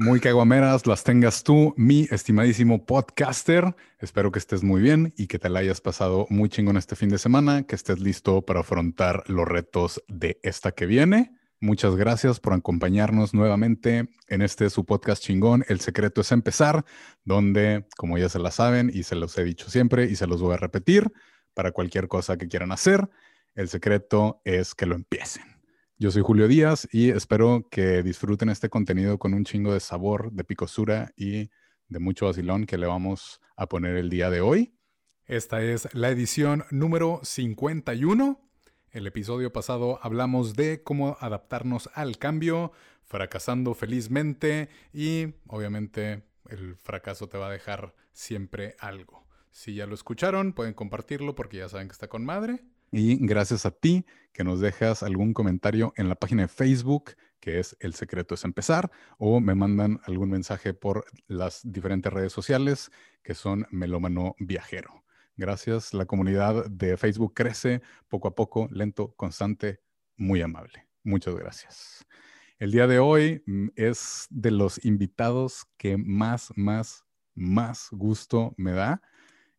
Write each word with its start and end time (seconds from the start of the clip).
Muy 0.00 0.20
caguameras 0.20 0.86
las 0.86 1.02
tengas 1.02 1.42
tú, 1.42 1.74
mi 1.76 2.06
estimadísimo 2.12 2.86
podcaster. 2.86 3.74
Espero 3.98 4.30
que 4.30 4.38
estés 4.38 4.62
muy 4.62 4.80
bien 4.80 5.12
y 5.16 5.26
que 5.26 5.40
te 5.40 5.48
la 5.48 5.58
hayas 5.58 5.80
pasado 5.80 6.28
muy 6.30 6.48
chingón 6.48 6.76
este 6.76 6.94
fin 6.94 7.08
de 7.08 7.18
semana, 7.18 7.64
que 7.64 7.74
estés 7.74 7.98
listo 7.98 8.42
para 8.42 8.60
afrontar 8.60 9.24
los 9.26 9.48
retos 9.48 10.00
de 10.06 10.38
esta 10.44 10.70
que 10.70 10.86
viene. 10.86 11.32
Muchas 11.58 11.96
gracias 11.96 12.38
por 12.38 12.52
acompañarnos 12.52 13.34
nuevamente 13.34 14.08
en 14.28 14.40
este 14.40 14.70
su 14.70 14.86
podcast 14.86 15.20
chingón, 15.20 15.64
El 15.66 15.80
secreto 15.80 16.20
es 16.20 16.30
empezar, 16.30 16.84
donde, 17.24 17.88
como 17.96 18.18
ya 18.18 18.28
se 18.28 18.38
la 18.38 18.52
saben 18.52 18.92
y 18.94 19.02
se 19.02 19.16
los 19.16 19.36
he 19.36 19.42
dicho 19.42 19.68
siempre 19.68 20.04
y 20.04 20.14
se 20.14 20.28
los 20.28 20.40
voy 20.40 20.54
a 20.54 20.58
repetir, 20.58 21.12
para 21.54 21.72
cualquier 21.72 22.06
cosa 22.06 22.36
que 22.36 22.46
quieran 22.46 22.70
hacer, 22.70 23.10
el 23.56 23.68
secreto 23.68 24.42
es 24.44 24.76
que 24.76 24.86
lo 24.86 24.94
empiecen. 24.94 25.57
Yo 26.00 26.12
soy 26.12 26.22
Julio 26.22 26.46
Díaz 26.46 26.86
y 26.92 27.10
espero 27.10 27.66
que 27.72 28.04
disfruten 28.04 28.50
este 28.50 28.68
contenido 28.68 29.18
con 29.18 29.34
un 29.34 29.44
chingo 29.44 29.74
de 29.74 29.80
sabor, 29.80 30.30
de 30.30 30.44
picosura 30.44 31.12
y 31.16 31.50
de 31.88 31.98
mucho 31.98 32.26
vacilón 32.26 32.66
que 32.66 32.78
le 32.78 32.86
vamos 32.86 33.40
a 33.56 33.66
poner 33.66 33.96
el 33.96 34.08
día 34.08 34.30
de 34.30 34.40
hoy. 34.40 34.72
Esta 35.26 35.60
es 35.60 35.92
la 35.96 36.10
edición 36.10 36.64
número 36.70 37.18
51. 37.24 38.40
El 38.92 39.08
episodio 39.08 39.52
pasado 39.52 39.98
hablamos 40.00 40.54
de 40.54 40.84
cómo 40.84 41.16
adaptarnos 41.18 41.90
al 41.94 42.16
cambio, 42.16 42.70
fracasando 43.02 43.74
felizmente 43.74 44.68
y 44.92 45.34
obviamente 45.48 46.22
el 46.48 46.76
fracaso 46.76 47.28
te 47.28 47.38
va 47.38 47.48
a 47.48 47.52
dejar 47.52 47.92
siempre 48.12 48.76
algo. 48.78 49.26
Si 49.50 49.74
ya 49.74 49.86
lo 49.86 49.96
escucharon, 49.96 50.52
pueden 50.52 50.74
compartirlo 50.74 51.34
porque 51.34 51.56
ya 51.56 51.68
saben 51.68 51.88
que 51.88 51.92
está 51.92 52.06
con 52.06 52.24
madre. 52.24 52.62
Y 52.90 53.24
gracias 53.26 53.66
a 53.66 53.70
ti 53.70 54.06
que 54.32 54.44
nos 54.44 54.60
dejas 54.60 55.02
algún 55.02 55.34
comentario 55.34 55.92
en 55.96 56.08
la 56.08 56.14
página 56.14 56.42
de 56.42 56.48
Facebook, 56.48 57.12
que 57.40 57.58
es 57.58 57.76
El 57.80 57.94
Secreto 57.94 58.34
es 58.34 58.44
Empezar, 58.44 58.90
o 59.18 59.40
me 59.40 59.54
mandan 59.54 60.00
algún 60.04 60.30
mensaje 60.30 60.74
por 60.74 61.04
las 61.26 61.60
diferentes 61.64 62.12
redes 62.12 62.32
sociales, 62.32 62.90
que 63.22 63.34
son 63.34 63.66
Melómano 63.70 64.34
Viajero. 64.38 65.04
Gracias, 65.36 65.94
la 65.94 66.06
comunidad 66.06 66.66
de 66.68 66.96
Facebook 66.96 67.34
crece 67.34 67.82
poco 68.08 68.28
a 68.28 68.34
poco, 68.34 68.68
lento, 68.72 69.14
constante, 69.14 69.80
muy 70.16 70.42
amable. 70.42 70.88
Muchas 71.04 71.36
gracias. 71.36 72.06
El 72.58 72.72
día 72.72 72.88
de 72.88 72.98
hoy 72.98 73.42
mm, 73.46 73.68
es 73.76 74.26
de 74.30 74.50
los 74.50 74.84
invitados 74.84 75.66
que 75.76 75.96
más, 75.96 76.52
más, 76.56 77.04
más 77.34 77.88
gusto 77.92 78.52
me 78.56 78.72
da 78.72 79.00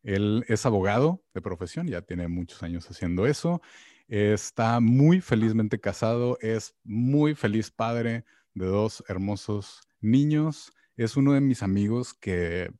él 0.02 0.44
es 0.48 0.66
abogado 0.66 1.22
de 1.34 1.42
profesión, 1.42 1.86
ya 1.86 2.02
tiene 2.02 2.28
muchos 2.28 2.62
años 2.62 2.88
haciendo 2.90 3.26
eso. 3.26 3.60
Está 4.08 4.80
muy 4.80 5.20
felizmente 5.20 5.80
casado, 5.80 6.38
es 6.40 6.74
muy 6.82 7.34
feliz 7.34 7.70
padre 7.70 8.24
de 8.54 8.66
dos 8.66 9.04
hermosos 9.08 9.82
niños. 10.00 10.72
Es 10.96 11.16
uno 11.16 11.32
de 11.32 11.40
mis 11.40 11.62
amigos 11.62 12.14
que 12.14 12.72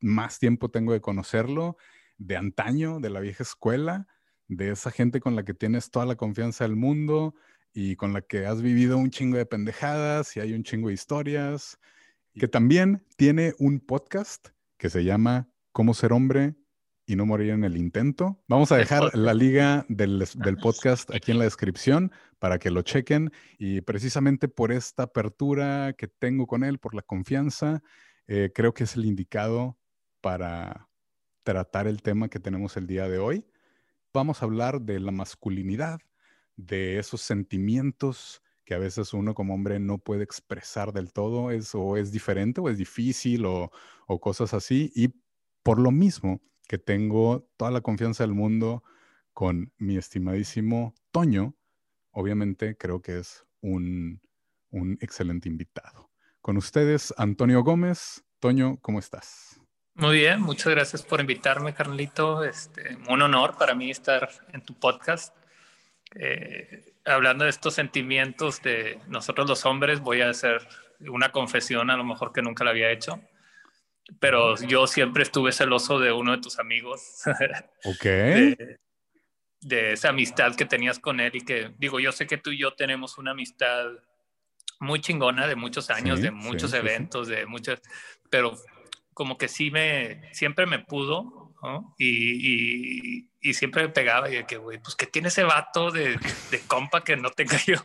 más 0.00 0.38
tiempo 0.38 0.70
tengo 0.70 0.92
de 0.92 1.00
conocerlo, 1.00 1.76
de 2.18 2.36
antaño, 2.36 3.00
de 3.00 3.10
la 3.10 3.20
vieja 3.20 3.42
escuela, 3.42 4.06
de 4.46 4.70
esa 4.70 4.90
gente 4.90 5.20
con 5.20 5.36
la 5.36 5.44
que 5.44 5.54
tienes 5.54 5.90
toda 5.90 6.06
la 6.06 6.16
confianza 6.16 6.64
del 6.64 6.76
mundo 6.76 7.34
y 7.72 7.96
con 7.96 8.12
la 8.12 8.22
que 8.22 8.46
has 8.46 8.62
vivido 8.62 8.98
un 8.98 9.10
chingo 9.10 9.36
de 9.36 9.46
pendejadas 9.46 10.36
y 10.36 10.40
hay 10.40 10.52
un 10.52 10.62
chingo 10.62 10.88
de 10.88 10.94
historias, 10.94 11.78
que 12.34 12.48
también 12.48 13.04
tiene 13.16 13.54
un 13.58 13.80
podcast 13.80 14.48
que 14.76 14.90
se 14.90 15.04
llama 15.04 15.48
Cómo 15.78 15.94
ser 15.94 16.12
hombre 16.12 16.56
y 17.06 17.14
no 17.14 17.24
morir 17.24 17.50
en 17.50 17.62
el 17.62 17.76
intento. 17.76 18.42
Vamos 18.48 18.72
a 18.72 18.76
dejar 18.76 19.16
la 19.16 19.32
liga 19.32 19.86
del, 19.88 20.26
podcast 20.60 21.08
aquí 21.14 21.30
en 21.30 21.38
la 21.38 21.44
descripción 21.44 22.10
para 22.40 22.58
que 22.58 22.72
lo 22.72 22.82
chequen. 22.82 23.30
Y 23.60 23.80
precisamente 23.82 24.48
por 24.48 24.72
esta 24.72 25.04
apertura 25.04 25.92
que 25.92 26.08
tengo 26.08 26.48
con 26.48 26.64
él, 26.64 26.78
por 26.78 26.96
la 26.96 27.02
confianza, 27.02 27.80
eh, 28.26 28.50
creo 28.52 28.74
que 28.74 28.82
es 28.82 28.96
el 28.96 29.04
indicado 29.04 29.78
para 30.20 30.88
tratar 31.44 31.86
el 31.86 32.02
tema 32.02 32.28
que 32.28 32.40
tenemos 32.40 32.76
el 32.76 32.88
día 32.88 33.08
de 33.08 33.18
hoy. 33.18 33.46
Vamos 34.12 34.42
a 34.42 34.46
hablar 34.46 34.80
de 34.80 34.98
la 34.98 35.12
masculinidad, 35.12 36.00
de 36.56 36.98
esos 36.98 37.20
sentimientos 37.20 38.42
que 38.64 38.74
a 38.74 38.78
veces 38.78 39.14
uno 39.14 39.32
como 39.32 39.54
hombre 39.54 39.78
no 39.78 39.98
puede 39.98 40.24
expresar 40.24 40.92
del 40.92 41.12
todo, 41.12 41.52
es, 41.52 41.72
o 41.76 41.96
es 41.96 42.10
diferente, 42.10 42.60
o 42.60 42.68
es 42.68 42.78
difícil, 42.78 43.46
o, 43.46 43.70
o 44.08 44.20
cosas 44.20 44.54
así. 44.54 44.90
Y 44.96 45.14
por 45.68 45.80
lo 45.80 45.90
mismo 45.90 46.40
que 46.66 46.78
tengo 46.78 47.46
toda 47.58 47.70
la 47.70 47.82
confianza 47.82 48.24
del 48.24 48.32
mundo 48.32 48.82
con 49.34 49.70
mi 49.76 49.98
estimadísimo 49.98 50.94
Toño, 51.12 51.56
obviamente 52.10 52.78
creo 52.78 53.02
que 53.02 53.18
es 53.18 53.44
un, 53.60 54.18
excelente 55.02 55.46
invitado. 55.46 56.08
Con 56.40 56.56
ustedes, 56.56 57.12
Antonio 57.18 57.62
Gómez. 57.62 58.24
Toño, 58.40 58.78
¿cómo 58.80 58.98
estás? 58.98 59.60
Muy 59.92 60.16
bien, 60.16 60.40
muchas 60.40 60.72
gracias 60.72 61.02
por 61.02 61.20
invitarme, 61.20 61.74
Carlito. 61.74 62.44
Este, 62.44 62.96
un 63.06 63.20
honor 63.20 63.58
para 63.58 63.74
mí 63.74 63.90
estar 63.90 64.26
en 64.54 64.62
tu 64.62 64.72
podcast. 64.72 65.36
Eh, 66.14 66.94
hablando 67.04 67.44
de 67.44 67.50
estos 67.50 67.74
sentimientos 67.74 68.62
de 68.62 68.98
nosotros 69.06 69.46
los 69.46 69.66
hombres, 69.66 70.00
voy 70.00 70.22
a 70.22 70.30
hacer 70.30 70.66
una 71.00 71.30
confesión, 71.30 71.90
a 71.90 71.98
lo 71.98 72.04
mejor 72.04 72.32
que 72.32 72.40
nunca 72.40 72.64
la 72.64 72.70
había 72.70 72.90
hecho 72.90 73.20
pero 74.20 74.56
yo 74.56 74.86
siempre 74.86 75.22
estuve 75.22 75.52
celoso 75.52 75.98
de 75.98 76.12
uno 76.12 76.32
de 76.32 76.42
tus 76.42 76.58
amigos. 76.58 77.22
Ok. 77.84 78.04
De, 79.60 79.92
esa 79.92 80.10
amistad 80.10 80.54
que 80.54 80.64
tenías 80.64 80.98
con 80.98 81.18
él 81.20 81.34
y 81.34 81.40
que, 81.40 81.72
digo, 81.78 81.98
yo 81.98 82.12
sé 82.12 82.26
que 82.26 82.38
tú 82.38 82.50
y 82.50 82.58
yo 82.58 82.74
tenemos 82.74 83.18
una 83.18 83.32
amistad 83.32 83.86
muy 84.78 85.00
chingona 85.00 85.48
de 85.48 85.56
muchos 85.56 85.90
años, 85.90 86.22
de 86.22 86.30
muchos 86.30 86.72
eventos, 86.72 87.26
de 87.26 87.44
muchas, 87.44 87.80
pero 88.30 88.56
como 89.14 89.36
que 89.36 89.48
sí 89.48 89.72
me, 89.72 90.32
siempre 90.32 90.64
me 90.66 90.78
pudo 90.78 91.37
y, 91.98 93.26
y, 93.40 93.54
siempre 93.54 93.82
me 93.82 93.88
pegaba 93.88 94.30
y 94.30 94.36
de 94.36 94.46
que, 94.46 94.58
güey, 94.58 94.78
pues 94.78 94.94
que 94.94 95.06
tiene 95.06 95.28
ese 95.28 95.42
vato 95.42 95.90
de, 95.90 96.18
de, 96.50 96.60
compa 96.66 97.02
que 97.02 97.16
no 97.16 97.30
tenga 97.30 97.56
yo. 97.66 97.76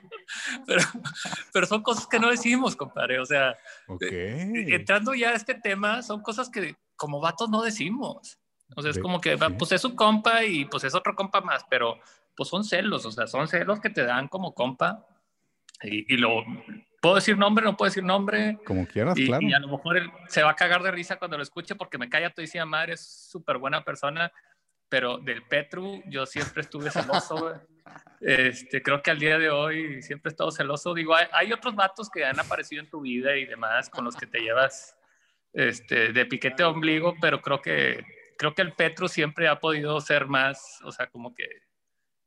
Pero, 0.67 0.83
pero 1.51 1.65
son 1.65 1.81
cosas 1.81 2.07
que 2.07 2.19
no 2.19 2.29
decimos, 2.29 2.75
compadre. 2.75 3.19
O 3.19 3.25
sea, 3.25 3.57
eh, 4.11 4.65
entrando 4.67 5.15
ya 5.15 5.29
a 5.29 5.35
este 5.35 5.55
tema, 5.55 6.01
son 6.03 6.21
cosas 6.21 6.49
que 6.49 6.75
como 6.95 7.19
vatos 7.19 7.49
no 7.49 7.61
decimos. 7.61 8.37
O 8.75 8.81
sea, 8.81 8.91
es 8.91 8.99
como 8.99 9.21
que, 9.21 9.37
pues 9.37 9.71
es 9.71 9.85
un 9.85 9.95
compa 9.95 10.43
y 10.43 10.65
pues 10.65 10.83
es 10.83 10.95
otro 10.95 11.15
compa 11.15 11.41
más, 11.41 11.63
pero 11.69 11.99
pues 12.35 12.49
son 12.49 12.63
celos, 12.63 13.05
o 13.05 13.11
sea, 13.11 13.27
son 13.27 13.47
celos 13.47 13.79
que 13.79 13.89
te 13.89 14.03
dan 14.03 14.27
como 14.27 14.53
compa. 14.53 15.05
Y, 15.81 16.13
y 16.13 16.17
lo, 16.17 16.43
puedo 17.03 17.15
decir 17.15 17.37
nombre, 17.37 17.65
no 17.65 17.75
puedo 17.75 17.89
decir 17.89 18.03
nombre. 18.03 18.57
Como 18.63 18.87
quieras, 18.87 19.17
y, 19.17 19.25
claro. 19.25 19.45
Y 19.45 19.51
a 19.51 19.59
lo 19.59 19.67
mejor 19.67 19.97
él 19.97 20.09
se 20.29 20.41
va 20.41 20.51
a 20.51 20.55
cagar 20.55 20.81
de 20.81 20.89
risa 20.89 21.17
cuando 21.17 21.35
lo 21.35 21.43
escuche 21.43 21.75
porque 21.75 21.97
me 21.97 22.07
calla 22.07 22.29
todísima 22.29 22.65
madre, 22.65 22.93
es 22.93 23.01
súper 23.29 23.57
buena 23.57 23.83
persona, 23.83 24.31
pero 24.87 25.17
del 25.17 25.43
Petru 25.43 26.01
yo 26.07 26.25
siempre 26.25 26.61
estuve 26.61 26.89
celoso. 26.91 27.61
este, 28.21 28.81
creo 28.81 29.01
que 29.01 29.11
al 29.11 29.19
día 29.19 29.37
de 29.37 29.49
hoy 29.49 30.01
siempre 30.01 30.29
he 30.29 30.31
estado 30.31 30.49
celoso. 30.49 30.93
Digo, 30.93 31.13
hay, 31.13 31.51
otros 31.51 31.75
vatos 31.75 32.09
que 32.09 32.23
han 32.23 32.39
aparecido 32.39 32.81
en 32.81 32.89
tu 32.89 33.01
vida 33.01 33.35
y 33.35 33.45
demás 33.45 33.89
con 33.89 34.05
los 34.05 34.15
que 34.15 34.25
te 34.25 34.39
llevas 34.39 34.95
este, 35.51 36.13
de 36.13 36.25
piquete 36.25 36.63
ombligo, 36.63 37.15
pero 37.19 37.41
creo 37.41 37.61
que, 37.61 38.01
creo 38.37 38.55
que 38.55 38.61
el 38.61 38.71
Petru 38.71 39.09
siempre 39.09 39.49
ha 39.49 39.59
podido 39.59 39.99
ser 39.99 40.27
más, 40.27 40.79
o 40.85 40.91
sea, 40.93 41.07
como 41.07 41.35
que 41.35 41.49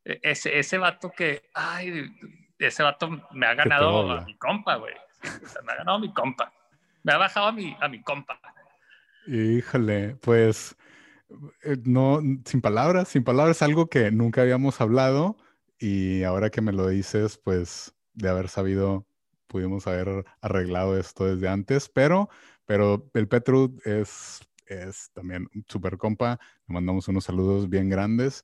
e, 0.04 0.20
ese, 0.20 0.58
ese 0.58 0.76
vato 0.76 1.10
que, 1.16 1.48
ay, 1.54 2.10
ese 2.58 2.82
vato 2.82 3.08
me 3.32 3.46
ha 3.46 3.54
ganado 3.54 4.10
a 4.10 4.20
mi 4.22 4.36
compa, 4.36 4.76
güey. 4.76 4.94
me 5.64 5.72
ha 5.72 5.76
ganado 5.76 5.96
a 5.96 6.00
mi 6.00 6.12
compa. 6.12 6.52
Me 7.02 7.12
ha 7.12 7.18
bajado 7.18 7.46
a 7.46 7.52
mi, 7.52 7.76
a 7.80 7.88
mi 7.88 8.02
compa. 8.02 8.40
Híjole, 9.26 10.16
pues 10.16 10.76
eh, 11.62 11.76
no, 11.84 12.20
sin 12.44 12.60
palabras, 12.60 13.08
sin 13.08 13.24
palabras, 13.24 13.62
algo 13.62 13.88
que 13.88 14.10
nunca 14.10 14.42
habíamos 14.42 14.80
hablado 14.80 15.36
y 15.78 16.22
ahora 16.22 16.50
que 16.50 16.60
me 16.60 16.72
lo 16.72 16.88
dices, 16.88 17.38
pues 17.38 17.94
de 18.14 18.28
haber 18.28 18.48
sabido, 18.48 19.06
pudimos 19.46 19.86
haber 19.86 20.24
arreglado 20.40 20.98
esto 20.98 21.26
desde 21.26 21.48
antes, 21.48 21.88
pero, 21.88 22.28
pero 22.64 23.10
el 23.14 23.28
Petru 23.28 23.76
es, 23.84 24.40
es 24.66 25.10
también 25.12 25.48
súper 25.68 25.98
compa, 25.98 26.38
le 26.66 26.74
mandamos 26.74 27.08
unos 27.08 27.24
saludos 27.24 27.68
bien 27.68 27.88
grandes. 27.88 28.42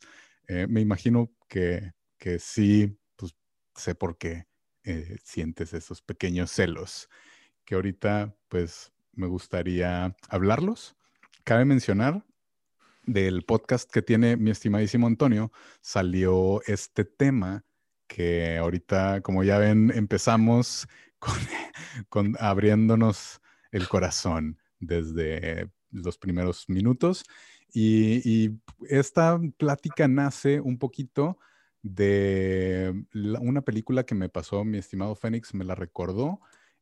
Eh, 0.48 0.66
me 0.68 0.80
imagino 0.80 1.30
que, 1.48 1.92
que 2.18 2.38
sí 2.38 2.98
sé 3.74 3.94
por 3.94 4.18
qué 4.18 4.46
eh, 4.84 5.16
sientes 5.22 5.72
esos 5.74 6.02
pequeños 6.02 6.50
celos, 6.50 7.08
que 7.64 7.74
ahorita 7.74 8.34
pues 8.48 8.92
me 9.12 9.26
gustaría 9.26 10.16
hablarlos. 10.28 10.96
Cabe 11.44 11.64
mencionar 11.64 12.24
del 13.04 13.42
podcast 13.44 13.90
que 13.90 14.02
tiene 14.02 14.36
mi 14.36 14.50
estimadísimo 14.50 15.06
Antonio, 15.06 15.52
salió 15.80 16.62
este 16.66 17.04
tema 17.04 17.64
que 18.06 18.58
ahorita, 18.58 19.22
como 19.22 19.42
ya 19.42 19.58
ven, 19.58 19.90
empezamos 19.94 20.86
con, 22.08 22.36
abriéndonos 22.38 23.40
el 23.70 23.88
corazón 23.88 24.58
desde 24.78 25.70
los 25.90 26.18
primeros 26.18 26.68
minutos. 26.68 27.24
Y, 27.72 28.50
esta 28.88 29.40
plática 29.56 30.08
nace 30.08 30.60
un 30.60 30.76
poquito 30.78 31.38
de 31.82 33.06
una 33.12 33.62
película 33.62 34.04
que 34.04 34.14
me 34.14 34.28
pasó, 34.28 34.64
mi 34.64 34.78
estimado 34.78 35.14
Fénix 35.14 35.52
me 35.54 35.64
la 35.64 35.74
recordó 35.74 36.40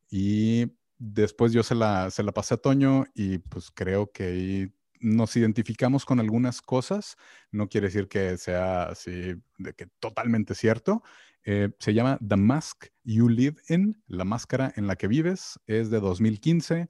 y 0.09 0.73
después 0.99 1.51
yo 1.51 1.63
se 1.63 1.75
la, 1.75 2.11
se 2.11 2.23
la 2.23 2.31
pasé 2.31 2.53
a 2.53 2.57
Toño 2.57 3.05
y 3.15 3.39
pues 3.39 3.71
creo 3.71 4.11
que 4.11 4.71
nos 4.99 5.35
identificamos 5.35 6.05
con 6.05 6.19
algunas 6.19 6.61
cosas. 6.61 7.17
No 7.51 7.67
quiere 7.67 7.87
decir 7.87 8.07
que 8.07 8.37
sea 8.37 8.83
así, 8.83 9.33
de 9.57 9.73
que 9.73 9.87
totalmente 9.99 10.55
cierto. 10.55 11.03
Eh, 11.43 11.69
se 11.79 11.93
llama 11.93 12.19
The 12.25 12.37
Mask 12.37 12.85
You 13.03 13.27
Live 13.27 13.55
In, 13.69 14.01
la 14.07 14.25
máscara 14.25 14.71
en 14.75 14.87
la 14.87 14.95
que 14.95 15.07
vives. 15.07 15.59
Es 15.65 15.89
de 15.89 15.99
2015. 15.99 16.87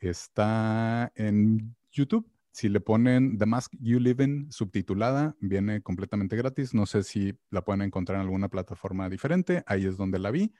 Está 0.00 1.12
en 1.14 1.76
YouTube. 1.92 2.28
Si 2.54 2.68
le 2.68 2.78
ponen 2.78 3.36
The 3.36 3.46
Mask 3.46 3.72
You 3.80 3.98
Live 3.98 4.22
In 4.22 4.52
subtitulada, 4.52 5.34
viene 5.40 5.82
completamente 5.82 6.36
gratis. 6.36 6.72
No 6.72 6.86
sé 6.86 7.02
si 7.02 7.36
la 7.50 7.64
pueden 7.64 7.82
encontrar 7.82 8.14
en 8.14 8.22
alguna 8.22 8.48
plataforma 8.48 9.08
diferente. 9.08 9.64
Ahí 9.66 9.86
es 9.86 9.96
donde 9.96 10.20
la 10.20 10.30
vi. 10.30 10.54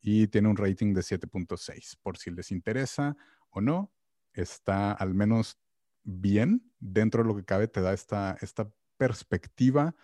Y 0.00 0.28
tiene 0.28 0.48
un 0.48 0.56
rating 0.56 0.94
de 0.94 1.02
7.6. 1.02 1.98
Por 2.02 2.16
si 2.16 2.30
les 2.30 2.50
interesa 2.50 3.18
o 3.50 3.60
no, 3.60 3.92
está 4.32 4.92
al 4.92 5.12
menos 5.12 5.58
bien, 6.04 6.72
dentro 6.80 7.22
de 7.22 7.28
lo 7.28 7.36
que 7.36 7.44
cabe, 7.44 7.68
te 7.68 7.82
da 7.82 7.92
esta, 7.92 8.38
esta 8.40 8.72
perspectiva 8.96 9.94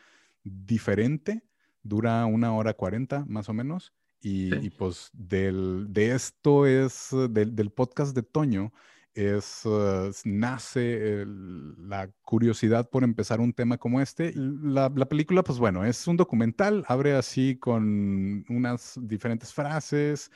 diferente. 0.44 1.46
Dura 1.82 2.26
una 2.26 2.54
hora 2.54 2.74
cuarenta 2.74 3.24
más 3.26 3.48
o 3.48 3.54
menos. 3.54 3.94
Y, 4.20 4.68
pues 4.68 5.08
del, 5.14 5.86
de 5.88 6.14
esto 6.14 6.66
es, 6.66 7.08
del, 7.30 7.70
podcast 7.70 8.14
de 8.14 8.22
Toño, 8.22 8.70
es, 9.14 9.64
uh, 9.66 10.10
nace 10.24 11.24
la 11.26 12.10
curiosidad 12.22 12.88
por 12.88 13.04
empezar 13.04 13.40
un 13.40 13.52
tema 13.52 13.78
como 13.78 14.00
este. 14.00 14.32
La, 14.34 14.90
la, 14.94 15.06
película, 15.06 15.42
pues 15.42 15.58
bueno, 15.58 15.84
es 15.84 16.06
un 16.06 16.16
documental, 16.16 16.84
abre 16.88 17.14
así 17.14 17.58
con 17.58 18.44
unas 18.48 18.98
diferentes 19.02 19.52
frases, 19.52 20.30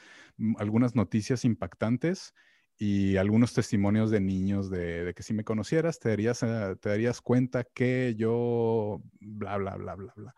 algunas 0.58 0.94
noticias 0.94 1.44
impactantes 1.44 2.34
y 2.78 3.16
algunos 3.16 3.54
testimonios 3.54 4.10
de 4.10 4.20
niños 4.20 4.68
de, 4.70 5.12
que 5.16 5.22
si 5.22 5.32
me 5.32 5.44
conocieras 5.44 5.98
te 5.98 6.10
darías, 6.10 6.42
eh, 6.42 6.76
te 6.80 6.90
darías 6.90 7.20
cuenta 7.20 7.64
que 7.64 8.14
yo, 8.16 9.02
bla, 9.20 9.56
bla, 9.56 9.76
bla, 9.76 9.94
bla, 9.94 10.12
bla. 10.16 10.34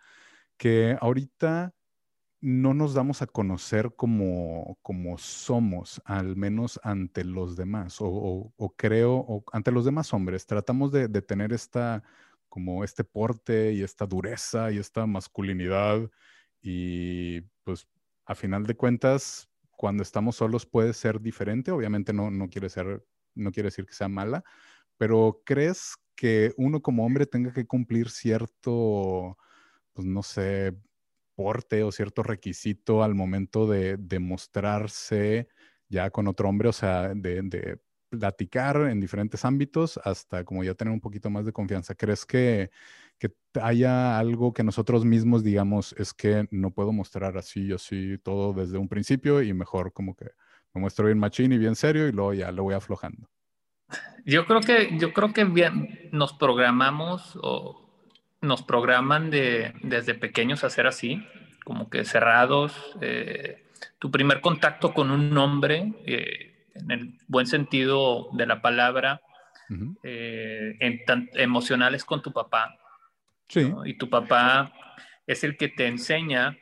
Que 0.57 0.97
ahorita 1.01 1.75
no 2.41 2.75
nos 2.75 2.95
damos 2.95 3.23
a 3.23 3.27
conocer 3.27 3.95
como, 3.97 4.79
como 4.83 5.19
somos, 5.19 6.01
al 6.05 6.37
menos 6.37 6.79
ante 6.85 7.25
los 7.25 7.57
demás, 7.57 7.97
o, 8.01 8.53
creo, 8.77 9.15
o 9.15 9.45
ante 9.53 9.73
los 9.73 9.85
demás 9.85 10.15
hombres. 10.15 10.47
Tratamos 10.47 10.93
de, 10.93 11.09
de, 11.09 11.23
tener 11.23 11.53
esta, 11.53 12.05
como 12.49 12.85
este 12.85 13.05
porte 13.05 13.73
y 13.73 13.83
esta 13.83 14.07
dureza 14.07 14.71
y 14.71 14.79
esta 14.79 15.07
masculinidad 15.07 16.11
y 16.61 17.41
pues 17.65 17.87
a 18.25 18.35
final 18.35 18.65
de 18.67 18.77
cuentas 18.77 19.49
cuando 19.71 20.03
estamos 20.03 20.37
solos 20.37 20.67
puede 20.67 20.93
ser 20.93 21.21
diferente. 21.21 21.71
Obviamente 21.71 22.13
no, 22.13 22.31
no, 22.31 22.49
quiere 22.49 22.69
ser, 22.69 23.05
no 23.35 23.53
quiere 23.53 23.69
decir 23.69 23.87
que 23.87 23.95
sea 23.95 24.09
mala, 24.09 24.45
pero 24.97 25.43
¿crees 25.45 25.97
que 26.15 26.53
uno 26.57 26.83
como 26.83 27.07
hombre 27.07 27.27
tenga 27.27 27.53
que 27.53 27.67
cumplir 27.67 28.11
cierto, 28.11 29.39
pues 29.93 30.07
no 30.07 30.23
sé, 30.23 30.77
porte 31.39 31.85
o 31.85 31.93
cierto 31.93 32.25
requisito 32.25 33.05
al 33.05 33.15
momento 33.15 33.69
de, 33.69 33.97
demostrarse 33.97 35.49
ya 35.89 36.11
con 36.11 36.27
otro 36.27 36.49
hombre? 36.49 36.69
O 36.69 36.73
sea, 36.73 37.15
de, 37.15 37.43
de 37.43 37.79
platicar 38.09 38.89
en 38.89 39.01
diferentes 39.01 39.45
ámbitos 39.45 40.01
hasta 40.03 40.45
como 40.45 40.65
ya 40.65 40.75
tener 40.75 40.93
un 40.93 41.01
poquito 41.01 41.31
más 41.31 41.45
de 41.45 41.53
confianza. 41.53 41.95
¿Crees 41.95 42.27
que, 42.27 42.71
que 43.19 43.33
haya 43.63 44.19
algo 44.19 44.53
que 44.53 44.65
nosotros 44.65 45.05
mismos 45.05 45.45
digamos 45.45 45.95
es 45.99 46.13
que 46.13 46.49
no 46.51 46.73
puedo 46.73 46.93
mostrar 46.93 47.37
así, 47.37 47.67
yo 47.69 47.79
sí, 47.79 48.19
todo 48.19 48.53
desde 48.53 48.79
un 48.79 48.89
principio 48.89 49.41
y 49.43 49.53
mejor 49.53 49.93
como 49.93 50.17
que 50.17 50.27
me 50.75 50.81
muestro 50.81 51.07
bien 51.07 51.19
machín 51.19 51.53
y 51.53 51.59
bien 51.59 51.77
serio 51.77 52.09
y 52.09 52.13
luego 52.13 52.35
ya 52.35 52.51
lo 52.51 52.65
voy 52.65 52.75
aflojando? 52.75 53.29
Yo 54.25 54.45
creo 54.45 54.61
que, 54.61 54.99
yo 54.99 55.13
creo 55.13 55.33
que 55.33 55.45
bien 55.45 56.11
nos 56.13 56.33
programamos 56.35 57.39
o 57.41 57.88
nos 58.41 58.63
programan 58.63 59.31
de, 59.31 59.73
desde 59.83 60.15
pequeños 60.15 60.65
a 60.65 60.71
ser 60.71 60.87
así, 60.87 61.27
como 61.65 61.91
que 61.91 62.05
cerrados. 62.05 62.97
Eh, 63.01 63.65
tu 63.99 64.11
primer 64.11 64.41
contacto 64.41 64.95
con 64.95 65.11
un 65.11 65.37
hombre, 65.37 65.93
eh, 66.07 66.67
en 66.75 66.91
el 66.91 67.19
buen 67.27 67.47
sentido 67.47 68.29
de 68.33 68.47
la 68.47 68.63
palabra, 68.63 69.21
eh, 70.03 70.77
en 70.81 71.29
emocionales 71.35 72.05
con 72.05 72.23
tu 72.23 72.33
papá. 72.33 72.79
Sí. 73.49 73.73
Y 73.85 73.95
tu 73.95 74.09
papá 74.09 74.73
es 75.27 75.45
el 75.45 75.57
que 75.57 75.69
te 75.69 75.87
enseña 75.87 76.57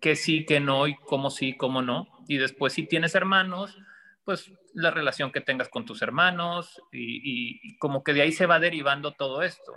que 0.00 0.16
sí, 0.16 0.44
que 0.44 0.60
no, 0.60 0.86
y 0.86 0.96
cómo 0.96 1.30
sí, 1.30 1.56
cómo 1.56 1.82
no. 1.82 2.08
Y 2.28 2.38
después 2.38 2.72
si 2.72 2.86
tienes 2.86 3.14
hermanos, 3.14 3.76
pues 4.24 4.52
la 4.74 4.90
relación 4.90 5.32
que 5.32 5.40
tengas 5.40 5.68
con 5.68 5.84
tus 5.84 6.02
hermanos 6.02 6.82
y, 6.92 7.78
como 7.78 8.02
que 8.02 8.12
de 8.12 8.22
ahí 8.22 8.32
se 8.32 8.46
va 8.46 8.58
derivando 8.58 9.12
todo 9.12 9.42
esto. 9.42 9.72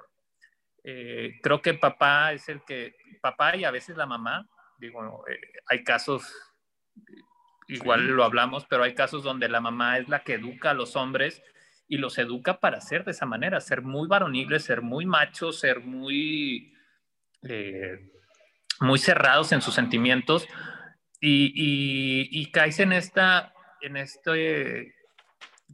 Eh, 0.84 1.40
creo 1.42 1.62
que 1.62 1.74
papá 1.74 2.34
es 2.34 2.50
el 2.50 2.62
que, 2.64 2.96
papá 3.22 3.56
y 3.56 3.66
a 3.66 3.72
veces 3.72 3.98
la 3.98 4.06
mamá, 4.06 4.48
digo, 4.80 5.26
eh, 5.28 5.40
hay 5.68 5.84
casos 5.84 6.32
igual 7.70 8.08
lo 8.08 8.24
hablamos, 8.24 8.66
pero 8.66 8.84
hay 8.84 8.96
casos 8.96 9.24
donde 9.24 9.48
la 9.48 9.62
mamá 9.62 10.00
es 10.00 10.10
la 10.10 10.24
que 10.24 10.34
educa 10.34 10.72
a 10.72 10.74
los 10.74 10.96
hombres 10.96 11.42
y 11.88 11.98
los 11.98 12.18
educa 12.18 12.60
para 12.60 12.82
ser 12.82 13.06
de 13.06 13.12
esa 13.12 13.26
manera, 13.26 13.62
ser 13.62 13.82
muy 13.84 14.08
varoniles, 14.08 14.64
ser 14.64 14.82
muy 14.82 15.06
machos, 15.06 15.60
ser 15.60 15.82
muy, 15.82 16.74
eh, 17.44 18.12
muy 18.80 19.00
cerrados 19.00 19.52
en 19.52 19.62
sus 19.62 19.76
sentimientos. 19.76 20.48
Y, 21.22 21.52
y, 22.32 22.52
caes 22.52 22.80
en, 22.80 22.94
esta, 22.94 23.54
en 23.82 23.98
este 23.98 24.94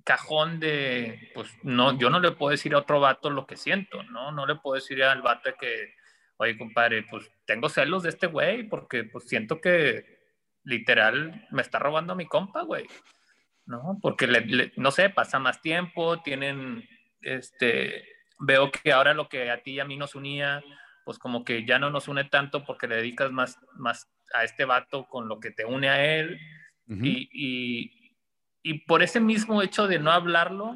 cajón 0.06 0.60
de, 0.60 1.32
pues 1.34 1.50
no, 1.64 1.98
yo 1.98 2.10
no 2.10 2.20
le 2.20 2.32
puedo 2.32 2.52
decir 2.52 2.76
a 2.76 2.78
otro 2.78 3.00
vato 3.00 3.30
lo 3.30 3.48
que 3.48 3.58
siento, 3.58 4.04
¿no? 4.04 4.32
No 4.32 4.46
le 4.46 4.56
puedo 4.56 4.76
decir 4.76 5.04
al 5.04 5.24
vato 5.24 5.50
que, 5.60 5.96
oye, 6.38 6.58
compadre, 6.58 7.04
pues 7.10 7.30
tengo 7.46 7.68
celos 7.70 8.04
de 8.04 8.10
este 8.10 8.28
güey 8.28 8.64
porque 8.70 9.04
pues 9.04 9.28
siento 9.28 9.60
que 9.60 10.16
literal 10.64 11.48
me 11.52 11.64
está 11.64 11.80
robando 11.80 12.14
a 12.14 12.16
mi 12.16 12.28
compa, 12.28 12.62
güey. 12.62 12.86
¿No? 13.66 13.98
Porque, 14.00 14.72
no 14.78 14.92
sé, 14.92 15.10
pasa 15.10 15.40
más 15.40 15.60
tiempo, 15.60 16.22
tienen, 16.22 16.88
este, 17.22 18.08
veo 18.40 18.72
que 18.72 18.94
ahora 18.94 19.16
lo 19.16 19.28
que 19.28 19.50
a 19.50 19.64
ti 19.64 19.72
y 19.72 19.80
a 19.80 19.86
mí 19.86 19.98
nos 19.98 20.14
unía, 20.14 20.64
pues 21.04 21.18
como 21.18 21.44
que 21.44 21.66
ya 21.66 21.80
no 21.80 21.90
nos 21.90 22.08
une 22.08 22.26
tanto 22.26 22.64
porque 22.64 22.88
le 22.88 22.98
dedicas 22.98 23.32
más, 23.32 23.58
más 23.74 24.08
a 24.36 24.44
este 24.44 24.66
vato 24.66 25.08
con 25.08 25.28
lo 25.28 25.40
que 25.40 25.50
te 25.50 25.66
une 25.66 25.90
a 25.90 26.06
él. 26.16 26.40
y, 26.88 27.28
y, 27.32 28.05
y, 28.66 28.80
por 28.86 29.04
ese 29.04 29.20
mismo 29.20 29.62
hecho 29.62 29.88
de 29.88 30.00
no 30.00 30.12
hablarlo, 30.12 30.76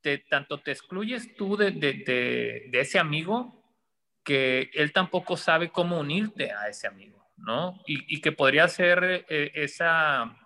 te, 0.00 0.18
tanto 0.18 0.60
te 0.60 0.72
excluyes 0.72 1.34
tú 1.36 1.56
de, 1.56 1.70
de, 1.70 1.92
de, 1.94 2.68
de 2.70 2.80
ese 2.80 2.98
amigo 2.98 3.62
que 4.22 4.70
él 4.74 4.92
tampoco 4.92 5.36
sabe 5.36 5.70
cómo 5.70 5.98
unirte 5.98 6.50
a 6.50 6.68
ese 6.68 6.86
amigo. 6.86 7.24
¿no? 7.36 7.80
Y, 7.86 8.20
que 8.20 8.32
podría 8.32 8.68
ser 8.68 9.26
eh, 9.28 9.52
esa, 9.54 10.36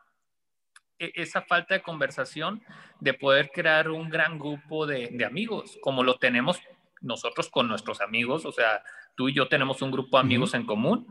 e, 0.98 1.12
esa 1.14 1.42
falta 1.42 1.74
de 1.74 1.82
conversación 1.82 2.62
de 3.00 3.14
poder 3.14 3.50
crear 3.52 3.90
un 3.90 4.08
gran 4.08 4.38
grupo 4.38 4.86
de, 4.86 5.24
amigos, 5.24 5.78
como 5.80 6.02
lo 6.02 6.18
tenemos 6.18 6.60
nosotros 7.00 7.48
con 7.48 7.68
nuestros 7.68 8.00
amigos, 8.00 8.44
o 8.44 8.52
sea, 8.52 8.82
tú 9.14 9.28
y 9.28 9.34
yo 9.34 9.48
tenemos 9.48 9.82
un 9.82 9.92
grupo 9.92 10.16
de 10.16 10.22
amigos 10.22 10.54
en 10.54 10.66
común, 10.66 11.06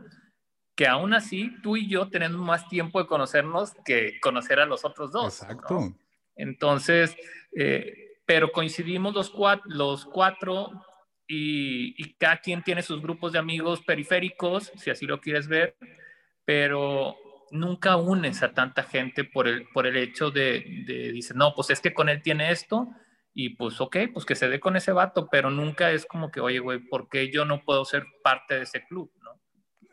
que 0.78 0.86
aún 0.86 1.12
así 1.12 1.52
tú 1.60 1.76
y 1.76 1.88
yo 1.88 2.08
tenemos 2.08 2.40
más 2.40 2.68
tiempo 2.68 3.00
de 3.00 3.08
conocernos 3.08 3.74
que 3.84 4.20
conocer 4.20 4.60
a 4.60 4.64
los 4.64 4.84
otros 4.84 5.10
dos. 5.10 5.42
Exacto. 5.42 5.92
Entonces, 6.36 7.16
eh, 7.56 8.20
pero 8.24 8.52
coincidimos 8.52 9.12
los 9.12 9.28
cuatro, 9.28 9.64
los 9.66 10.04
cuatro 10.04 10.70
y, 11.26 12.14
cada 12.14 12.36
quien 12.36 12.62
tiene 12.62 12.82
sus 12.82 13.02
grupos 13.02 13.32
de 13.32 13.40
amigos 13.40 13.82
periféricos, 13.82 14.70
si 14.76 14.90
así 14.90 15.04
lo 15.04 15.20
quieres 15.20 15.48
ver, 15.48 15.76
pero 16.44 17.16
nunca 17.50 17.96
unes 17.96 18.44
a 18.44 18.54
tanta 18.54 18.84
gente 18.84 19.24
por 19.24 19.48
el, 19.48 19.66
por 19.70 19.84
el 19.84 19.96
hecho 19.96 20.30
de, 20.30 20.84
de 20.86 21.10
dices, 21.10 21.34
no, 21.34 21.56
pues 21.56 21.70
es 21.70 21.80
que 21.80 21.92
con 21.92 22.08
él 22.08 22.22
tiene 22.22 22.52
esto 22.52 22.86
y 23.34 23.56
pues 23.56 23.80
ok, 23.80 23.96
pues 24.12 24.24
que 24.24 24.36
se 24.36 24.48
dé 24.48 24.60
con 24.60 24.76
ese 24.76 24.92
vato, 24.92 25.28
pero 25.28 25.50
nunca 25.50 25.90
es 25.90 26.06
como 26.06 26.30
que, 26.30 26.38
oye, 26.38 26.60
güey, 26.60 26.78
¿por 26.78 27.08
qué 27.08 27.32
yo 27.32 27.44
no 27.44 27.64
puedo 27.64 27.84
ser 27.84 28.04
parte 28.22 28.54
de 28.54 28.62
ese 28.62 28.84
club? 28.86 29.10
¿no? 29.24 29.40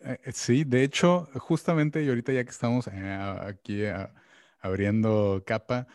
Eh, 0.05 0.19
eh, 0.24 0.31
sí, 0.33 0.63
de 0.63 0.83
hecho, 0.83 1.27
justamente 1.39 2.03
y 2.03 2.09
ahorita 2.09 2.31
ya 2.31 2.43
que 2.43 2.51
estamos 2.51 2.88
eh, 2.88 2.91
aquí 3.41 3.81
abriendo 4.59 5.43
capa, 5.45 5.88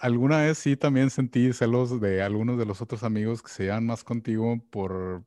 alguna 0.00 0.38
vez 0.42 0.58
sí 0.58 0.76
también 0.76 1.10
sentí 1.10 1.52
celos 1.52 2.00
de 2.00 2.22
algunos 2.22 2.58
de 2.58 2.66
los 2.66 2.80
otros 2.82 3.02
amigos 3.02 3.42
que 3.42 3.50
se 3.50 3.64
llevan 3.64 3.86
más 3.86 4.04
contigo 4.04 4.60
por 4.70 5.24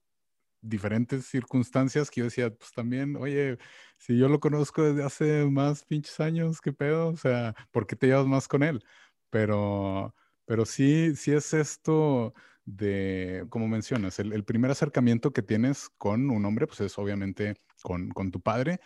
diferentes 0.62 1.25
circunstancias 1.28 2.12
que 2.12 2.22
yo 2.22 2.25
decía, 2.25 2.52
pues 2.56 2.72
también, 2.74 3.18
oye, 3.18 3.58
si 3.98 4.18
yo 4.18 4.30
lo 4.30 4.40
conozco 4.40 4.84
desde 4.84 5.04
hace 5.04 5.46
más 5.46 5.84
pinches 5.86 6.20
años, 6.20 6.62
¿qué 6.62 6.74
pedo? 6.74 7.10
O 7.10 7.18
sea, 7.18 7.56
¿por 7.72 7.88
qué 7.88 7.96
te 7.96 8.08
llevas 8.08 8.28
más 8.28 8.48
con 8.48 8.63
él? 8.63 8.84
Pero, 9.30 10.16
pero 10.46 10.66
sí, 10.66 11.16
sí 11.16 11.32
es 11.34 11.54
esto 11.54 12.34
de, 12.66 13.46
como 13.50 13.68
mencionas, 13.68 14.20
el, 14.20 14.44
primer 14.46 14.72
acercamiento 14.72 15.34
que 15.34 15.42
tienes 15.42 15.90
con 15.98 16.30
un 16.30 16.46
hombre, 16.46 16.68
pues 16.68 16.82
es 16.82 16.98
obviamente 16.98 17.56
con, 17.84 18.10
con 18.10 18.32
tu 18.32 18.42
padre. 18.42 18.80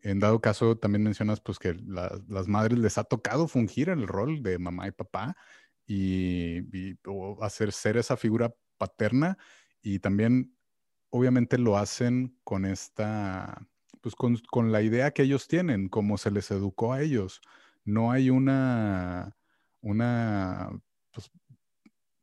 En 0.00 0.20
dado 0.20 0.40
caso, 0.40 0.76
también 0.76 1.02
mencionas 1.02 1.40
pues 1.40 1.58
que 1.58 1.74
las 1.74 2.46
madres 2.46 2.78
les 2.78 2.98
ha 2.98 3.04
tocado 3.04 3.48
fungir 3.48 3.88
el 3.88 4.06
rol 4.06 4.42
de 4.42 4.58
mamá 4.58 4.86
y 4.88 4.92
papá 4.92 5.36
y, 5.86 6.98
hacer 7.40 7.72
ser 7.72 7.96
esa 7.96 8.16
figura 8.16 8.54
paterna 8.78 9.38
y 9.82 9.98
también 10.00 10.54
obviamente 11.10 11.58
lo 11.58 11.78
hacen 11.78 12.38
con 12.44 12.64
esta, 12.64 13.66
pues 14.00 14.14
con, 14.14 14.36
con, 14.50 14.72
la 14.72 14.82
idea 14.82 15.12
que 15.12 15.22
ellos 15.22 15.48
tienen, 15.48 15.88
como 15.88 16.18
se 16.18 16.30
les 16.30 16.50
educó 16.50 16.92
a 16.92 17.02
ellos. 17.02 17.40
No 17.84 18.12
hay 18.12 18.30
una, 18.30 19.36
una 19.80 20.70
pues, 21.12 21.30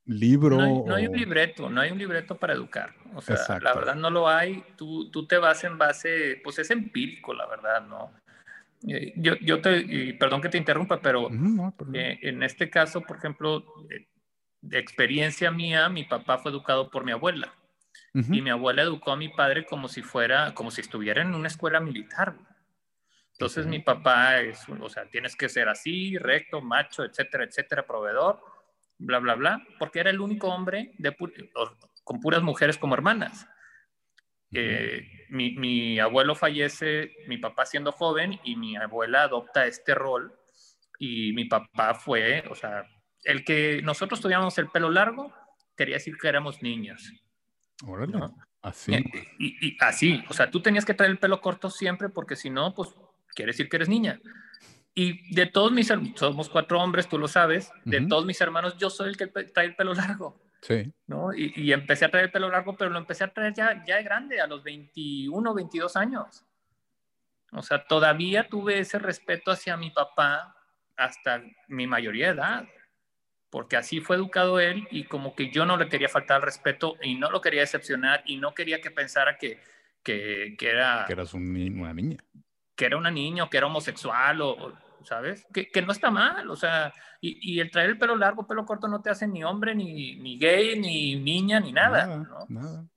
libro. 0.06 0.58
No 0.58 0.96
hay, 0.96 1.08
un 1.08 1.18
libreto, 1.18 1.70
no 1.70 1.82
hay 1.82 1.92
un 1.92 1.98
libreto 1.98 2.36
para 2.36 2.54
educar. 2.54 2.94
O 3.16 3.22
sea, 3.22 3.38
la 3.62 3.74
verdad 3.74 3.96
no 3.96 4.10
lo 4.10 4.28
hay. 4.28 4.64
Tú, 4.76 5.10
tú 5.12 5.28
te 5.28 5.38
vas 5.38 5.64
en 5.64 5.78
base, 5.78 6.40
pues 6.44 6.60
es 6.60 6.72
empírico, 6.72 7.34
la 7.34 7.46
verdad, 7.48 7.86
¿no? 7.88 8.12
Eh, 8.88 9.14
yo, 9.16 9.36
yo 9.36 9.62
te, 9.62 10.16
perdón 10.20 10.42
que 10.42 10.50
te 10.50 10.58
interrumpa, 10.58 11.02
pero 11.02 11.30
eh, 11.94 12.20
en 12.22 12.42
este 12.44 12.70
caso, 12.70 13.02
por 13.02 13.18
ejemplo, 13.18 13.64
eh, 13.90 14.08
de 14.62 14.80
experiencia 14.80 15.52
mía, 15.52 15.88
mi 15.90 16.04
papá 16.04 16.40
fue 16.40 16.52
educado 16.52 16.90
por 16.90 17.04
mi 17.04 17.12
abuela. 17.12 17.54
Y 18.14 18.42
mi 18.42 18.50
abuela 18.50 18.82
educó 18.82 19.12
a 19.12 19.18
mi 19.18 19.30
padre 19.30 19.66
como 19.66 19.88
si 19.88 20.02
fuera, 20.02 20.54
como 20.54 20.70
si 20.70 20.82
estuviera 20.82 21.22
en 21.22 21.34
una 21.34 21.48
escuela 21.48 21.80
militar. 21.80 22.36
Entonces 23.34 23.66
mi 23.66 23.80
papá 23.80 24.42
es, 24.42 24.68
o 24.68 24.90
sea, 24.90 25.06
tienes 25.06 25.36
que 25.36 25.48
ser 25.48 25.70
así, 25.70 26.18
recto, 26.18 26.62
macho, 26.62 27.06
etcétera, 27.06 27.46
etcétera, 27.46 27.88
proveedor 27.88 28.51
bla, 29.02 29.20
bla, 29.20 29.36
bla, 29.36 29.68
porque 29.80 30.00
era 30.00 30.10
el 30.10 30.22
único 30.22 30.48
hombre 30.48 30.94
de 30.98 31.16
con 32.04 32.20
puras 32.20 32.42
mujeres 32.42 32.78
como 32.78 32.94
hermanas. 32.94 33.48
Eh, 34.54 35.08
mi, 35.30 35.56
mi, 35.56 36.00
abuelo 36.00 36.36
fallece, 36.36 37.12
mi 37.28 37.38
papá 37.38 37.66
siendo 37.66 37.92
joven, 37.92 38.40
y 38.44 38.56
mi 38.56 38.76
abuela 38.76 39.24
adopta 39.24 39.66
este 39.66 39.96
rol, 39.96 40.34
y 41.00 41.32
mi 41.34 41.46
papá 41.46 41.94
fue, 41.94 42.44
o 42.50 42.56
sea, 42.56 42.86
el 43.24 43.46
que 43.46 43.82
nosotros 43.82 44.20
tuviéramos 44.20 44.58
el 44.58 44.70
pelo 44.70 44.90
largo, 44.90 45.34
quería 45.76 45.96
decir 45.96 46.18
que 46.18 46.28
éramos 46.28 46.62
niños. 46.62 47.14
Órale, 47.86 48.20
así. 48.62 48.94
Y, 49.40 49.68
y, 49.68 49.78
así, 49.80 50.24
o 50.28 50.34
sea, 50.34 50.52
tú 50.52 50.62
tenías 50.62 50.86
que 50.86 50.94
traer 50.94 51.12
el 51.12 51.20
pelo 51.20 51.40
corto 51.42 51.70
siempre, 51.70 52.10
porque 52.10 52.36
si 52.36 52.50
no, 52.50 52.76
pues 52.76 52.90
quiere 53.34 53.52
decir 53.52 53.70
que 53.70 53.78
eres 53.78 53.90
niña. 53.90 54.20
Y 54.94 55.34
de 55.34 55.46
todos 55.46 55.72
mis 55.72 55.90
hermanos, 55.90 56.20
somos 56.20 56.50
cuatro 56.50 56.82
hombres, 56.82 57.08
tú 57.08 57.18
lo 57.18 57.28
sabes, 57.28 57.72
de 57.86 58.02
todos 58.02 58.26
mis 58.26 58.42
hermanos, 58.42 58.78
yo 58.78 58.90
soy 58.90 59.10
el 59.10 59.18
que 59.18 59.28
trae 59.28 59.66
el 59.66 59.76
pelo 59.76 59.94
largo. 59.94 60.42
Sí. 60.62 60.94
¿no? 61.08 61.34
Y, 61.34 61.54
y, 61.56 61.74
empecé 61.74 62.06
a 62.06 62.12
traer 62.12 62.26
el 62.26 62.32
pelo 62.32 62.50
largo, 62.50 62.76
pero 62.76 62.92
lo 62.92 63.00
empecé 63.00 63.24
a 63.24 63.34
traer 63.34 63.54
ya, 63.54 63.84
ya 63.86 63.96
de 63.96 64.04
grande, 64.04 64.40
a 64.40 64.48
los 64.48 64.64
21, 64.64 65.54
22 65.54 65.96
años. 65.96 66.46
O 67.52 67.62
sea, 67.62 67.84
todavía 67.86 68.48
tuve 68.48 68.80
ese 68.80 69.00
respeto 69.00 69.52
hacia 69.52 69.76
mi 69.76 69.90
papá 69.92 70.56
hasta 70.96 71.42
mi 71.68 71.88
mayoría 71.88 72.28
de 72.28 72.34
edad, 72.34 72.68
porque 73.50 73.76
así 73.76 74.02
fue 74.02 74.16
educado 74.16 74.60
él 74.60 74.88
y 74.92 75.06
como 75.06 75.36
que 75.36 75.50
yo 75.52 75.66
no 75.66 75.78
le 75.78 75.90
quería 75.90 76.10
faltar 76.10 76.38
el 76.38 76.44
respeto 76.44 76.96
y 77.02 77.16
no 77.16 77.30
lo 77.32 77.42
quería 77.42 77.62
decepcionar 77.62 78.24
y 78.26 78.38
no 78.38 78.54
quería 78.54 78.80
que 78.82 78.92
pensara 78.92 79.38
que, 79.38 79.60
que, 80.04 80.56
que 80.58 80.70
era... 80.70 81.06
Que 81.08 81.14
eras 81.14 81.34
una 81.34 81.94
niña 81.94 82.24
que 82.82 82.88
era 82.88 82.98
una 82.98 83.12
niña 83.12 83.44
o 83.44 83.50
que 83.52 83.58
era 83.58 83.68
homosexual 83.68 84.42
o, 84.42 84.74
¿sabes? 85.04 85.46
Que, 85.54 85.70
que, 85.70 85.84
no 85.84 85.92
está 85.92 86.10
mal, 86.10 86.50
o 86.50 86.56
sea, 86.56 86.92
y, 87.22 87.54
y, 87.54 87.60
el 87.60 87.70
traer 87.70 87.92
el 87.92 88.00
pelo 88.00 88.16
largo, 88.16 88.48
pelo 88.48 88.66
corto 88.66 88.88
no 88.88 89.04
te 89.04 89.12
hace 89.12 89.28
ni 89.28 89.44
hombre, 89.44 89.76
ni, 89.76 90.16
ni 90.16 90.40
gay, 90.40 90.80
ni 90.80 91.16
niña, 91.16 91.60
ni 91.60 91.72
nada, 91.72 92.08
nada, 92.08 92.48
¿no? 92.50 92.90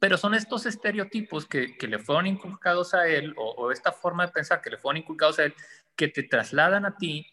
Pero 0.00 0.16
son 0.16 0.34
estos 0.34 0.66
estereotipos 0.66 1.46
que, 1.46 1.76
que, 1.76 1.86
le 1.86 2.00
fueron 2.00 2.26
inculcados 2.26 2.92
a 2.92 3.06
él, 3.06 3.32
o, 3.38 3.50
o, 3.50 3.70
esta 3.70 3.92
forma 3.92 4.26
de 4.26 4.32
pensar 4.32 4.60
que 4.60 4.70
le 4.70 4.78
fueron 4.78 4.96
inculcados 4.96 5.38
a 5.38 5.44
él, 5.44 5.54
que 5.94 6.08
te 6.08 6.24
trasladan 6.24 6.84
a 6.84 6.96
ti 6.96 7.24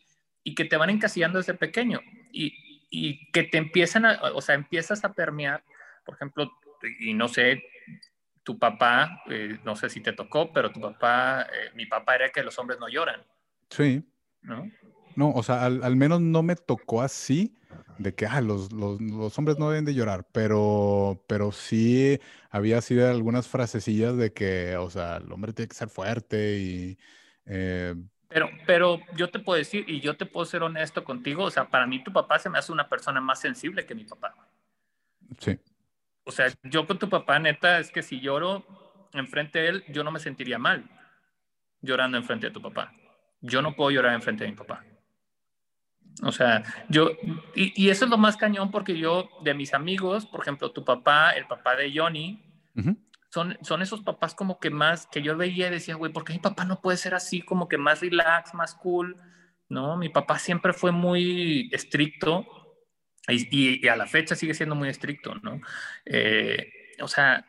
y 0.44 0.54
que 0.54 0.66
te 0.66 0.78
van 0.78 0.92
encasillando 0.92 1.40
desde 1.40 1.56
pequeño 1.56 2.00
y, 2.32 2.86
y 2.92 3.32
que 3.32 3.42
te 3.42 3.58
empiezan 3.58 4.06
a, 4.06 4.20
o 4.36 4.42
sea, 4.44 4.54
empiezas 4.54 5.04
a 5.04 5.14
permear, 5.14 5.64
por 6.06 6.14
ejemplo, 6.14 6.52
y 7.00 7.16
no 7.16 7.28
sé, 7.28 7.64
tu 8.48 8.58
papá, 8.58 9.24
eh, 9.30 9.60
no 9.66 9.76
sé 9.76 9.90
si 9.90 10.00
te 10.00 10.14
tocó, 10.14 10.54
pero 10.54 10.72
tu 10.72 10.80
papá, 10.80 11.42
eh, 11.42 11.70
mi 11.76 11.86
papá 11.86 12.16
era 12.16 12.30
que 12.30 12.42
los 12.44 12.58
hombres 12.58 12.80
no 12.80 12.88
lloran. 12.88 13.22
Sí. 13.70 14.10
¿No? 14.42 14.72
No, 15.18 15.32
o 15.32 15.44
sea, 15.44 15.66
al, 15.66 15.96
menos 15.98 16.22
no 16.22 16.44
me 16.44 16.56
tocó 16.56 17.02
así, 17.02 17.58
de 17.98 18.16
que 18.16 18.26
ah, 18.26 18.40
los, 18.40 18.72
los, 18.72 19.02
los, 19.02 19.38
hombres 19.38 19.60
no 19.60 19.70
deben 19.70 19.84
de 19.84 19.94
llorar, 19.94 20.26
pero, 20.32 21.26
pero 21.28 21.52
sí 21.52 22.22
había 22.50 22.80
sido 22.80 23.10
algunas 23.10 23.50
frasecillas 23.50 24.16
de 24.16 24.32
que, 24.32 24.78
o 24.78 24.90
sea, 24.90 25.18
el 25.18 25.30
hombre 25.30 25.52
tiene 25.52 25.68
que 25.68 25.76
ser 25.76 25.90
fuerte 25.90 26.58
y... 26.58 26.98
Eh, 27.48 27.96
pero, 28.30 28.50
pero 28.66 29.02
yo 29.18 29.30
te 29.30 29.40
puedo 29.40 29.58
decir, 29.58 29.84
y 29.90 30.00
yo 30.00 30.16
te 30.16 30.26
puedo 30.26 30.46
ser 30.46 30.64
honesto 30.64 31.04
contigo, 31.04 31.44
o 31.44 31.52
sea, 31.52 31.68
para 31.68 31.86
mí 31.86 32.02
tu 32.02 32.14
papá 32.14 32.40
se 32.40 32.50
me 32.50 32.60
hace 32.60 32.72
una 32.72 32.88
persona 32.88 33.20
más 33.20 33.42
sensible 33.42 33.86
que 33.86 33.94
mi 33.94 34.06
papá. 34.06 34.34
Sí. 35.38 35.60
O 36.28 36.32
sea, 36.32 36.48
yo 36.64 36.86
con 36.86 37.00
tu 37.00 37.08
papá, 37.10 37.40
neta, 37.40 37.80
es 37.80 37.90
que 37.90 38.04
si 38.04 38.20
lloro 38.20 38.66
enfrente 39.14 39.60
de 39.60 39.68
él, 39.70 39.86
yo 39.88 40.04
no 40.04 40.12
me 40.12 40.20
sentiría 40.20 40.60
mal 40.60 40.90
llorando 41.82 42.18
enfrente 42.18 42.48
de 42.48 42.54
tu 42.54 42.62
papá. 42.62 42.94
Yo 43.40 43.62
no 43.62 43.76
puedo 43.76 43.92
llorar 43.92 44.14
enfrente 44.14 44.44
de 44.44 44.52
mi 44.52 44.58
papá. 44.58 44.84
O 46.24 46.32
sea, 46.32 46.64
yo, 46.90 47.12
y, 47.56 47.90
eso 47.90 48.06
es 48.06 48.12
lo 48.12 48.18
más 48.18 48.36
cañón 48.36 48.72
porque 48.72 48.98
yo, 48.98 49.30
de 49.44 49.54
mis 49.54 49.74
amigos, 49.74 50.26
por 50.26 50.42
ejemplo, 50.42 50.72
tu 50.72 50.84
papá, 50.84 51.32
el 51.32 51.46
papá 51.46 51.76
de 51.76 51.94
Johnny, 51.96 52.44
son, 53.30 53.58
son 53.62 53.82
esos 53.82 54.02
papás 54.02 54.36
como 54.36 54.60
que 54.60 54.70
más, 54.70 55.08
que 55.08 55.22
yo 55.22 55.38
veía 55.38 55.68
y 55.68 55.72
decía, 55.72 55.96
güey, 55.96 56.12
¿por 56.12 56.24
qué 56.24 56.34
mi 56.34 56.40
papá 56.40 56.66
no 56.66 56.82
puede 56.82 56.98
ser 56.98 57.14
así, 57.14 57.42
como 57.42 57.68
que 57.68 57.78
más 57.78 58.02
relax, 58.02 58.54
más 58.54 58.74
cool? 58.76 59.16
No, 59.70 59.96
mi 59.96 60.10
papá 60.10 60.40
siempre 60.40 60.74
fue 60.74 60.92
muy 60.92 61.70
estricto 61.72 62.67
y, 63.28 63.88
a 63.88 63.96
la 63.96 64.08
fecha 64.08 64.36
sigue 64.36 64.54
siendo 64.54 64.76
muy 64.76 64.90
estricto, 64.90 65.36
¿no? 65.36 65.62
Eh, 66.06 66.72
o 67.02 67.08
sea, 67.08 67.46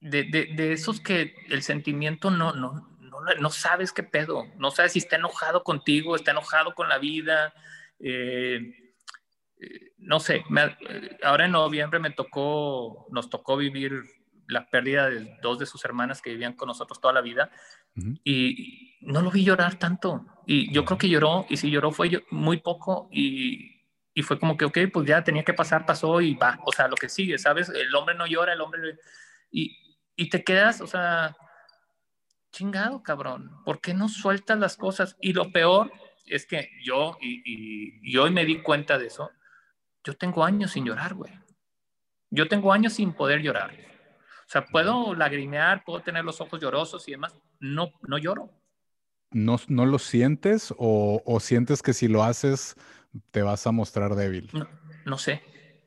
de, 0.00 0.24
de, 0.24 0.72
esos 0.72 1.00
que 1.00 1.34
el 1.48 1.62
sentimiento 1.62 2.30
no, 2.30 2.52
no, 2.52 2.96
no, 3.00 3.20
no, 3.40 3.50
sabes 3.50 3.92
qué 3.92 4.02
pedo, 4.02 4.46
no 4.56 4.70
sabes 4.70 4.92
si 4.92 5.00
está 5.00 5.16
enojado 5.16 5.62
contigo, 5.64 6.16
está 6.16 6.32
enojado 6.32 6.74
con 6.74 6.88
la 6.88 6.98
vida. 6.98 7.52
Eh, 8.00 8.74
eh, 9.60 9.92
no 9.98 10.20
sé, 10.20 10.44
ahora 11.22 11.46
en 11.46 11.52
noviembre 11.52 11.98
me 12.00 12.10
tocó, 12.10 13.06
nos 13.10 13.30
tocó 13.30 13.56
vivir 13.56 14.02
la 14.46 14.68
pérdida 14.70 15.10
de 15.10 15.36
dos 15.42 15.58
de 15.58 15.66
sus 15.66 15.84
hermanas 15.84 16.22
que 16.22 16.30
vivían 16.30 16.54
con 16.54 16.68
nosotros 16.68 17.00
toda 17.00 17.12
la 17.12 17.20
vida 17.20 17.50
y 18.24 18.96
no 19.00 19.22
lo 19.22 19.30
vi 19.30 19.44
llorar 19.44 19.78
tanto. 19.78 20.26
Y 20.46 20.72
yo 20.72 20.84
creo 20.84 20.98
que 20.98 21.08
lloró, 21.08 21.46
y 21.48 21.56
si 21.56 21.70
lloró 21.70 21.90
fue 21.90 22.24
muy 22.30 22.58
poco 22.58 23.08
y 23.12 23.77
y 24.18 24.22
fue 24.22 24.36
como 24.36 24.56
que, 24.56 24.64
ok, 24.64 24.78
pues 24.92 25.06
ya 25.06 25.22
tenía 25.22 25.44
que 25.44 25.54
pasar, 25.54 25.86
pasó 25.86 26.20
y 26.20 26.34
va, 26.34 26.58
o 26.64 26.72
sea, 26.72 26.88
lo 26.88 26.96
que 26.96 27.08
sigue, 27.08 27.38
¿sabes? 27.38 27.68
El 27.68 27.94
hombre 27.94 28.16
no 28.16 28.26
llora, 28.26 28.52
el 28.52 28.60
hombre... 28.60 28.98
Y, 29.52 29.78
y 30.16 30.28
te 30.28 30.42
quedas, 30.42 30.80
o 30.80 30.88
sea, 30.88 31.36
chingado, 32.50 33.00
cabrón, 33.04 33.62
¿por 33.64 33.80
qué 33.80 33.94
no 33.94 34.08
sueltas 34.08 34.58
las 34.58 34.76
cosas? 34.76 35.16
Y 35.20 35.34
lo 35.34 35.52
peor 35.52 35.92
es 36.26 36.46
que 36.46 36.68
yo, 36.82 37.16
y, 37.20 38.02
y, 38.02 38.16
hoy 38.16 38.32
me 38.32 38.44
di 38.44 38.60
cuenta 38.60 38.98
de 38.98 39.06
eso, 39.06 39.30
yo 40.02 40.16
tengo 40.16 40.44
años 40.44 40.72
sin 40.72 40.84
llorar, 40.84 41.14
güey. 41.14 41.32
Yo 42.28 42.48
tengo 42.48 42.72
años 42.72 42.94
sin 42.94 43.12
poder 43.12 43.40
llorar. 43.40 43.70
O 43.70 44.50
sea, 44.50 44.66
puedo 44.66 45.14
lagrimear, 45.14 45.84
puedo 45.84 46.00
tener 46.00 46.24
los 46.24 46.40
ojos 46.40 46.60
llorosos 46.60 47.06
y 47.06 47.12
demás, 47.12 47.38
no, 47.60 47.92
no 48.00 48.18
lloro. 48.18 48.50
¿No, 49.30 49.60
no 49.68 49.86
lo 49.86 50.00
sientes 50.00 50.74
o, 50.76 51.22
o 51.24 51.38
sientes 51.38 51.82
que 51.82 51.92
si 51.92 52.08
lo 52.08 52.24
haces 52.24 52.74
te 53.30 53.42
vas 53.42 53.66
a 53.66 53.72
mostrar 53.72 54.14
débil? 54.14 54.50
No, 55.04 55.18
sé. 55.18 55.42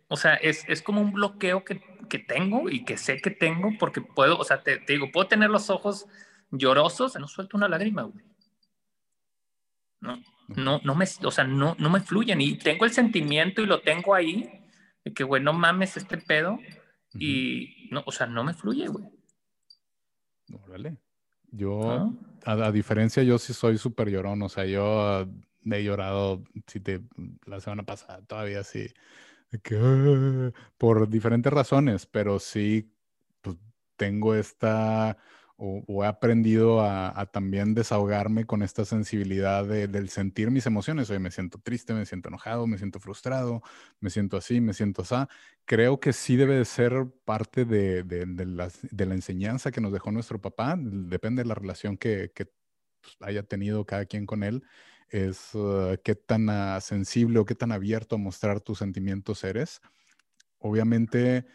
O 0.07 0.17
sea, 0.17 0.35
es, 0.35 0.65
es, 0.67 0.81
como 0.81 1.01
un 1.01 1.13
bloqueo 1.13 1.63
que, 1.63 1.81
que, 2.09 2.19
tengo 2.19 2.69
y 2.69 2.83
que 2.83 2.97
sé 2.97 3.21
que 3.21 3.31
tengo 3.31 3.71
porque 3.79 4.01
puedo, 4.01 4.37
o 4.37 4.43
sea, 4.43 4.61
te, 4.61 4.79
digo, 4.87 5.11
puedo 5.11 5.27
tener 5.27 5.49
los 5.49 5.69
ojos 5.69 6.07
llorosos, 6.51 7.17
no 7.17 7.27
suelto 7.27 7.57
una 7.57 7.69
lágrima, 7.69 8.03
güey. 8.03 8.25
No, 10.01 10.21
no, 10.49 10.81
no 10.83 10.95
me, 10.95 11.05
o 11.23 11.31
sea, 11.31 11.45
no, 11.45 11.75
no 11.79 11.89
me 11.89 12.01
fluyen 12.01 12.41
y 12.41 12.57
tengo 12.57 12.85
el 12.85 12.91
sentimiento 12.91 13.61
y 13.61 13.67
lo 13.67 13.81
tengo 13.81 14.15
ahí 14.15 14.49
de 15.05 15.13
que, 15.13 15.23
güey, 15.23 15.41
no 15.41 15.53
mames 15.53 15.95
este 15.95 16.17
pedo 16.17 16.59
y, 17.13 17.87
no, 17.91 18.03
o 18.05 18.11
sea, 18.11 18.27
no 18.27 18.43
me 18.43 18.53
fluye, 18.53 18.87
güey. 18.87 19.05
Órale. 20.65 20.97
Yo, 21.51 22.13
a, 22.45 22.51
a, 22.53 22.71
diferencia, 22.71 23.23
yo 23.23 23.37
sí 23.37 23.53
soy 23.53 23.77
súper 23.77 24.09
llorón, 24.09 24.41
o 24.41 24.49
sea, 24.49 24.65
yo 24.65 25.27
he 25.65 25.84
llorado, 25.84 26.44
si 26.68 26.80
te, 26.80 27.01
la 27.46 27.60
semana 27.60 27.84
pasada 27.84 28.22
todavía 28.25 28.63
sí, 28.63 28.88
ah", 29.74 30.51
por 30.77 31.10
diferentes 31.10 31.51
razones, 31.53 32.06
pero 32.06 32.39
sí, 32.39 32.94
pues 33.41 33.58
tengo 33.98 34.36
esta 34.36 35.18
o, 35.63 36.03
he 36.03 36.08
aprendido 36.08 36.82
a, 36.82 37.25
también 37.27 37.75
desahogarme 37.75 38.46
con 38.46 38.63
esta 38.63 38.84
sensibilidad 38.84 39.63
del 39.65 40.10
sentir 40.10 40.50
mis 40.50 40.65
emociones. 40.65 41.10
Oye, 41.12 41.20
me 41.20 41.30
siento 41.30 41.60
triste, 41.60 41.94
me 41.94 42.06
siento 42.08 42.30
enojado, 42.30 42.65
me 42.65 42.80
siento 42.80 43.00
frustrado, 43.00 43.62
me 44.00 44.10
siento 44.10 44.38
así, 44.38 44.60
me 44.60 44.74
siento 44.74 45.03
así. 45.03 45.15
Creo 45.65 46.00
que 46.00 46.13
sí 46.13 46.36
debe 46.36 46.56
de 46.56 46.65
ser 46.65 47.06
parte 47.25 47.65
de, 47.65 48.03
la, 48.48 49.13
enseñanza 49.13 49.72
que 49.72 49.82
nos 49.82 49.91
dejó 49.94 50.12
nuestro 50.12 50.41
papá. 50.41 50.75
Depende 50.80 51.44
de 51.44 51.48
la 51.48 51.56
relación 51.56 51.96
que, 51.96 52.32
pues, 52.34 53.18
haya 53.20 53.44
tenido 53.44 53.86
cada 53.86 54.06
quien 54.06 54.25
con 54.25 54.44
él. 54.44 54.63
Es 55.12 55.53
uh, 55.56 55.98
qué 56.03 56.15
tan 56.15 56.50
ah, 56.50 56.80
sensible 56.82 57.39
o 57.39 57.46
qué 57.46 57.53
tan 57.56 57.72
abierto 57.74 58.15
a 58.15 58.20
mostrar 58.20 58.62
tus 58.62 58.80
sentimientos 58.80 59.44
eres. 59.44 59.82
Obviamente, 60.60 61.46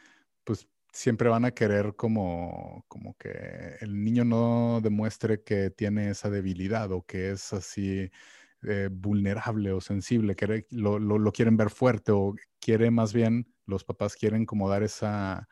pues 0.45 0.69
siempre 0.93 1.29
van 1.29 1.45
a 1.47 1.53
querer 1.53 1.97
como, 1.97 2.85
como 2.89 3.17
que 3.19 3.77
el 3.81 4.05
niño 4.05 4.25
no 4.25 4.81
demuestre 4.83 5.43
que 5.43 5.71
tiene 5.71 6.11
esa 6.11 6.31
debilidad 6.31 6.93
o 6.93 7.03
que 7.07 7.31
es 7.31 7.53
así 7.53 8.11
eh, 8.63 8.89
vulnerable 8.91 9.73
o 9.73 9.81
sensible, 9.81 10.37
que 10.37 10.67
lo, 10.71 10.99
lo, 10.99 11.33
quieren 11.33 11.57
ver 11.57 11.71
fuerte 11.71 12.13
o 12.13 12.35
quiere 12.61 12.91
más 12.91 13.13
bien, 13.13 13.55
los 13.67 13.85
papás 13.85 14.17
quieren 14.17 14.47
como 14.47 14.69
dar 14.69 14.83
esa, 14.83 15.49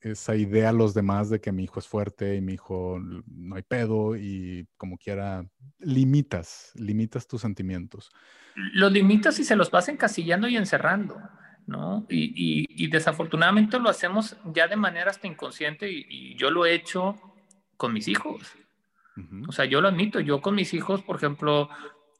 esa 0.00 0.36
idea 0.36 0.70
a 0.70 0.72
los 0.72 0.94
demás 0.94 1.30
de 1.30 1.40
que 1.40 1.52
mi 1.52 1.64
hijo 1.64 1.80
es 1.80 1.88
fuerte 1.88 2.36
y 2.36 2.40
mi 2.40 2.54
hijo 2.54 2.98
no 3.00 3.56
hay 3.56 3.62
pedo 3.62 4.16
y 4.16 4.66
como 4.76 4.98
quiera, 4.98 5.46
limitas, 5.78 6.72
limitas 6.74 7.26
tus 7.26 7.40
sentimientos. 7.40 8.10
Los 8.54 8.92
limitas 8.92 9.38
y 9.38 9.44
se 9.44 9.56
los 9.56 9.70
vas 9.70 9.88
encasillando 9.88 10.48
y 10.48 10.56
encerrando. 10.56 11.16
¿no? 11.66 12.06
Y, 12.08 12.86
desafortunadamente 12.88 13.78
lo 13.78 13.88
hacemos 13.88 14.36
ya 14.44 14.68
de 14.68 14.76
manera 14.76 15.10
hasta 15.10 15.26
inconsciente 15.26 15.90
y, 15.90 16.36
yo 16.36 16.50
lo 16.50 16.64
he 16.64 16.74
hecho 16.74 17.16
con 17.76 17.92
mis 17.92 18.08
hijos. 18.08 18.56
O 19.48 19.52
sea, 19.52 19.64
yo 19.64 19.80
lo 19.80 19.88
admito, 19.88 20.20
yo 20.20 20.42
con 20.42 20.54
mis 20.54 20.74
hijos, 20.74 21.02
por 21.02 21.16
ejemplo, 21.16 21.70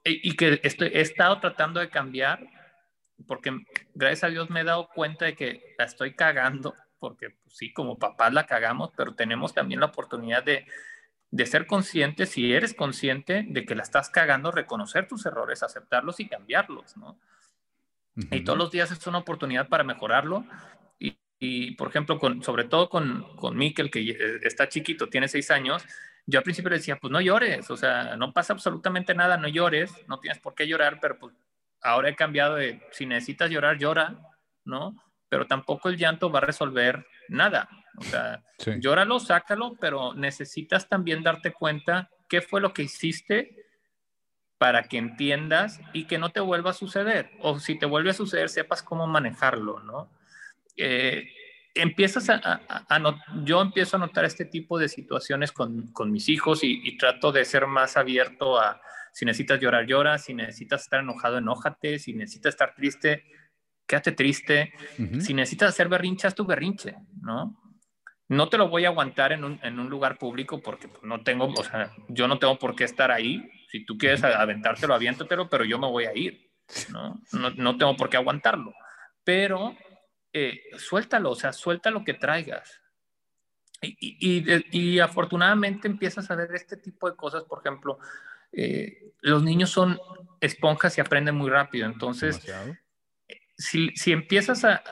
e, 0.03 0.19
y, 0.23 0.35
que 0.35 0.61
estoy, 0.63 0.89
he 0.89 1.01
estado 1.01 1.41
tratando 1.41 1.79
de 1.79 1.91
cambiar, 1.91 2.47
porque 3.27 3.53
gracias 3.95 4.25
a 4.25 4.29
Dios 4.29 4.51
me 4.51 4.61
he 4.61 4.65
dado 4.65 4.89
cuenta 4.95 5.27
de 5.27 5.35
que 5.35 5.75
la 5.79 5.85
estoy 5.85 6.15
cagando, 6.15 6.75
porque 7.07 7.31
pues, 7.31 7.57
sí, 7.57 7.73
como 7.73 8.01
papás 8.01 8.33
la 8.33 8.47
cagamos, 8.47 8.91
pero 8.97 9.15
tenemos 9.15 9.55
también 9.55 9.79
la 9.79 9.87
oportunidad 9.87 10.43
de, 10.43 10.67
de 11.31 11.47
ser 11.47 11.69
conscientes, 11.69 12.31
si 12.31 12.53
eres 12.53 12.75
consciente 12.75 13.45
de 13.49 13.65
que 13.65 13.77
la 13.77 13.85
estás 13.85 14.11
cagando, 14.11 14.51
reconocer 14.51 15.07
tus 15.07 15.25
errores, 15.25 15.63
aceptarlos 15.63 16.19
y 16.19 16.29
cambiarlos, 16.29 16.97
¿no? 16.97 17.17
Y 18.33 18.41
todos 18.43 18.59
los 18.59 18.73
días 18.73 18.91
es 18.91 19.07
una 19.07 19.19
oportunidad 19.19 19.69
para 19.69 19.85
mejorarlo. 19.85 20.45
Y, 20.99 21.17
y 21.39 21.77
por 21.77 21.89
ejemplo, 21.89 22.19
con, 22.19 22.43
sobre 22.43 22.65
todo 22.65 22.89
con, 22.89 23.37
con 23.37 23.57
Mikel, 23.57 23.89
que 23.89 24.01
eh, 24.01 24.41
está 24.43 24.69
chiquito, 24.69 25.09
tiene 25.09 25.29
seis 25.29 25.53
años, 25.53 25.85
yo 26.27 26.41
al 26.41 26.43
principio 26.43 26.71
le 26.71 26.79
decía, 26.79 26.97
pues 26.97 27.13
no 27.13 27.21
llores, 27.21 27.71
o 27.71 27.77
sea, 27.77 28.17
no 28.17 28.33
pasa 28.33 28.53
absolutamente 28.53 29.15
nada, 29.15 29.37
no 29.37 29.47
llores, 29.47 29.93
no 30.09 30.19
tienes 30.19 30.41
por 30.41 30.57
qué 30.57 30.67
llorar, 30.67 30.99
pero 31.01 31.21
pues 31.21 31.37
ahora 31.83 32.09
he 32.09 32.17
cambiado 32.17 32.57
de, 32.57 32.83
si 32.91 33.07
necesitas 33.07 33.49
llorar, 33.49 33.79
llora, 33.79 34.19
¿no? 34.65 34.97
Pero 35.29 35.47
tampoco 35.47 35.89
el 35.89 35.97
llanto 35.97 36.31
va 36.31 36.39
a 36.39 36.43
resolver 36.43 37.07
nada. 37.29 37.69
O 37.99 38.03
sea, 38.05 38.43
llóralo, 38.79 39.19
sácalo, 39.19 39.77
pero 39.81 40.15
necesitas 40.15 40.89
también 40.89 41.23
darte 41.23 41.53
cuenta 41.53 42.11
qué 42.29 42.41
fue 42.41 42.61
lo 42.61 42.73
que 42.73 42.83
hiciste 42.83 43.67
para 44.59 44.85
que 44.85 44.99
entiendas 44.99 45.81
y 45.93 46.07
que 46.07 46.19
no 46.19 46.31
te 46.31 46.41
vuelva 46.41 46.71
a 46.71 46.75
suceder. 46.75 47.31
O 47.41 47.59
si 47.59 47.79
te 47.79 47.87
vuelve 47.87 48.11
a 48.11 48.15
suceder, 48.15 48.49
sepas 48.49 48.83
cómo 48.83 49.07
manejarlo, 49.07 49.81
¿no? 49.81 50.11
Eh, 50.77 51.29
empiezas 51.77 52.29
a, 52.31 52.61
yo 53.45 53.61
empiezo 53.61 53.97
a 53.97 54.01
notar 54.01 54.25
este 54.25 54.45
tipo 54.45 54.79
de 54.79 54.89
situaciones 54.89 55.53
con, 55.53 55.89
con 55.93 56.11
mis 56.11 56.29
hijos 56.29 56.61
y, 56.63 56.97
trato 56.97 57.33
de 57.33 57.45
ser 57.45 57.67
más 57.67 57.97
abierto 57.97 58.59
a 58.59 58.81
si 59.13 59.25
necesitas 59.25 59.61
llorar, 59.61 59.87
llora, 59.87 60.19
si 60.19 60.35
necesitas 60.35 60.83
estar 60.83 61.01
enojado, 61.01 61.39
enójate, 61.39 61.99
si 61.99 62.13
necesitas 62.13 62.55
estar 62.55 62.75
triste, 62.75 63.25
quédate 63.87 64.13
triste, 64.13 64.73
si 65.21 65.35
necesitas 65.35 65.71
hacer 65.71 65.89
berrinche, 65.89 66.27
haz 66.27 66.35
tu 66.35 66.45
berrinche, 66.45 66.97
¿no? 67.23 67.63
No 68.29 68.49
te 68.49 68.59
lo 68.59 68.69
voy 68.69 68.85
a 68.85 68.89
aguantar 68.89 69.33
en 69.33 69.45
un, 69.45 69.61
en 69.63 69.79
un 69.79 69.89
lugar 69.89 70.19
público 70.19 70.61
porque 70.61 70.89
no 71.03 71.23
tengo, 71.23 71.47
o 71.47 71.65
sea, 71.65 71.93
yo 72.09 72.27
no 72.27 72.39
tengo 72.39 72.59
por 72.59 72.75
qué 72.75 72.85
estar 72.85 73.13
ahí, 73.13 73.49
si 73.71 73.85
tú 73.85 73.97
quieres 73.97 74.25
aventártelo, 74.25 74.95
aviéntatelo, 74.95 75.49
pero 75.49 75.65
yo 75.65 75.79
me 75.79 75.87
voy 75.87 76.07
a 76.07 76.17
ir, 76.17 76.51
¿no? 76.91 77.21
No, 77.33 77.77
tengo 77.77 77.97
por 77.97 78.09
qué 78.09 78.17
aguantarlo. 78.17 78.73
Pero 79.23 79.77
eh, 80.33 80.61
suéltalo, 80.77 81.31
o 81.31 81.35
sea, 81.35 81.53
suelta 81.53 81.91
lo 81.91 82.05
que 82.05 82.15
traigas. 82.15 82.81
Y, 83.81 84.99
afortunadamente 84.99 85.87
empiezas 85.87 86.31
a 86.31 86.35
ver 86.35 86.55
este 86.55 86.77
tipo 86.77 87.09
de 87.11 87.17
cosas, 87.17 87.45
por 87.45 87.61
ejemplo, 87.61 87.99
eh, 88.51 89.13
los 89.21 89.43
niños 89.43 89.71
son 89.71 90.01
esponjas 90.41 90.97
y 90.97 91.01
aprenden 91.01 91.35
muy 91.35 91.51
rápido, 91.51 91.87
entonces, 91.87 92.43
si, 93.57 93.91
si, 93.97 94.13
empiezas 94.13 94.65
a, 94.65 94.83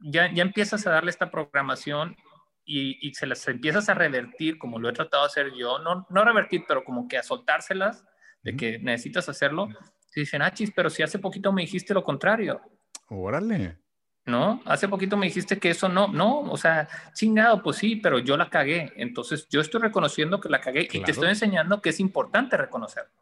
ya, 0.00 0.32
ya 0.32 0.42
empiezas 0.42 0.86
a 0.86 0.90
darle 0.90 1.10
esta 1.10 1.30
programación 1.30 2.16
y, 2.64 2.98
y, 3.06 3.14
se 3.14 3.26
las 3.26 3.46
empiezas 3.48 3.88
a 3.88 3.94
revertir, 3.94 4.58
como 4.58 4.78
lo 4.78 4.88
he 4.88 4.92
tratado 4.92 5.22
de 5.22 5.28
hacer 5.28 5.52
yo, 5.54 5.78
no, 5.78 6.06
no 6.10 6.24
revertir, 6.24 6.64
pero 6.68 6.84
como 6.84 7.08
que 7.08 7.18
a 7.18 7.22
soltárselas, 7.22 8.04
de 8.42 8.56
que 8.56 8.78
necesitas 8.78 9.28
hacerlo, 9.28 9.68
te 10.12 10.20
dicen, 10.20 10.42
ah, 10.42 10.52
chis, 10.52 10.72
pero 10.74 10.90
si 10.90 11.02
hace 11.02 11.18
poquito 11.18 11.52
me 11.52 11.62
dijiste 11.62 11.94
lo 11.94 12.04
contrario. 12.04 12.60
Órale. 13.08 13.78
¿No? 14.26 14.60
Hace 14.66 14.88
poquito 14.88 15.16
me 15.16 15.26
dijiste 15.26 15.58
que 15.58 15.70
eso 15.70 15.88
no, 15.88 16.08
no, 16.08 16.40
o 16.40 16.56
sea, 16.56 16.86
chingado, 17.14 17.62
pues 17.62 17.78
sí, 17.78 17.96
pero 17.96 18.18
yo 18.18 18.36
la 18.36 18.50
cagué. 18.50 18.92
Entonces 18.96 19.48
yo 19.48 19.60
estoy 19.60 19.80
reconociendo 19.80 20.38
que 20.40 20.50
la 20.50 20.60
cagué 20.60 20.86
y 20.90 21.02
te 21.02 21.12
estoy 21.12 21.28
enseñando 21.28 21.80
que 21.80 21.90
es 21.90 22.00
importante 22.00 22.56
reconocerlo, 22.56 23.14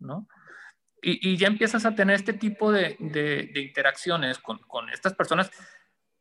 ¿no? 0.00 0.26
Y, 1.02 1.30
y 1.30 1.36
ya 1.36 1.46
empiezas 1.46 1.86
a 1.86 1.94
tener 1.94 2.16
este 2.16 2.32
tipo 2.32 2.72
de, 2.72 2.96
de, 2.98 3.50
de 3.52 3.60
interacciones 3.60 4.38
con, 4.38 4.58
con, 4.58 4.90
estas 4.90 5.14
personas. 5.14 5.50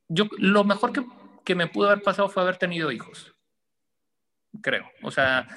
Yo, 0.08 0.26
lo 0.38 0.64
mejor 0.64 0.94
que, 0.94 1.04
que 1.44 1.56
me 1.56 1.68
pudo 1.68 1.90
haber 1.90 2.04
pasado 2.04 2.30
fue 2.30 2.44
haber 2.44 2.58
tenido 2.58 2.92
hijos, 2.92 3.34
creo. 4.62 4.90
O 5.02 5.12
sea, 5.12 5.48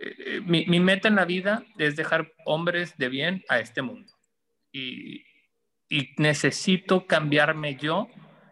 eh, 0.00 0.40
mi, 0.44 0.80
meta 0.80 1.08
en 1.08 1.16
la 1.16 1.26
vida 1.26 1.62
es 1.76 1.94
dejar 1.94 2.32
hombres 2.46 2.96
de 2.96 3.08
bien 3.10 3.44
a 3.48 3.58
este 3.58 3.82
mundo. 3.82 4.12
Y, 4.72 5.24
necesito 6.18 7.08
cambiarme 7.08 7.74
yo 7.74 8.08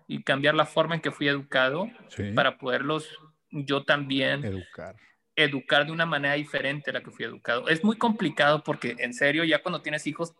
y 0.08 0.24
cambiar 0.24 0.56
la 0.56 0.66
forma 0.66 0.96
en 0.96 1.00
que 1.00 1.12
fui 1.12 1.28
educado 1.28 1.88
para 2.34 2.58
poderlos 2.58 3.08
yo 3.52 3.84
también 3.84 4.44
educar. 4.44 4.96
Educar 5.44 5.86
de 5.86 5.92
una 5.92 6.06
manera 6.06 6.34
diferente 6.34 6.90
a 6.90 6.94
la 6.94 7.02
que 7.02 7.10
fui 7.10 7.24
educado. 7.24 7.68
Es 7.68 7.84
muy 7.84 7.96
complicado 7.96 8.62
porque 8.64 8.96
en 8.98 9.14
serio, 9.14 9.44
ya 9.44 9.62
cuando 9.62 9.80
tienes 9.80 10.06
hijos, 10.06 10.34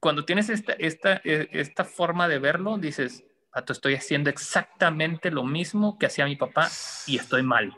cuando 0.00 0.24
tienes 0.24 0.48
esta, 0.50 0.72
esta, 0.74 1.20
e, 1.24 1.48
esta 1.52 1.84
forma 1.84 2.28
de 2.28 2.38
verlo, 2.38 2.76
dices, 2.78 3.24
estoy 3.68 3.94
haciendo 3.94 4.28
exactamente 4.28 5.30
lo 5.30 5.44
mismo 5.44 5.98
que 5.98 6.06
hacía 6.06 6.26
mi 6.26 6.36
papá 6.36 6.68
y 7.06 7.16
estoy 7.16 7.42
mal. 7.42 7.74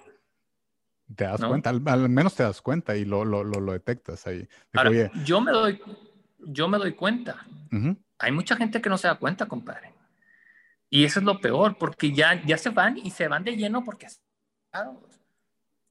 Te 1.15 1.25
das 1.25 1.45
cuenta, 1.45 1.71
al, 1.71 2.09
menos 2.09 2.35
te 2.35 2.43
das 2.43 2.61
cuenta 2.61 2.97
y 2.97 3.05
lo, 3.05 3.25
lo, 3.25 3.45
lo, 3.45 3.73
detectas 3.73 4.27
ahí. 4.27 4.49
yo 5.25 5.41
me 5.41 5.53
doy, 5.53 5.81
yo 6.39 6.69
me 6.69 6.79
doy 6.79 6.95
cuenta. 6.95 7.47
Hay 8.19 8.33
mucha 8.33 8.57
gente 8.57 8.81
que 8.81 8.89
no 8.89 8.99
se 8.99 9.07
da 9.07 9.17
cuenta, 9.17 9.47
compadre. 9.47 9.93
Y 10.91 11.05
eso 11.05 11.21
es 11.21 11.27
lo 11.27 11.41
peor, 11.41 11.77
porque 11.79 12.13
ya, 12.13 12.43
ya 12.45 12.59
se 12.59 12.71
van 12.71 12.97
y 12.97 13.11
se 13.11 13.29
van 13.29 13.45
de 13.45 13.57
lleno 13.57 13.85
porque... 13.85 14.09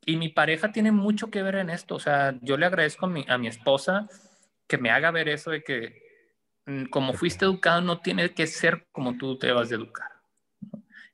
Y 0.05 0.17
mi 0.17 0.29
pareja 0.29 0.71
tiene 0.71 0.91
mucho 0.91 1.29
que 1.29 1.41
ver 1.41 1.55
en 1.55 1.69
esto. 1.69 1.95
O 1.95 1.99
sea, 1.99 2.37
yo 2.41 2.57
le 2.57 2.65
agradezco 2.65 3.07
a 3.07 3.09
mi, 3.09 3.25
a 3.27 3.37
mi 3.37 3.47
esposa 3.47 4.07
que 4.67 4.77
me 4.77 4.91
haga 4.91 5.11
ver 5.11 5.29
eso 5.29 5.51
de 5.51 5.63
que 5.63 6.01
mm, 6.65 6.85
como 6.85 7.13
fuiste 7.13 7.45
educado 7.45 7.81
no 7.81 7.99
tiene 8.01 8.33
que 8.33 8.47
ser 8.47 8.87
como 8.91 9.17
tú 9.17 9.37
te 9.37 9.51
vas 9.51 9.71
a 9.71 9.75
educar 9.75 10.15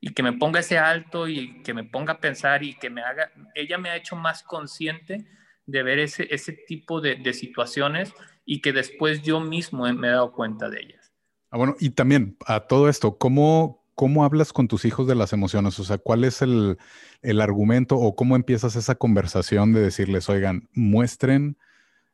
y 0.04 0.12
que 0.12 0.22
me 0.24 0.32
ponga 0.32 0.60
ese 0.60 0.78
alto 0.78 1.28
y 1.28 1.62
que 1.62 1.72
me 1.72 1.84
ponga 1.84 2.14
a 2.14 2.18
pensar 2.18 2.64
y 2.64 2.74
que 2.74 2.90
me 2.90 3.02
haga, 3.02 3.30
ella 3.54 3.78
me 3.78 3.88
ha 3.88 3.96
hecho 3.96 4.16
más 4.16 4.42
consciente 4.42 5.24
de 5.64 5.82
ver 5.84 6.00
ese, 6.00 6.26
ese 6.34 6.52
tipo 6.52 7.00
de, 7.00 7.14
de 7.14 7.32
situaciones 7.32 8.12
y 8.44 8.60
que 8.60 8.72
después 8.72 9.22
yo 9.22 9.38
mismo 9.38 9.84
me 9.92 10.08
he 10.08 10.10
dado 10.10 10.32
cuenta 10.32 10.68
de 10.68 10.80
ellas. 10.80 11.12
Ah, 11.52 11.56
bueno, 11.56 11.76
y 11.78 11.90
también 11.90 12.36
a 12.46 12.66
todo 12.66 12.88
esto, 12.88 13.16
¿cómo, 13.16 13.81
¿cómo 13.94 14.24
hablas 14.24 14.52
con 14.52 14.68
tus 14.68 14.84
hijos 14.84 15.06
de 15.06 15.14
las 15.14 15.32
emociones? 15.32 15.78
O 15.78 15.84
sea, 15.84 15.98
¿cuál 15.98 16.24
es 16.24 16.42
el, 16.42 16.78
el 17.22 17.40
argumento 17.40 17.96
o 17.96 18.14
cómo 18.16 18.36
empiezas 18.36 18.76
esa 18.76 18.94
conversación 18.94 19.72
de 19.72 19.80
decirles, 19.80 20.28
oigan, 20.28 20.68
muestren 20.72 21.56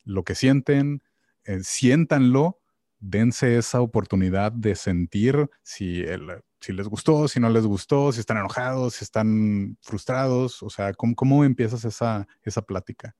lo 0.04 0.24
que 0.24 0.34
sienten, 0.34 1.02
eh, 1.44 1.60
siéntanlo, 1.62 2.60
dense 3.00 3.58
esa 3.58 3.80
oportunidad 3.80 4.52
de 4.52 4.74
sentir 4.74 5.48
si 5.62 6.00
el, 6.00 6.42
si 6.60 6.72
les 6.72 6.88
gustó, 6.88 7.28
si 7.28 7.40
no 7.40 7.50
les 7.50 7.64
gustó, 7.64 8.12
si 8.12 8.20
están 8.20 8.38
enojados, 8.38 8.94
si 8.94 9.04
están 9.04 9.76
frustrados, 9.82 10.62
o 10.62 10.70
sea, 10.70 10.92
¿cómo, 10.94 11.14
cómo 11.14 11.44
empiezas 11.44 11.84
esa, 11.84 12.26
esa 12.42 12.62
plática? 12.62 13.14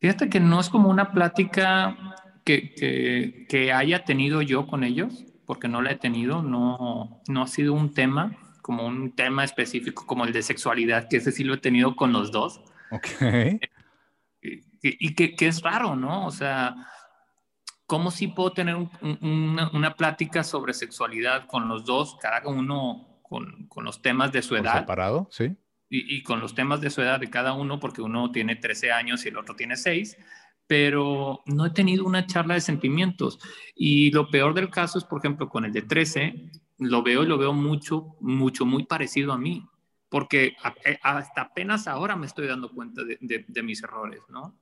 Fíjate 0.00 0.28
que 0.28 0.40
no 0.40 0.60
es 0.60 0.68
como 0.68 0.90
una 0.90 1.12
plática 1.12 1.96
que, 2.44 3.46
que, 3.48 3.72
haya 3.72 4.04
tenido 4.04 4.42
yo 4.42 4.66
con 4.66 4.84
ellos, 4.84 5.24
porque 5.46 5.68
no 5.68 5.82
la 5.82 5.92
he 5.92 5.96
tenido, 5.96 6.42
no, 6.42 7.22
no 7.28 7.42
ha 7.42 7.46
sido 7.46 7.72
un 7.72 7.92
tema, 7.92 8.36
como 8.62 8.86
un 8.86 9.12
tema 9.12 9.44
específico 9.44 10.06
como 10.06 10.24
el 10.24 10.32
de 10.32 10.42
sexualidad, 10.42 11.08
que 11.08 11.18
ese 11.18 11.32
sí 11.32 11.44
lo 11.44 11.54
he 11.54 11.58
tenido 11.58 11.96
con 11.96 12.12
los 12.12 12.32
dos. 12.32 12.60
Ok. 12.90 13.06
Y, 14.82 15.14
que, 15.14 15.34
que, 15.34 15.46
es 15.46 15.62
raro, 15.62 15.96
¿no? 15.96 16.26
O 16.26 16.30
sea, 16.30 16.74
¿cómo 17.86 18.10
sí 18.10 18.28
puedo 18.28 18.52
tener 18.52 18.76
una, 18.76 19.70
una, 19.70 19.94
plática 19.94 20.44
sobre 20.44 20.74
sexualidad 20.74 21.46
con 21.46 21.68
los 21.68 21.86
dos, 21.86 22.18
cada 22.20 22.46
uno 22.46 23.20
con, 23.22 23.66
con 23.68 23.84
los 23.84 24.02
temas 24.02 24.30
de 24.32 24.42
su 24.42 24.56
edad? 24.56 24.80
separado, 24.80 25.26
sí. 25.30 25.56
Y, 25.88 26.16
y, 26.16 26.22
con 26.22 26.40
los 26.40 26.54
temas 26.54 26.82
de 26.82 26.90
su 26.90 27.00
edad 27.00 27.18
de 27.18 27.30
cada 27.30 27.54
uno, 27.54 27.80
porque 27.80 28.02
uno 28.02 28.30
tiene 28.30 28.56
13 28.56 28.92
años 28.92 29.24
y 29.24 29.28
el 29.28 29.38
otro 29.38 29.56
tiene 29.56 29.76
6 29.76 30.18
pero 30.66 31.42
no 31.46 31.66
he 31.66 31.70
tenido 31.70 32.04
una 32.04 32.26
charla 32.26 32.54
de 32.54 32.60
sentimientos. 32.60 33.38
Y 33.74 34.10
lo 34.10 34.28
peor 34.30 34.54
del 34.54 34.70
caso 34.70 34.98
es, 34.98 35.04
por 35.04 35.18
ejemplo, 35.18 35.48
con 35.48 35.64
el 35.64 35.72
de 35.72 35.82
13, 35.82 36.50
lo 36.78 37.02
veo 37.02 37.22
y 37.22 37.26
lo 37.26 37.38
veo 37.38 37.52
mucho, 37.52 38.16
mucho, 38.20 38.64
muy 38.64 38.84
parecido 38.84 39.32
a 39.32 39.38
mí, 39.38 39.66
porque 40.08 40.56
eh, 40.84 40.98
hasta 41.02 41.42
apenas 41.42 41.86
ahora 41.86 42.16
me 42.16 42.26
estoy 42.26 42.46
dando 42.46 42.70
cuenta 42.70 43.02
de, 43.04 43.62
mis 43.62 43.82
errores, 43.82 44.22
¿no? 44.28 44.58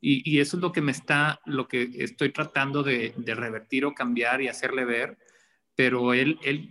Y, 0.00 0.38
eso 0.38 0.58
es 0.58 0.62
lo 0.62 0.70
que 0.70 0.82
me 0.82 0.92
está, 0.92 1.40
lo 1.46 1.66
que 1.66 1.90
estoy 1.94 2.30
tratando 2.30 2.82
de, 2.82 3.14
revertir 3.24 3.86
o 3.86 3.94
cambiar 3.94 4.42
y 4.42 4.48
hacerle 4.48 4.84
ver, 4.84 5.16
pero 5.74 6.12
él, 6.12 6.38
él 6.42 6.68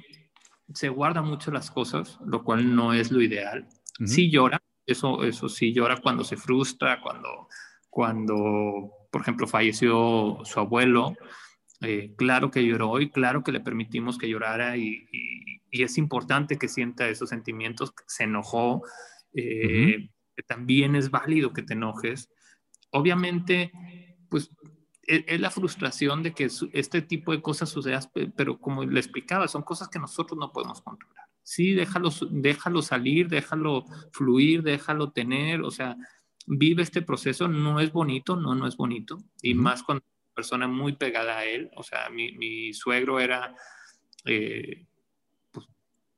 se 0.71 0.89
guarda 0.89 1.23
mucho 1.23 1.49
las 1.49 1.71
cosas, 1.71 2.19
lo 2.25 2.43
cual 2.43 2.75
no 2.75 2.93
es 2.93 3.11
lo 3.11 3.21
ideal. 3.21 3.67
Sí 4.05 4.29
llora, 4.29 4.61
eso, 4.85 5.23
eso 5.23 5.49
sí 5.49 5.73
llora 5.73 5.97
cuando 5.97 6.23
se 6.23 6.37
frustra, 6.37 7.01
cuando 7.01 7.47
cuando, 7.93 8.91
por 9.11 9.21
ejemplo, 9.21 9.45
falleció 9.45 10.39
su 10.45 10.59
abuelo, 10.59 11.15
eh, 11.81 12.15
claro 12.17 12.49
que 12.49 12.65
lloró 12.65 12.99
y 12.99 13.11
claro 13.11 13.43
que 13.43 13.51
le 13.51 13.59
permitimos 13.59 14.17
que 14.17 14.27
llorara 14.27 14.77
y, 14.77 15.05
es 15.69 15.99
importante 15.99 16.57
que 16.57 16.67
sienta 16.67 17.07
esos 17.07 17.29
sentimientos, 17.29 17.93
se 18.07 18.23
enojó, 18.23 18.81
eh, 19.35 20.09
también 20.47 20.95
es 20.95 21.11
válido 21.11 21.53
que 21.53 21.61
te 21.61 21.73
enojes. 21.73 22.31
Obviamente, 22.89 23.71
pues 24.27 24.49
e, 25.05 25.25
es, 25.27 25.39
la 25.39 25.51
frustración 25.51 26.23
de 26.23 26.33
que 26.33 26.49
este 26.73 27.01
tipo 27.03 27.31
de 27.31 27.43
cosas 27.43 27.69
sucedan, 27.69 28.01
pero 28.35 28.59
como 28.59 28.83
le 28.85 28.99
explicaba, 28.99 29.47
son 29.47 29.61
cosas 29.61 29.87
que 29.87 29.99
nosotros 29.99 30.39
no 30.39 30.51
podemos 30.51 30.81
controlar. 30.81 31.25
Sí, 31.43 31.73
déjalo, 31.73 32.09
déjalo 32.31 32.81
salir, 32.81 33.27
déjalo 33.27 33.85
fluir, 34.11 34.63
déjalo 34.63 35.11
tener, 35.11 35.61
o 35.61 35.69
sea, 35.69 35.95
vive 36.45 36.83
este 36.83 37.01
proceso, 37.01 37.47
no 37.47 37.79
es 37.79 37.91
bonito, 37.91 38.35
no, 38.35 38.55
no 38.55 38.67
es 38.67 38.75
bonito, 38.77 39.17
y 39.41 39.53
más 39.53 39.83
cuando 39.83 40.03
una 40.05 40.35
persona 40.35 40.67
muy 40.67 40.93
pegada 40.93 41.39
a 41.39 41.45
él, 41.45 41.69
o 41.75 41.83
sea, 41.83 42.09
mi, 42.09 42.73
suegro 42.73 43.19
era, 43.19 43.55
eh, 44.25 44.85
pues, 45.51 45.67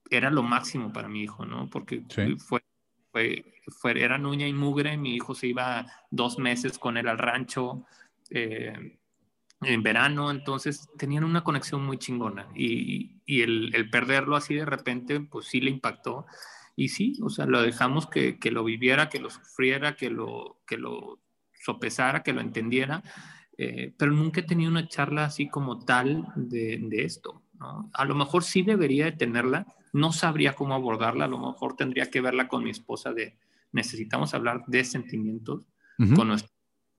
era 0.09 0.29
lo 0.29 0.43
máximo 0.43 0.91
para 0.91 1.07
mi 1.07 1.23
hijo, 1.23 1.45
¿no? 1.45 1.69
Porque 1.69 2.03
fue, 2.37 2.63
fue, 3.11 3.43
era 4.01 4.17
nuña 4.17 4.47
y 4.47 4.53
mugre, 4.53 4.97
mi 4.97 5.15
hijo 5.15 5.35
se 5.35 5.47
iba 5.47 5.85
dos 6.09 6.37
meses 6.37 6.77
con 6.77 6.97
él 6.97 7.07
al 7.07 7.17
rancho 7.17 7.85
eh, 8.29 8.97
en 9.61 9.83
verano, 9.83 10.31
entonces 10.31 10.89
tenían 10.97 11.23
una 11.23 11.43
conexión 11.43 11.85
muy 11.85 11.97
chingona, 11.97 12.49
y, 12.55 13.21
y 13.25 13.41
el, 13.41 13.73
el 13.75 13.89
perderlo 13.89 14.35
así 14.35 14.55
de 14.55 14.65
repente, 14.65 15.19
pues 15.19 15.47
sí 15.47 15.61
le 15.61 15.71
impactó, 15.71 16.25
y 16.75 16.89
sí, 16.89 17.17
o 17.21 17.29
sea, 17.29 17.45
lo 17.45 17.61
dejamos 17.61 18.07
que, 18.07 18.37
que, 18.37 18.51
lo 18.51 18.63
viviera, 18.63 19.09
que 19.09 19.19
lo 19.19 19.29
sufriera, 19.29 19.95
que 19.95 20.09
lo, 20.09 20.61
que 20.67 20.77
lo 20.77 21.19
sopesara, 21.53 22.21
que 22.21 22.33
lo 22.33 22.41
entendiera, 22.41 23.01
eh, 23.57 23.93
pero 23.97 24.11
nunca 24.11 24.41
he 24.41 24.43
tenido 24.43 24.69
una 24.69 24.87
charla 24.87 25.25
así 25.25 25.47
como 25.47 25.85
tal 25.85 26.27
de, 26.35 26.79
de 26.81 27.03
esto. 27.03 27.43
¿no? 27.53 27.89
A 27.93 28.03
lo 28.03 28.15
mejor 28.15 28.43
sí 28.43 28.61
debería 28.61 29.05
de 29.05 29.13
tenerla, 29.13 29.65
no 29.93 30.11
sabría 30.11 30.53
cómo 30.53 30.73
abordarla, 30.73 31.25
a 31.25 31.29
lo 31.29 31.39
mejor 31.39 31.77
tendría 31.77 32.09
que 32.09 32.19
verla 32.19 32.49
con 32.49 32.63
mi 32.63 32.71
esposa 32.71 33.13
de 33.13 33.37
necesitamos 33.71 34.33
hablar 34.33 34.63
de 34.67 34.83
sentimientos 34.85 35.67
con 36.15 36.27
nuestro, 36.29 36.51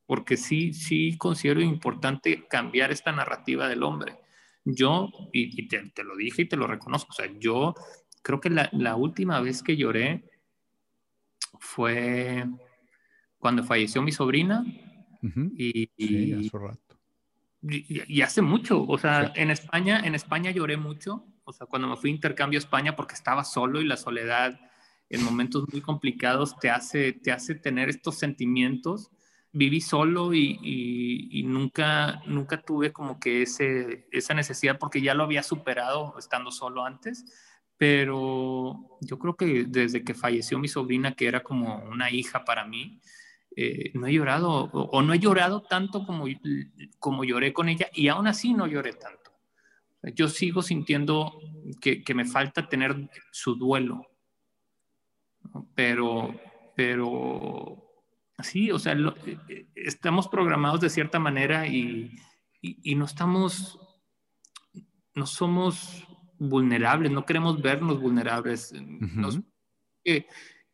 porque 0.07 0.37
sí, 0.37 0.73
sí 0.73 1.17
considero 1.19 1.61
importante 1.61 2.47
cambiar 2.49 2.93
esta 2.93 3.13
narrativa 3.13 3.69
del 3.69 3.83
hombre. 3.83 4.19
Yo, 4.65 5.11
y, 5.33 5.69
te, 5.69 5.91
te, 5.91 6.03
lo 6.03 6.17
dije 6.17 6.43
y 6.43 6.49
te 6.49 6.57
lo 6.57 6.67
reconozco, 6.67 7.11
o 7.11 7.15
sea, 7.15 7.31
yo 7.39 7.75
creo 8.27 8.41
que 8.41 8.51
la, 8.51 8.97
última 8.97 9.41
vez 9.41 9.63
que 9.63 9.77
lloré 9.77 10.29
fue 11.61 12.45
cuando 13.39 13.63
falleció 13.63 14.03
mi 14.03 14.11
sobrina. 14.11 14.65
y, 15.57 15.89
sí, 15.97 16.33
hace 16.33 16.59
rato. 16.59 16.99
Y, 17.63 18.23
hace 18.23 18.43
mucho, 18.43 18.83
o 18.83 18.99
sea, 18.99 19.33
en 19.37 19.53
España, 19.53 20.01
en 20.05 20.17
España 20.17 20.51
lloré 20.51 20.77
mucho, 20.77 21.25
o 21.45 21.53
sea, 21.53 21.69
cuando 21.69 21.87
me 21.87 21.97
fui 21.97 22.11
a 22.11 22.15
intercambio 22.15 22.59
a 22.59 22.65
España 22.65 22.97
porque 22.97 23.15
estaba 23.15 23.45
solo 23.45 23.81
y 23.81 23.85
la 23.87 23.97
soledad 23.97 24.59
en 25.09 25.23
momentos 25.23 25.65
muy 25.71 25.81
complicados 25.81 26.59
te 26.59 26.69
hace, 26.69 27.13
te 27.13 27.31
hace 27.31 27.55
tener 27.55 27.89
estos 27.89 28.19
sentimientos. 28.19 29.13
Viví 29.53 29.81
solo 29.81 30.35
y, 30.35 30.59
y, 31.31 31.45
nunca, 31.45 32.23
nunca 32.27 32.61
tuve 32.61 32.93
como 32.93 33.21
que 33.21 33.43
ese, 33.43 34.09
esa 34.11 34.35
necesidad 34.35 34.81
porque 34.81 35.01
ya 35.01 35.15
lo 35.15 35.23
había 35.23 35.45
superado 35.45 36.19
estando 36.19 36.51
solo 36.51 36.85
antes 36.85 37.25
pero 37.77 38.99
yo 39.01 39.19
creo 39.19 39.37
que 39.37 39.65
desde 39.69 40.03
que 40.03 40.15
falleció 40.15 40.59
mi 40.59 40.69
sobrina, 40.69 41.13
que 41.13 41.27
era 41.27 41.43
como 41.43 41.85
una 41.85 42.11
hija 42.11 42.45
para 42.45 42.67
mí, 42.67 43.01
eh, 43.55 43.91
no 43.95 44.07
he 44.07 44.13
llorado 44.13 44.51
o, 44.51 45.03
no 45.03 45.15
he 45.15 45.19
llorado 45.19 45.63
tanto 45.63 46.05
como, 46.05 46.27
como 46.99 47.25
lloré 47.25 47.53
con 47.53 47.69
ella 47.69 47.89
y 47.95 48.09
aún 48.09 48.27
así 48.27 48.55
no 48.55 48.67
lloré 48.67 48.95
tanto. 48.95 49.33
Yo 50.15 50.29
sigo 50.29 50.63
sintiendo 50.63 51.41
que, 51.81 52.05
que 52.05 52.15
me 52.15 52.25
falta 52.25 52.69
tener 52.69 53.11
su 53.33 53.57
duelo, 53.57 54.07
pero, 55.75 56.35
pero 56.77 57.83
sí, 58.43 58.71
o 58.71 58.79
sea, 58.79 58.93
eh, 58.93 59.39
eh, 59.49 59.67
estamos 59.75 60.29
programados 60.29 60.81
de 60.81 60.91
cierta 60.91 61.19
manera 61.19 61.67
y, 61.67 62.13
y, 62.61 62.93
y 62.93 62.95
no 62.95 63.05
estamos, 63.05 63.79
no 65.15 65.27
somos 65.27 66.07
vulnerables, 66.39 67.13
no 67.13 67.25
queremos 67.25 67.61
vernos 67.61 68.01
vulnerables, 68.01 68.73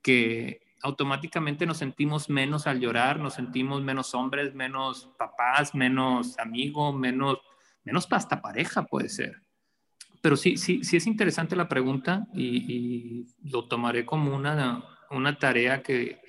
que, 0.03 0.61
automáticamente 0.85 1.65
nos 1.65 1.79
sentimos 1.79 2.29
menos 2.29 2.67
al 2.67 2.81
llorar, 2.81 3.21
nos 3.21 3.35
sentimos 3.35 3.83
menos 3.83 4.15
hombres, 4.15 4.53
menos 4.53 5.11
papás, 5.17 5.77
menos 5.77 6.37
amigos, 6.41 6.93
menos, 6.93 7.39
menos 7.85 8.09
hasta 8.11 8.43
pareja 8.43 8.85
puede 8.85 9.09
ser. 9.09 9.41
Pero 10.21 10.37
sí, 10.37 10.57
sí, 10.57 10.83
sí 10.83 10.97
es 10.97 11.07
interesante 11.07 11.55
la 11.55 11.69
pregunta 11.69 12.27
y, 12.35 13.29
lo 13.45 13.69
tomaré 13.69 14.05
como 14.05 14.35
una, 14.35 14.85
una 15.11 15.39
tarea 15.39 15.85
que, 15.85 16.21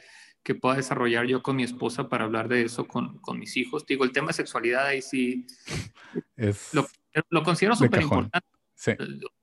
que 0.43 0.55
pueda 0.55 0.75
desarrollar 0.75 1.25
yo 1.25 1.41
con 1.41 1.55
mi 1.55 1.63
esposa 1.63 2.09
para 2.09 2.25
hablar 2.25 2.47
de 2.47 2.63
eso 2.63 2.85
con, 2.85 3.19
con 3.19 3.39
mis 3.39 3.55
hijos. 3.57 3.85
Digo, 3.85 4.03
el 4.03 4.11
tema 4.11 4.27
de 4.27 4.33
sexualidad 4.33 4.85
ahí 4.85 5.01
sí 5.01 5.47
es 6.35 6.73
lo, 6.73 6.85
lo 7.29 7.43
considero 7.43 7.75
súper 7.75 8.01
importante. 8.01 8.47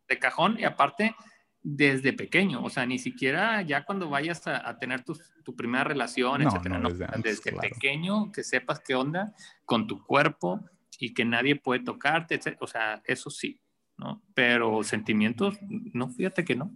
De 0.09 0.19
cajón 0.19 0.59
y 0.59 0.65
aparte 0.65 1.15
desde 1.63 2.13
pequeño, 2.13 2.63
o 2.65 2.71
sea, 2.71 2.87
ni 2.87 2.99
siquiera 2.99 3.63
ya 3.63 3.85
cuando 3.85 4.09
vayas 4.09 4.47
a, 4.47 4.79
tener 4.79 5.05
tu, 5.05 5.19
tu, 5.45 5.55
primera 5.55 5.85
relación, 5.85 6.43
etcétera, 6.43 6.81
desde, 7.23 7.53
pequeño 7.53 8.33
que 8.33 8.43
sepas 8.43 8.81
qué 8.81 8.95
onda 8.95 9.35
con 9.67 9.87
tu 9.87 10.03
cuerpo 10.03 10.65
y 10.99 11.13
que 11.13 11.25
nadie 11.25 11.57
puede 11.57 11.85
tocarte, 11.85 12.41
o 12.61 12.67
sea, 12.67 13.03
eso 13.05 13.29
sí, 13.29 13.61
¿no? 13.99 14.23
Pero 14.35 14.83
sentimientos, 14.83 15.59
no, 15.69 16.09
fíjate 16.09 16.45
que 16.45 16.57
no. 16.57 16.75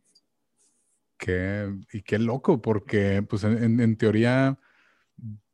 Qué, 1.17 1.73
y 1.93 2.03
qué 2.03 2.19
loco, 2.19 2.61
porque 2.61 3.23
pues 3.23 3.45
en, 3.45 3.81
en 3.81 3.97
teoría 3.97 4.59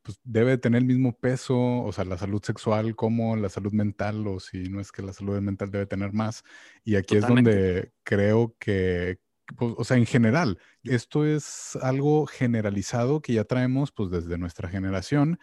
pues, 0.02 0.18
debe 0.24 0.58
tener 0.58 0.82
el 0.82 0.88
mismo 0.88 1.16
peso, 1.18 1.58
o 1.82 1.92
sea, 1.92 2.04
la 2.04 2.18
salud 2.18 2.42
sexual 2.42 2.96
como 2.96 3.36
la 3.36 3.48
salud 3.48 3.72
mental, 3.72 4.26
o 4.26 4.40
si 4.40 4.64
no 4.68 4.80
es 4.80 4.92
que 4.92 5.02
la 5.02 5.12
salud 5.12 5.40
mental 5.40 5.70
debe 5.70 5.86
tener 5.86 6.12
más. 6.12 6.42
Y 6.84 6.96
aquí 6.96 7.16
es 7.16 7.26
donde 7.26 7.92
creo 8.02 8.56
que, 8.58 9.18
pues, 9.56 9.74
o 9.76 9.84
sea, 9.84 9.96
en 9.96 10.06
general, 10.06 10.58
esto 10.84 11.24
es 11.24 11.76
algo 11.82 12.26
generalizado 12.26 13.20
que 13.20 13.34
ya 13.34 13.44
traemos 13.44 13.92
pues 13.92 14.10
desde 14.10 14.38
nuestra 14.38 14.68
generación, 14.68 15.38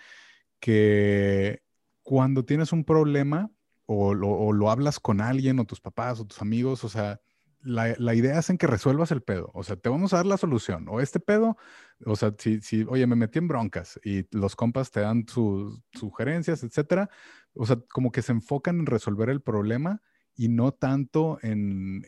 que 0.60 1.62
cuando 2.02 2.46
tienes 2.46 2.72
un 2.72 2.84
problema 2.84 3.52
o 3.86 4.14
lo, 4.14 4.30
o 4.30 4.54
lo 4.54 4.72
hablas 4.72 5.00
con 5.00 5.22
alguien 5.22 5.60
o 5.60 5.66
tus 5.66 5.82
papás 5.82 6.20
o 6.20 6.26
tus 6.26 6.42
amigos, 6.42 6.84
o 6.84 6.90
sea, 6.90 7.22
la, 7.62 8.14
idea 8.16 8.40
es 8.40 8.50
en 8.50 8.58
que 8.58 8.68
resuelvas 8.68 9.12
el 9.12 9.22
pedo. 9.22 9.52
O 9.54 9.64
sea, 9.64 9.76
te 9.76 9.90
vamos 9.90 10.14
a 10.14 10.18
dar 10.18 10.26
la 10.26 10.38
solución. 10.38 10.88
O 10.90 11.02
este 11.02 11.20
pedo, 11.20 11.58
o 12.06 12.16
sea, 12.16 12.34
si, 12.38 12.62
si 12.62 12.84
oye, 12.88 13.08
me 13.08 13.16
metí 13.16 13.40
en 13.40 13.48
broncas 13.48 14.00
y 14.04 14.26
los 14.36 14.56
compas 14.56 14.92
te 14.92 15.02
dan 15.02 15.28
sus 15.28 15.82
sugerencias, 15.94 16.64
etcétera. 16.64 17.10
O 17.54 17.66
sea, 17.66 17.78
como 17.92 18.12
que 18.12 18.22
se 18.22 18.32
enfocan 18.32 18.80
en 18.80 18.86
resolver 18.86 19.30
el 19.30 19.42
problema 19.42 20.02
y 20.38 20.50
no 20.50 20.72
tanto 20.72 21.40
en, 21.42 22.06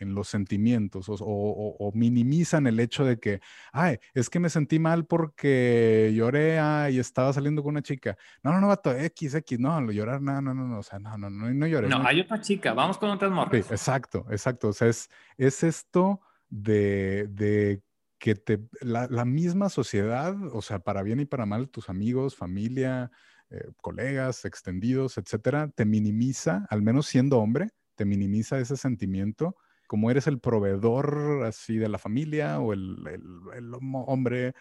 los 0.00 0.28
sentimientos 0.28 1.06
o, 1.10 1.90
minimizan 1.92 2.66
el 2.68 2.78
hecho 2.78 3.04
de 3.04 3.18
que, 3.18 3.40
ay, 3.72 3.98
es 4.14 4.30
que 4.30 4.38
me 4.38 4.48
sentí 4.48 4.78
mal 4.78 5.06
porque 5.06 6.12
lloré 6.14 6.60
y 6.90 6.98
estaba 7.00 7.32
saliendo 7.32 7.62
con 7.62 7.70
una 7.70 7.82
chica. 7.82 8.16
No, 8.42 8.52
no, 8.52 8.60
no, 8.60 8.68
vato, 8.68 8.92
X, 8.92 9.34
X, 9.34 9.58
no, 9.58 9.90
llorar, 9.90 10.22
no, 10.22 10.40
no, 10.40 10.54
no, 10.54 10.66
no, 10.66 10.78
o 10.78 10.82
sea, 10.82 11.00
no, 11.00 11.18
no, 11.18 11.28
no, 11.28 11.52
no 11.52 11.66
lloré. 11.66 11.88
No, 11.88 12.06
hay 12.06 12.20
otra 12.20 12.40
chica, 12.40 12.72
vamos 12.72 12.96
con 12.96 13.10
otras 13.10 13.32
morras. 13.32 13.66
Sí, 13.66 13.72
exacto, 13.72 14.24
exacto, 14.30 14.68
o 14.68 14.72
sea, 14.72 14.88
es, 14.88 15.10
es 15.36 15.64
esto 15.64 16.20
de, 16.48 17.26
de 17.28 17.82
que 18.18 18.36
te, 18.36 18.60
la, 18.80 19.08
la, 19.10 19.24
misma 19.24 19.68
sociedad, 19.68 20.36
o 20.52 20.62
sea, 20.62 20.78
para 20.78 21.02
bien 21.02 21.18
y 21.18 21.24
para 21.24 21.44
mal, 21.44 21.68
tus 21.68 21.88
amigos, 21.88 22.36
familia, 22.36 23.10
eh, 23.50 23.70
colegas, 23.80 24.44
extendidos, 24.44 25.18
etcétera, 25.18 25.70
te 25.74 25.84
minimiza, 25.84 26.66
al 26.70 26.82
menos 26.82 27.06
siendo 27.06 27.38
hombre, 27.38 27.70
te 27.94 28.04
minimiza 28.04 28.58
ese 28.58 28.76
sentimiento, 28.76 29.56
como 29.86 30.10
eres 30.10 30.26
el 30.26 30.40
proveedor 30.40 31.44
así 31.44 31.76
de 31.76 31.88
la 31.88 31.98
familia 31.98 32.58
o 32.58 32.72
el, 32.72 32.96
el, 33.54 33.72
hombre, 34.06 34.54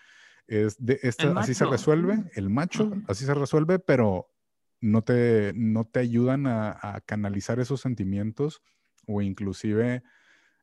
es 0.48 0.76
de, 0.78 1.00
así 1.36 1.54
se 1.54 1.66
resuelve, 1.66 2.24
el 2.36 2.50
macho, 2.50 2.92
así 3.08 3.26
se 3.26 3.34
resuelve, 3.34 3.80
pero 3.80 4.28
no 4.82 5.02
te, 5.02 5.54
no 5.56 5.86
te 5.86 6.02
ayudan 6.02 6.46
a, 6.46 7.02
canalizar 7.06 7.60
esos 7.60 7.82
sentimientos 7.82 8.62
o 9.08 9.22
inclusive 9.22 10.04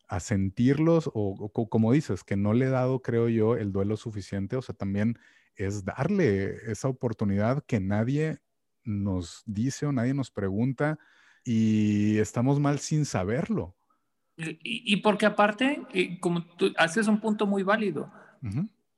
a 0.08 0.20
sentirlos 0.20 1.10
o, 1.14 1.50
como 1.52 1.92
dices, 1.92 2.22
que 2.22 2.36
no 2.36 2.52
le 2.52 2.66
he 2.66 2.70
dado, 2.70 3.00
creo 3.00 3.28
yo, 3.28 3.56
el 3.56 3.72
duelo 3.72 3.96
suficiente, 3.96 4.56
o 4.56 4.62
sea, 4.62 4.74
también 4.74 5.18
es 5.56 5.84
darle 5.84 6.70
esa 6.70 6.88
oportunidad 6.88 7.62
que 7.66 7.80
nadie 7.80 8.38
nos 8.84 9.42
dice 9.46 9.86
o 9.86 9.92
nadie 9.92 10.14
nos 10.14 10.30
pregunta 10.30 10.98
y 11.44 12.18
estamos 12.18 12.60
mal 12.60 12.78
sin 12.78 13.04
saberlo. 13.04 13.76
Y, 14.36 14.96
porque 14.98 15.26
aparte, 15.26 15.82
eh, 15.92 16.18
como 16.18 16.42
tú 16.42 16.72
haces 16.78 17.08
un 17.08 17.20
punto 17.20 17.46
muy 17.46 17.62
válido, 17.62 18.10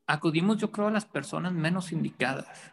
acudimos 0.07 0.59
yo 0.59 0.71
creo 0.71 0.87
a 0.87 0.93
las 0.93 1.05
personas 1.05 1.53
menos 1.53 1.91
indicadas. 1.91 2.73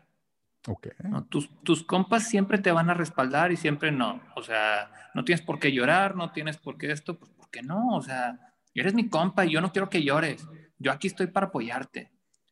Okay. 0.67 0.91
Tus, 1.29 1.49
tus 1.63 1.83
compas 1.83 2.27
siempre 2.27 2.59
te 2.59 2.71
van 2.71 2.91
a 2.91 2.93
respaldar 2.93 3.51
y 3.51 3.57
siempre 3.57 3.91
no. 3.91 4.21
O 4.35 4.43
sea, 4.43 4.91
no 5.15 5.23
tienes 5.23 5.43
por 5.43 5.57
qué 5.57 5.71
llorar, 5.71 6.15
no 6.15 6.31
tienes 6.31 6.57
por 6.57 6.77
qué 6.77 6.91
esto, 6.91 7.17
pues 7.17 7.31
¿por 7.31 7.49
qué 7.49 7.63
no? 7.63 7.95
O 7.95 8.03
sea, 8.03 8.53
eres 8.75 8.93
mi 8.93 9.09
compa 9.09 9.45
y 9.45 9.51
yo 9.51 9.61
no 9.61 9.71
quiero 9.71 9.89
que 9.89 10.03
llores. 10.03 10.47
Yo 10.77 10.91
aquí 10.91 11.07
estoy 11.07 11.27
para 11.27 11.47
apoyarte 11.47 12.11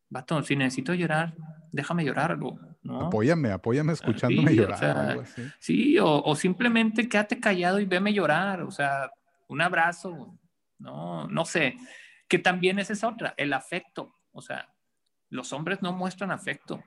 vato, 0.09 0.41
si 0.43 0.55
necesito 0.55 0.93
llorar, 0.93 1.35
déjame 1.71 2.05
llorar, 2.05 2.37
¿no? 2.37 3.01
Apóyame, 3.01 3.51
apóyame 3.51 3.93
escuchándome 3.93 4.55
llorar. 4.55 5.23
Sí, 5.59 5.97
o, 5.99 6.35
simplemente 6.35 7.09
quédate 7.09 7.39
callado 7.39 7.79
y 7.79 7.85
veme 7.85 8.13
llorar, 8.13 8.61
o 8.61 8.71
sea, 8.71 9.11
un 9.47 9.61
abrazo, 9.61 10.37
no, 10.79 11.27
no 11.27 11.45
sé, 11.45 11.75
que 12.27 12.39
también 12.39 12.79
es 12.79 12.89
esa 12.89 13.09
otra, 13.09 13.33
el 13.37 13.53
afecto, 13.53 14.13
o 14.31 14.41
sea, 14.41 14.69
los 15.29 15.51
hombres 15.53 15.81
no 15.81 15.93
muestran 15.93 16.31
afecto. 16.31 16.83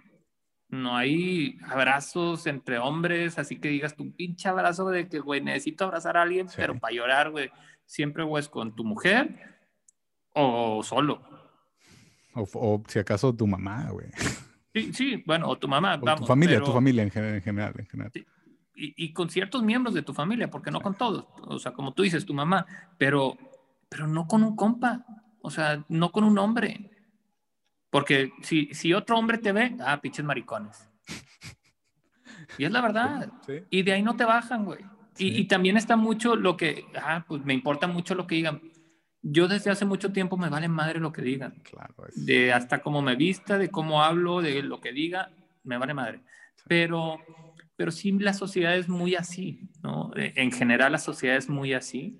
No 0.69 0.97
hay 0.97 1.59
abrazos 1.69 2.47
entre 2.47 2.79
hombres, 2.79 3.39
así 3.39 3.59
que 3.59 3.69
digas 3.69 3.97
tu 3.97 4.15
pinche 4.15 4.49
abrazo 4.49 4.89
de 4.89 5.09
que, 5.09 5.19
güey, 5.19 5.41
necesito 5.41 5.85
abrazar 5.85 6.17
a 6.17 6.23
alguien, 6.23 6.47
pero 6.55 6.79
para 6.79 6.95
llorar, 6.95 7.31
güey, 7.31 7.51
siempre, 7.87 8.23
güey, 8.23 8.41
es 8.41 8.49
con 8.49 8.75
tu 8.77 8.85
mujer 8.85 9.59
o 10.33 10.83
solo. 10.85 11.23
O, 12.35 12.83
si 12.87 12.99
acaso 12.99 13.35
tu 13.35 13.47
mamá, 13.47 13.89
güey. 13.91 14.07
Sí, 14.73 14.93
sí, 14.93 15.23
bueno, 15.27 15.49
o 15.49 15.59
tu 15.59 15.67
mamá. 15.67 15.99
O 16.01 16.15
tu 16.15 16.27
familia, 16.27 16.61
tu 16.61 16.73
familia 16.73 17.03
en 17.03 17.11
general. 17.11 17.35
En 17.35 17.43
general, 17.43 17.75
en 17.77 17.87
general. 17.87 18.13
Y, 18.75 19.05
y, 19.05 19.13
con 19.13 19.29
ciertos 19.29 19.63
miembros 19.63 19.95
de 19.95 20.03
tu 20.03 20.15
familia, 20.15 20.49
porque 20.49 20.71
no 20.71 20.81
con 20.81 20.95
todos. 20.95 21.27
O 21.43 21.59
sea, 21.59 21.73
como 21.73 21.93
tú 21.93 22.03
dices, 22.03 22.25
tu 22.25 22.33
mamá, 22.33 22.67
pero, 22.97 23.37
pero 23.89 24.07
no 24.07 24.27
con 24.27 24.43
un 24.43 24.57
compa. 24.57 25.05
O 25.43 25.51
sea, 25.51 25.85
no 25.89 26.13
con 26.13 26.25
un 26.25 26.39
hombre. 26.39 26.91
Porque 27.91 28.33
si, 28.43 28.73
si 28.73 28.95
otro 28.95 29.19
hombre 29.19 29.39
te 29.39 29.53
ve, 29.53 29.77
ah, 29.81 30.01
pinches 30.01 30.25
maricones. 30.25 30.89
Y 32.59 32.65
es 32.65 32.71
la 32.71 32.81
verdad. 32.81 33.33
Y 33.71 33.83
de 33.83 33.93
ahí 33.93 34.03
no 34.03 34.17
te 34.17 34.25
bajan, 34.25 34.65
güey. 34.65 34.85
Y, 35.19 35.41
y, 35.41 35.45
también 35.45 35.77
está 35.77 35.97
mucho 35.97 36.37
lo 36.37 36.57
que, 36.57 36.87
ah, 36.97 37.25
pues 37.27 37.45
me 37.45 37.53
importa 37.53 37.87
mucho 37.87 38.15
lo 38.15 38.27
que 38.27 38.37
digan 38.37 38.63
yo 39.23 39.49
desde 39.49 39.71
hace 39.71 39.85
mucho 39.85 40.13
tiempo 40.13 40.37
me 40.37 40.49
vale 40.49 40.69
madre 40.69 41.01
lo 41.01 41.13
que 41.13 41.23
digan. 41.23 41.61
Claro. 41.63 41.95
De 42.15 42.53
hasta 42.53 42.81
cómo 42.81 43.03
me 43.03 43.17
vista, 43.17 43.59
de 43.59 43.71
cómo 43.71 44.03
hablo, 44.03 44.41
de 44.41 44.63
lo 44.63 44.81
que 44.81 44.93
diga, 44.93 45.31
me 45.65 45.79
vale 45.79 45.95
madre. 45.95 46.21
Pero, 46.67 47.19
pero 47.77 47.91
sí 47.91 48.13
la 48.13 48.35
sociedad 48.35 48.77
es 48.77 48.89
muy 48.89 49.15
así, 49.15 49.69
¿no? 49.83 50.13
E, 50.17 50.33
en 50.37 50.53
general 50.53 50.93
la 50.93 50.99
sociedad 50.99 51.37
es 51.37 51.49
muy 51.49 51.75
así 51.75 52.19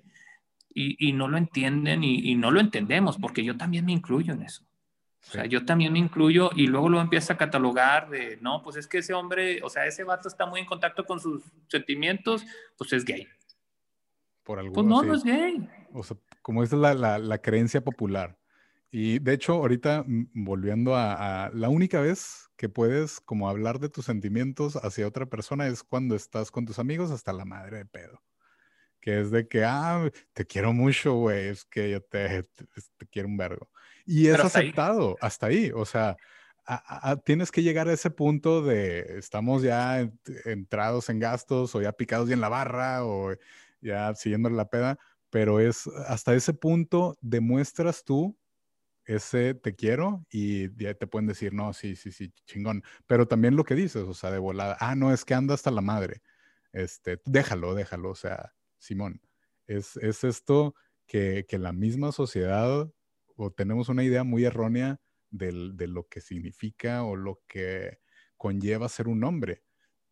y, 0.73 1.09
y 1.09 1.13
no 1.13 1.27
lo 1.27 1.37
entienden 1.37 2.03
y, 2.03 2.31
y, 2.31 2.35
no 2.35 2.51
lo 2.51 2.59
entendemos 2.59 3.17
porque 3.17 3.43
yo 3.43 3.57
también 3.57 3.85
me 3.85 3.91
incluyo 3.91 4.33
en 4.33 4.43
eso. 4.43 4.63
O 5.27 5.31
sea, 5.31 5.45
yo 5.45 5.65
también 5.65 5.93
me 5.93 5.99
incluyo 5.99 6.49
y 6.55 6.65
luego 6.65 6.89
lo 6.89 6.99
empieza 6.99 7.33
a 7.33 7.37
catalogar 7.37 8.09
de, 8.09 8.37
no, 8.41 8.63
pues 8.63 8.75
es 8.75 8.87
que 8.87 8.97
ese 8.97 9.13
hombre, 9.13 9.61
o 9.61 9.69
sea, 9.69 9.85
ese 9.85 10.03
vato 10.03 10.27
está 10.27 10.47
muy 10.47 10.59
en 10.59 10.65
contacto 10.65 11.05
con 11.05 11.19
sus 11.19 11.43
sentimientos, 11.67 12.43
pues 12.75 12.91
es 12.93 13.05
gay. 13.05 13.27
Por 14.43 14.57
algo 14.57 14.73
Pues 14.73 14.85
no, 14.87 15.03
no 15.03 15.13
es 15.13 15.23
gay. 15.23 15.69
O 15.93 16.03
sea, 16.03 16.17
como 16.41 16.63
es 16.63 16.71
la, 16.71 16.93
la, 16.93 17.19
la, 17.19 17.37
creencia 17.39 17.81
popular. 17.81 18.37
Y 18.91 19.19
de 19.19 19.33
hecho, 19.33 19.53
ahorita 19.53 20.03
mm, 20.05 20.29
volviendo 20.33 20.95
a, 20.95 21.49
la 21.53 21.69
única 21.69 22.01
vez 22.01 22.49
que 22.57 22.69
puedes 22.69 23.21
como 23.21 23.49
hablar 23.49 23.79
de 23.79 23.89
tus 23.89 24.05
sentimientos 24.05 24.75
hacia 24.75 25.07
otra 25.07 25.25
persona 25.27 25.67
es 25.67 25.83
cuando 25.83 26.15
estás 26.15 26.51
con 26.51 26.65
tus 26.65 26.79
amigos 26.79 27.11
hasta 27.11 27.33
la 27.33 27.45
madre 27.45 27.77
de 27.77 27.85
pedo. 27.85 28.21
Que 28.99 29.21
es 29.21 29.31
de 29.31 29.47
que, 29.47 29.63
ah, 29.63 30.09
te 30.33 30.45
quiero 30.45 30.73
mucho, 30.73 31.13
güey, 31.15 31.47
es 31.47 31.65
que 31.65 31.89
yo 31.89 32.01
te, 32.03 32.43
te, 32.43 33.07
quiero 33.09 33.29
un 33.29 33.37
vergo. 33.37 33.69
Y 34.05 34.27
es 34.27 34.39
aceptado, 34.39 35.17
hasta 35.21 35.47
ahí. 35.47 35.71
O 35.73 35.85
sea, 35.85 36.17
tienes 37.23 37.51
que 37.51 37.63
llegar 37.63 37.87
a 37.87 37.93
ese 37.93 38.11
punto 38.11 38.61
de 38.61 39.17
estamos 39.17 39.63
ya 39.63 40.07
entrados 40.45 41.09
en 41.09 41.19
gastos 41.19 41.73
o 41.73 41.81
ya 41.81 41.93
picados 41.93 42.29
ya 42.29 42.35
en 42.35 42.41
la 42.41 42.49
barra 42.49 43.03
o 43.05 43.33
ya 43.81 44.13
siguiendo 44.13 44.49
la 44.49 44.69
peda 44.69 44.99
pero 45.31 45.59
es 45.59 45.87
hasta 46.07 46.35
ese 46.35 46.53
punto 46.53 47.17
demuestras 47.21 48.03
tú 48.03 48.37
ese 49.05 49.55
te 49.55 49.75
quiero 49.75 50.25
y 50.29 50.69
te 50.69 51.07
pueden 51.07 51.27
decir, 51.27 51.53
no, 51.53 51.73
sí, 51.73 51.95
sí, 51.95 52.11
sí, 52.11 52.31
chingón. 52.45 52.83
Pero 53.07 53.27
también 53.27 53.55
lo 53.55 53.63
que 53.63 53.75
dices, 53.75 54.03
o 54.03 54.13
sea, 54.13 54.31
de 54.31 54.39
volada, 54.39 54.77
ah, 54.79 54.95
no, 54.95 55.11
es 55.11 55.25
que 55.25 55.33
anda 55.33 55.53
hasta 55.53 55.71
la 55.71 55.81
madre. 55.81 56.21
Este, 56.71 57.19
déjalo, 57.25 57.75
déjalo, 57.75 58.11
o 58.11 58.15
sea, 58.15 58.53
Simón, 58.77 59.21
es, 59.67 59.97
es 59.97 60.23
esto 60.23 60.75
que, 61.07 61.45
que, 61.47 61.57
la 61.57 61.73
misma 61.73 62.11
sociedad 62.11 62.89
o 63.35 63.51
tenemos 63.51 63.89
una 63.89 64.03
idea 64.03 64.23
muy 64.23 64.45
errónea 64.45 65.01
del, 65.29 65.75
de 65.75 65.87
lo 65.87 66.07
que 66.07 66.21
significa 66.21 67.03
o 67.03 67.15
lo 67.15 67.41
que 67.47 67.99
conlleva 68.37 68.87
ser 68.89 69.07
un 69.07 69.23
hombre. 69.23 69.63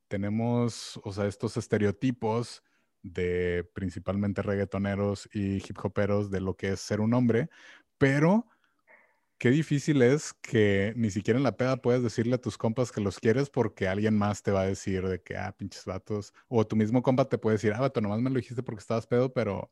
Tenemos, 0.07 0.99
o 1.03 1.13
sea, 1.13 1.27
estos 1.27 1.55
estereotipos 1.57 2.63
de 3.03 3.69
principalmente 3.73 4.41
reggaetoneros 4.41 5.29
y 5.33 5.57
hip 5.57 5.77
hoperos 5.83 6.31
de 6.31 6.41
lo 6.41 6.55
que 6.55 6.69
es 6.69 6.79
ser 6.81 7.01
un 7.01 7.13
hombre, 7.13 7.49
pero 7.97 8.47
qué 9.39 9.49
difícil 9.51 10.01
es 10.01 10.33
que 10.33 10.93
ni 10.97 11.09
siquiera 11.11 11.37
en 11.37 11.43
la 11.43 11.57
peda 11.57 11.77
puedes 11.77 12.03
decirle 12.03 12.35
a 12.35 12.41
tus 12.41 12.57
compas 12.57 12.91
que 12.91 13.01
los 13.01 13.19
quieres 13.19 13.49
porque 13.49 13.87
alguien 13.87 14.17
más 14.17 14.43
te 14.43 14.51
va 14.51 14.61
a 14.61 14.65
decir 14.65 15.07
de 15.07 15.21
que, 15.23 15.37
ah, 15.37 15.55
pinches 15.57 15.85
vatos, 15.85 16.33
o 16.49 16.67
tu 16.67 16.75
mismo 16.75 17.01
compa 17.01 17.25
te 17.29 17.37
puede 17.37 17.55
decir, 17.55 17.73
ah, 17.73 17.81
vato, 17.81 18.01
nomás 18.01 18.21
me 18.21 18.29
lo 18.29 18.35
dijiste 18.37 18.63
porque 18.63 18.81
estabas 18.81 19.07
pedo, 19.07 19.33
pero, 19.33 19.71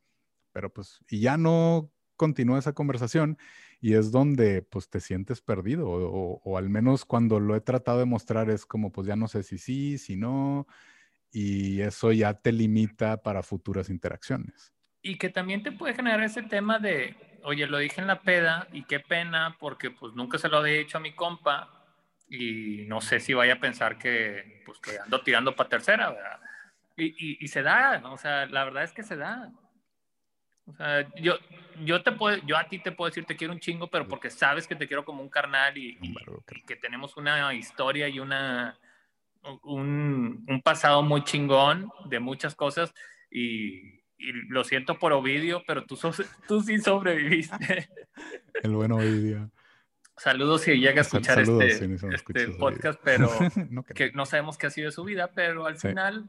pero 0.52 0.72
pues, 0.72 1.00
y 1.08 1.20
ya 1.20 1.36
no 1.36 1.92
continúa 2.16 2.58
esa 2.58 2.74
conversación 2.74 3.38
y 3.80 3.94
es 3.94 4.10
donde 4.10 4.62
pues 4.62 4.90
te 4.90 5.00
sientes 5.00 5.40
perdido 5.40 5.88
o, 5.88 6.40
o, 6.42 6.58
al 6.58 6.68
menos 6.68 7.04
cuando 7.04 7.40
lo 7.40 7.54
he 7.56 7.60
tratado 7.60 8.00
de 8.00 8.06
mostrar 8.06 8.50
es 8.50 8.66
como 8.66 8.90
pues 8.92 9.06
ya 9.06 9.16
no 9.16 9.28
sé 9.28 9.42
si 9.44 9.56
sí, 9.58 9.98
si 9.98 10.16
no, 10.16 10.66
y 11.30 11.80
eso 11.80 12.12
ya 12.12 12.34
te 12.34 12.52
limita 12.52 13.22
para 13.22 13.42
futuras 13.42 13.90
interacciones. 13.90 14.72
Y 15.02 15.16
que 15.16 15.28
también 15.28 15.62
te 15.62 15.72
puede 15.72 15.94
generar 15.94 16.22
ese 16.22 16.42
tema 16.42 16.78
de, 16.78 17.16
oye, 17.44 17.66
lo 17.66 17.78
dije 17.78 18.00
en 18.00 18.06
la 18.06 18.20
peda 18.20 18.66
y 18.72 18.84
qué 18.84 19.00
pena 19.00 19.56
porque 19.58 19.90
pues 19.90 20.14
nunca 20.14 20.38
se 20.38 20.48
lo 20.48 20.58
había 20.58 20.78
dicho 20.78 20.98
a 20.98 21.00
mi 21.00 21.14
compa 21.14 21.70
y 22.28 22.84
no 22.86 23.00
sé 23.00 23.20
si 23.20 23.34
vaya 23.34 23.54
a 23.54 23.60
pensar 23.60 23.98
que, 23.98 24.62
pues, 24.66 24.78
que 24.80 24.98
ando 24.98 25.22
tirando 25.22 25.54
para 25.54 25.68
tercera, 25.68 26.10
¿verdad? 26.10 26.40
Y, 26.96 27.44
y, 27.44 27.48
se 27.48 27.62
da, 27.62 28.02
o 28.06 28.18
sea, 28.18 28.46
la 28.46 28.64
verdad 28.64 28.82
es 28.82 28.90
que 28.90 29.04
se 29.04 29.16
da. 29.16 29.52
O 30.66 30.74
sea, 30.74 31.08
yo, 31.14 31.38
yo, 31.84 32.02
te 32.02 32.10
puedo, 32.10 32.38
yo 32.44 32.56
a 32.56 32.64
ti 32.64 32.80
te 32.80 32.90
puedo 32.90 33.08
decir 33.08 33.24
te 33.24 33.36
quiero 33.36 33.52
un 33.52 33.60
chingo, 33.60 33.88
pero 33.88 34.08
porque 34.08 34.30
sabes 34.30 34.66
que 34.66 34.74
te 34.74 34.88
quiero 34.88 35.04
como 35.04 35.22
un 35.22 35.28
carnal 35.28 35.78
y 35.78 35.96
que 36.66 36.74
tenemos 36.74 37.16
una 37.16 37.54
historia 37.54 38.08
y 38.08 38.18
una, 38.18 38.76
un, 39.62 40.44
un, 40.48 40.62
pasado 40.62 41.02
muy 41.02 41.24
chingón 41.24 41.90
de 42.08 42.20
muchas 42.20 42.54
cosas 42.54 42.92
y, 43.30 44.00
y, 44.18 44.32
lo 44.48 44.64
siento 44.64 44.98
por 44.98 45.12
Ovidio, 45.12 45.62
pero 45.66 45.84
tú, 45.84 45.98
tú 46.46 46.60
sí 46.62 46.78
sobreviviste. 46.78 47.88
El 48.62 48.72
buen 48.72 48.92
Ovidio. 48.92 49.50
Saludos 50.16 50.62
si 50.62 50.72
llega 50.78 50.98
a 50.98 51.02
escuchar 51.02 51.38
este, 51.38 51.68
este 52.12 52.48
podcast, 52.58 53.00
pero 53.04 53.30
no 53.70 53.84
que 53.84 54.10
no 54.12 54.26
sabemos 54.26 54.58
qué 54.58 54.66
ha 54.66 54.70
sido 54.70 54.86
de 54.86 54.92
su 54.92 55.04
vida, 55.04 55.30
pero 55.32 55.66
al 55.66 55.76
final, 55.76 56.28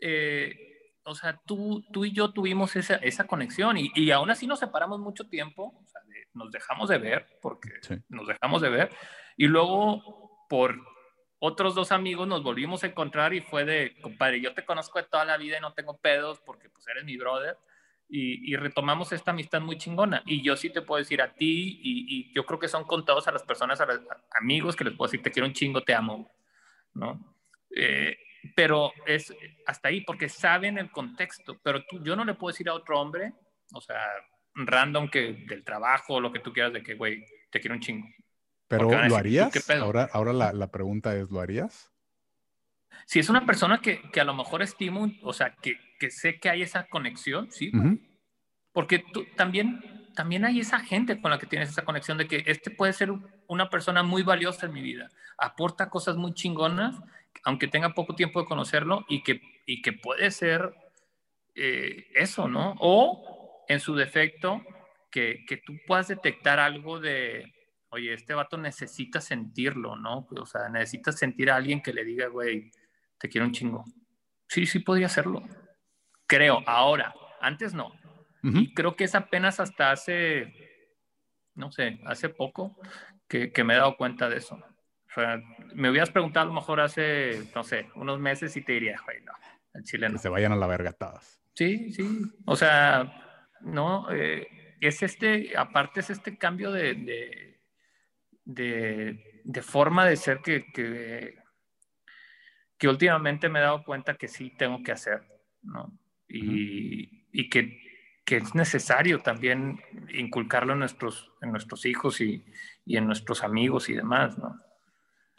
eh, 0.00 0.96
o 1.04 1.14
sea, 1.14 1.40
tú, 1.46 1.84
tú 1.92 2.04
y 2.04 2.12
yo 2.12 2.32
tuvimos 2.32 2.74
esa, 2.74 2.96
esa 2.96 3.28
conexión 3.28 3.78
y, 3.78 3.92
y 3.94 4.10
aún 4.10 4.30
así 4.30 4.48
nos 4.48 4.58
separamos 4.58 4.98
mucho 4.98 5.28
tiempo, 5.28 5.72
o 5.80 5.86
sea, 5.86 6.00
nos 6.34 6.50
dejamos 6.50 6.88
de 6.88 6.98
ver, 6.98 7.26
porque 7.40 7.70
nos 8.08 8.26
dejamos 8.26 8.60
de 8.60 8.70
ver, 8.70 8.90
y 9.36 9.46
luego 9.46 10.46
por 10.48 10.76
otros 11.40 11.74
dos 11.74 11.92
amigos 11.92 12.26
nos 12.26 12.42
volvimos 12.42 12.82
a 12.82 12.88
encontrar 12.88 13.32
y 13.32 13.40
fue 13.40 13.64
de, 13.64 13.96
compadre, 14.00 14.40
yo 14.40 14.54
te 14.54 14.64
conozco 14.64 14.98
de 14.98 15.04
toda 15.04 15.24
la 15.24 15.36
vida 15.36 15.58
y 15.58 15.60
no 15.60 15.72
tengo 15.72 15.96
pedos 15.98 16.40
porque 16.40 16.68
pues 16.68 16.86
eres 16.88 17.04
mi 17.04 17.16
brother. 17.16 17.56
Y, 18.10 18.56
retomamos 18.56 19.12
esta 19.12 19.32
amistad 19.32 19.60
muy 19.60 19.76
chingona. 19.76 20.22
Y 20.24 20.42
yo 20.42 20.56
sí 20.56 20.70
te 20.70 20.80
puedo 20.80 20.98
decir 20.98 21.20
a 21.20 21.34
ti, 21.34 21.78
y, 21.82 22.32
yo 22.32 22.46
creo 22.46 22.58
que 22.58 22.66
son 22.66 22.84
contados 22.84 23.28
a 23.28 23.32
las 23.32 23.42
personas, 23.42 23.82
a 23.82 23.86
los 23.86 24.00
amigos 24.40 24.74
que 24.74 24.84
les 24.84 24.94
puedo 24.94 25.10
decir, 25.10 25.22
te 25.22 25.30
quiero 25.30 25.46
un 25.46 25.52
chingo, 25.52 25.82
te 25.82 25.94
amo, 25.94 26.30
¿no? 26.94 27.36
Eh, 27.76 28.16
pero 28.56 28.92
es 29.04 29.34
hasta 29.66 29.88
ahí, 29.88 30.00
porque 30.00 30.30
saben 30.30 30.78
el 30.78 30.90
contexto. 30.90 31.60
Pero 31.62 31.84
tú, 31.84 32.02
yo 32.02 32.16
no 32.16 32.24
le 32.24 32.32
puedo 32.32 32.50
decir 32.50 32.70
a 32.70 32.74
otro 32.74 32.98
hombre, 32.98 33.34
o 33.74 33.80
sea, 33.82 34.00
random 34.54 35.10
que 35.10 35.44
del 35.46 35.62
trabajo, 35.62 36.18
lo 36.18 36.32
que 36.32 36.40
tú 36.40 36.50
quieras, 36.50 36.72
de 36.72 36.82
que, 36.82 36.94
güey, 36.94 37.26
te 37.50 37.60
quiero 37.60 37.74
un 37.74 37.82
chingo. 37.82 38.08
Pero 38.68 38.90
¿lo 39.08 39.16
harías? 39.16 39.70
Ahora, 39.70 40.08
ahora 40.12 40.32
la, 40.34 40.52
la, 40.52 40.70
pregunta 40.70 41.16
es, 41.16 41.30
¿lo 41.30 41.40
harías? 41.40 41.90
Si 43.06 43.18
es 43.18 43.30
una 43.30 43.46
persona 43.46 43.80
que, 43.80 44.02
que 44.12 44.20
a 44.20 44.24
lo 44.24 44.34
mejor 44.34 44.60
estimo, 44.60 45.10
o 45.22 45.32
sea, 45.32 45.56
que, 45.56 45.78
que, 45.98 46.10
sé 46.10 46.38
que 46.38 46.50
hay 46.50 46.60
esa 46.60 46.86
conexión, 46.86 47.50
sí. 47.50 47.72
Porque 48.72 48.98
tú, 48.98 49.26
también, 49.34 50.10
también 50.14 50.44
hay 50.44 50.60
esa 50.60 50.80
gente 50.80 51.18
con 51.20 51.30
la 51.30 51.38
que 51.38 51.46
tienes 51.46 51.70
esa 51.70 51.86
conexión 51.86 52.18
de 52.18 52.28
que 52.28 52.44
este 52.46 52.70
puede 52.70 52.92
ser 52.92 53.10
una 53.46 53.70
persona 53.70 54.02
muy 54.02 54.22
valiosa 54.22 54.66
en 54.66 54.74
mi 54.74 54.82
vida. 54.82 55.08
Aporta 55.38 55.88
cosas 55.88 56.16
muy 56.16 56.34
chingonas, 56.34 56.96
aunque 57.44 57.68
tenga 57.68 57.94
poco 57.94 58.14
tiempo 58.14 58.40
de 58.40 58.46
conocerlo 58.46 59.06
y 59.08 59.22
que, 59.22 59.40
y 59.64 59.80
que 59.80 59.94
puede 59.94 60.30
ser 60.30 60.74
eh, 61.54 62.08
eso, 62.14 62.46
¿no? 62.46 62.76
O 62.78 63.64
en 63.68 63.80
su 63.80 63.94
defecto, 63.94 64.62
que, 65.10 65.46
que 65.46 65.56
tú 65.56 65.72
puedas 65.86 66.08
detectar 66.08 66.60
algo 66.60 67.00
de, 67.00 67.54
oye, 67.90 68.12
este 68.12 68.34
vato 68.34 68.56
necesita 68.56 69.20
sentirlo, 69.20 69.96
¿no? 69.96 70.26
O 70.30 70.46
sea, 70.46 70.68
necesita 70.68 71.12
sentir 71.12 71.50
a 71.50 71.56
alguien 71.56 71.82
que 71.82 71.92
le 71.92 72.04
diga, 72.04 72.28
güey, 72.28 72.70
te 73.18 73.28
quiero 73.28 73.46
un 73.46 73.52
chingo. 73.52 73.84
Sí, 74.48 74.66
sí 74.66 74.80
podría 74.80 75.06
hacerlo. 75.06 75.42
Creo, 76.26 76.62
ahora, 76.66 77.14
antes 77.40 77.74
no. 77.74 77.92
Y 78.42 78.72
creo 78.72 78.96
que 78.96 79.04
es 79.04 79.14
apenas 79.14 79.60
hasta 79.60 79.90
hace, 79.90 80.54
no 81.54 81.72
sé, 81.72 82.00
hace 82.06 82.28
poco 82.28 82.78
que, 83.26 83.52
que 83.52 83.64
me 83.64 83.74
he 83.74 83.76
dado 83.76 83.96
cuenta 83.96 84.28
de 84.28 84.36
eso. 84.36 84.54
O 84.54 85.14
sea, 85.14 85.42
me 85.74 85.90
hubieras 85.90 86.10
preguntado 86.10 86.44
a 86.44 86.48
lo 86.48 86.54
mejor 86.54 86.80
hace, 86.80 87.50
no 87.54 87.64
sé, 87.64 87.88
unos 87.96 88.20
meses 88.20 88.56
y 88.56 88.62
te 88.62 88.72
diría, 88.72 89.00
güey, 89.04 89.22
no, 89.22 89.32
el 89.74 89.82
chileno. 89.82 90.14
Que 90.14 90.20
se 90.20 90.28
vayan 90.28 90.52
a 90.52 90.56
la 90.56 90.66
vergatadas. 90.66 91.42
Sí, 91.54 91.92
sí. 91.92 92.22
O 92.46 92.54
sea, 92.54 93.50
no, 93.60 94.06
eh, 94.12 94.76
es 94.80 95.02
este, 95.02 95.56
aparte 95.56 96.00
es 96.00 96.10
este 96.10 96.38
cambio 96.38 96.70
de 96.70 96.94
de, 96.94 97.57
de 98.48 99.62
forma 99.62 100.06
de 100.06 100.16
ser 100.16 100.40
que, 100.40 100.64
que, 100.72 101.36
que, 102.78 102.88
últimamente 102.88 103.48
me 103.48 103.58
he 103.58 103.62
dado 103.62 103.84
cuenta 103.84 104.14
que 104.14 104.26
sí 104.26 104.54
tengo 104.56 104.82
que 104.82 104.92
hacer, 104.92 105.22
¿no? 105.62 105.92
Y, 106.28 107.26
y 107.30 107.50
que, 107.50 107.78
que, 108.24 108.38
es 108.38 108.54
necesario 108.54 109.20
también 109.20 109.80
inculcarlo 110.14 110.72
en 110.72 110.78
nuestros, 110.78 111.30
en 111.42 111.52
nuestros 111.52 111.84
hijos 111.84 112.20
y, 112.20 112.44
y 112.86 112.96
en 112.96 113.06
nuestros 113.06 113.44
amigos 113.44 113.88
y 113.90 113.94
demás, 113.94 114.38
¿no? 114.38 114.58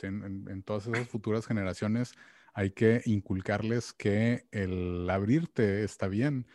En, 0.01 0.47
en, 0.47 0.63
todas 0.63 0.87
esas 0.87 1.09
futuras 1.09 1.45
generaciones 1.45 2.13
hay 2.53 2.71
que 2.71 3.01
inculcarles 3.05 3.91
que 3.91 4.45
el 4.51 5.09
abrirte 5.09 5.83
está 5.83 6.07
bien. 6.07 6.47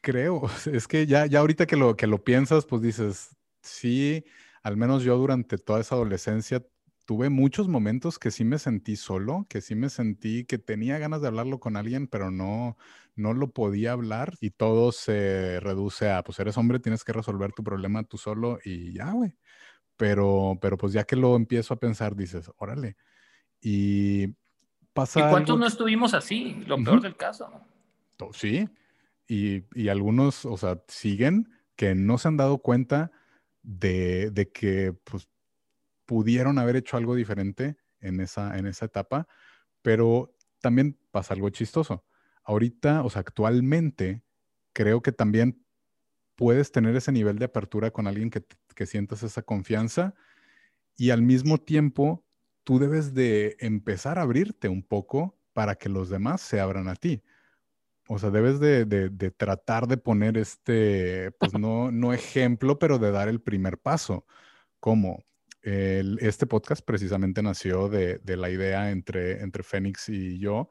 Creo, 0.00 0.42
es 0.72 0.88
que 0.88 1.06
ya, 1.06 1.26
ya 1.26 1.40
ahorita 1.40 1.66
que 1.66 1.76
lo, 1.76 1.96
que 1.96 2.06
lo 2.06 2.24
piensas, 2.24 2.64
pues 2.66 2.82
dices, 2.82 3.36
sí, 3.60 4.24
al 4.64 4.78
menos 4.78 5.04
yo 5.04 5.16
durante 5.16 5.58
toda 5.58 5.80
esa 5.80 5.94
adolescencia 5.94 6.66
tuve 7.04 7.28
muchos 7.28 7.68
momentos 7.68 8.18
que 8.18 8.30
sí 8.30 8.44
me 8.44 8.58
sentí 8.58 8.96
solo, 8.96 9.46
que 9.50 9.60
sí 9.60 9.74
me 9.74 9.90
sentí 9.90 10.46
que 10.46 10.56
tenía 10.56 10.98
ganas 10.98 11.20
de 11.20 11.28
hablarlo 11.28 11.60
con 11.60 11.76
alguien, 11.76 12.08
pero 12.08 12.30
no, 12.30 12.78
no 13.14 13.34
lo 13.34 13.50
podía 13.52 13.92
hablar 13.92 14.34
y 14.40 14.50
todo 14.50 14.90
se 14.90 15.60
reduce 15.60 16.10
a, 16.10 16.24
pues 16.24 16.38
eres 16.38 16.56
hombre, 16.56 16.80
tienes 16.80 17.04
que 17.04 17.12
resolver 17.12 17.52
tu 17.52 17.62
problema 17.62 18.04
tú 18.04 18.16
solo 18.16 18.58
y 18.64 18.94
ya, 18.94 19.12
güey. 19.12 19.36
Pero, 19.98 20.58
pero 20.62 20.78
pues 20.78 20.94
ya 20.94 21.04
que 21.04 21.14
lo 21.14 21.36
empiezo 21.36 21.74
a 21.74 21.78
pensar, 21.78 22.16
dices, 22.16 22.50
órale. 22.56 22.96
Y 23.60 24.28
pasa... 24.94 25.28
¿Y 25.28 25.30
cuántos 25.30 25.58
no 25.58 25.66
estuvimos 25.66 26.14
así? 26.14 26.54
Lo 26.66 26.82
peor 26.82 27.02
del 27.02 27.16
caso. 27.16 27.50
Sí. 28.32 28.66
Y, 29.28 29.64
y 29.74 29.88
algunos, 29.88 30.46
o 30.46 30.56
sea, 30.56 30.82
siguen 30.88 31.50
que 31.76 31.94
no 31.94 32.16
se 32.16 32.28
han 32.28 32.38
dado 32.38 32.58
cuenta 32.58 33.12
de, 33.64 34.50
que 34.52 34.92
pues, 34.92 35.28
pudieron 36.06 36.58
haber 36.58 36.76
hecho 36.76 36.96
algo 36.96 37.14
diferente 37.14 37.76
en 38.00 38.20
esa, 38.20 38.56
en 38.58 38.66
esa 38.66 38.84
etapa, 38.84 39.26
pero 39.82 40.36
también 40.60 40.98
pasa 41.10 41.34
algo 41.34 41.48
chistoso. 41.48 42.04
Ahorita, 42.44 43.02
o 43.02 43.10
sea, 43.10 43.20
actualmente, 43.20 44.22
creo 44.72 45.02
que 45.02 45.12
también 45.12 45.64
puedes 46.36 46.72
tener 46.72 46.94
ese 46.94 47.10
nivel 47.10 47.38
de 47.38 47.46
apertura 47.46 47.90
con 47.90 48.06
alguien 48.06 48.30
que, 48.30 48.44
que 48.74 48.86
sientas 48.86 49.22
esa 49.22 49.42
confianza 49.42 50.14
y 50.96 51.10
al 51.10 51.22
mismo 51.22 51.58
tiempo 51.58 52.24
tú 52.64 52.78
debes 52.78 53.14
de 53.14 53.56
empezar 53.60 54.18
a 54.18 54.22
abrirte 54.22 54.68
un 54.68 54.82
poco 54.82 55.38
para 55.52 55.76
que 55.76 55.88
los 55.88 56.08
demás 56.08 56.40
se 56.40 56.60
abran 56.60 56.88
a 56.88 56.96
ti. 56.96 57.22
O 58.08 58.18
sea, 58.18 58.30
debes 58.30 58.60
de, 58.60 58.84
tratar 59.36 59.86
de 59.88 59.96
poner 59.96 60.36
este, 60.36 61.30
pues 61.32 61.52
no, 61.58 61.90
no 61.90 62.12
ejemplo, 62.12 62.78
pero 62.78 62.98
de 62.98 63.10
dar 63.10 63.28
el 63.28 63.40
primer 63.40 63.78
paso. 63.78 64.26
¿Cómo? 64.80 65.24
este 65.66 66.46
podcast 66.46 66.84
precisamente 66.84 67.42
nació 67.42 67.88
de, 67.88 68.20
la 68.36 68.50
idea 68.50 68.90
entre, 68.90 69.42
entre 69.42 69.62
Fénix 69.62 70.10
y 70.10 70.38
yo. 70.38 70.68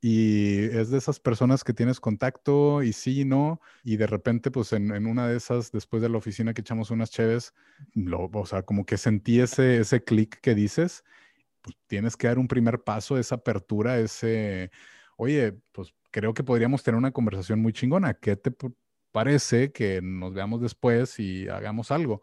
Y 0.00 0.64
es 0.76 0.90
de 0.90 0.98
esas 0.98 1.20
personas 1.20 1.62
que 1.62 1.72
tienes 1.72 2.00
contacto 2.00 2.82
y 2.82 2.92
sí 2.92 3.20
y 3.20 3.24
no. 3.24 3.60
Y 3.84 3.96
de 3.96 4.08
repente, 4.08 4.50
pues 4.50 4.72
en, 4.72 5.06
una 5.06 5.28
de 5.28 5.36
esas, 5.36 5.70
después 5.70 6.02
de 6.02 6.08
la 6.08 6.18
oficina 6.18 6.54
que 6.54 6.62
echamos 6.62 6.90
unas 6.90 7.10
cheves, 7.12 7.54
lo, 7.94 8.28
o 8.32 8.46
sea, 8.46 8.62
como 8.62 8.84
que 8.84 8.96
sentí 8.98 9.40
ese, 9.40 9.78
ese 9.78 10.02
clic 10.02 10.40
que 10.40 10.56
dices. 10.56 11.04
Pues 11.62 11.76
tienes 11.86 12.16
que 12.16 12.26
dar 12.26 12.38
un 12.40 12.48
primer 12.48 12.82
paso, 12.82 13.18
esa 13.18 13.36
apertura, 13.36 14.00
ese, 14.00 14.72
oye, 15.16 15.52
pues 15.72 15.94
creo 16.12 16.34
que 16.34 16.44
podríamos 16.44 16.84
tener 16.84 16.96
una 16.98 17.10
conversación 17.10 17.60
muy 17.60 17.72
chingona. 17.72 18.14
¿Qué 18.14 18.36
te 18.36 18.52
parece 19.10 19.72
que 19.72 20.00
nos 20.02 20.32
veamos 20.34 20.60
después 20.60 21.18
y 21.18 21.48
hagamos 21.48 21.90
algo? 21.90 22.22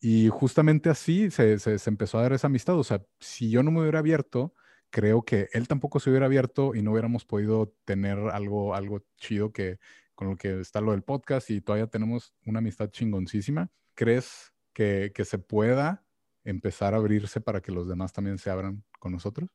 Y 0.00 0.28
justamente 0.28 0.88
así 0.88 1.30
se, 1.30 1.58
empezó 1.86 2.18
a 2.18 2.22
dar 2.22 2.32
esa 2.32 2.46
amistad. 2.46 2.78
O 2.78 2.84
sea, 2.84 3.02
si 3.20 3.50
yo 3.50 3.62
no 3.62 3.70
me 3.70 3.80
hubiera 3.82 3.98
abierto, 3.98 4.54
creo 4.90 5.24
que 5.24 5.48
él 5.52 5.68
tampoco 5.68 6.00
se 6.00 6.10
hubiera 6.10 6.26
abierto 6.26 6.74
y 6.74 6.82
no 6.82 6.92
hubiéramos 6.92 7.24
podido 7.24 7.74
tener 7.84 8.18
algo, 8.18 8.74
algo 8.74 9.02
chido 9.18 9.52
que 9.52 9.78
con 10.14 10.30
lo 10.30 10.36
que 10.36 10.60
está 10.60 10.80
lo 10.80 10.92
del 10.92 11.02
podcast 11.02 11.50
y 11.50 11.60
todavía 11.60 11.88
tenemos 11.88 12.34
una 12.46 12.60
amistad 12.60 12.90
chingoncísima. 12.90 13.70
¿Crees 13.94 14.52
que, 14.72 15.12
que 15.14 15.24
se 15.24 15.38
pueda 15.38 16.06
empezar 16.44 16.94
a 16.94 16.98
abrirse 16.98 17.40
para 17.40 17.60
que 17.60 17.72
los 17.72 17.88
demás 17.88 18.12
también 18.12 18.38
se 18.38 18.50
abran 18.50 18.84
con 18.98 19.12
nosotros? 19.12 19.50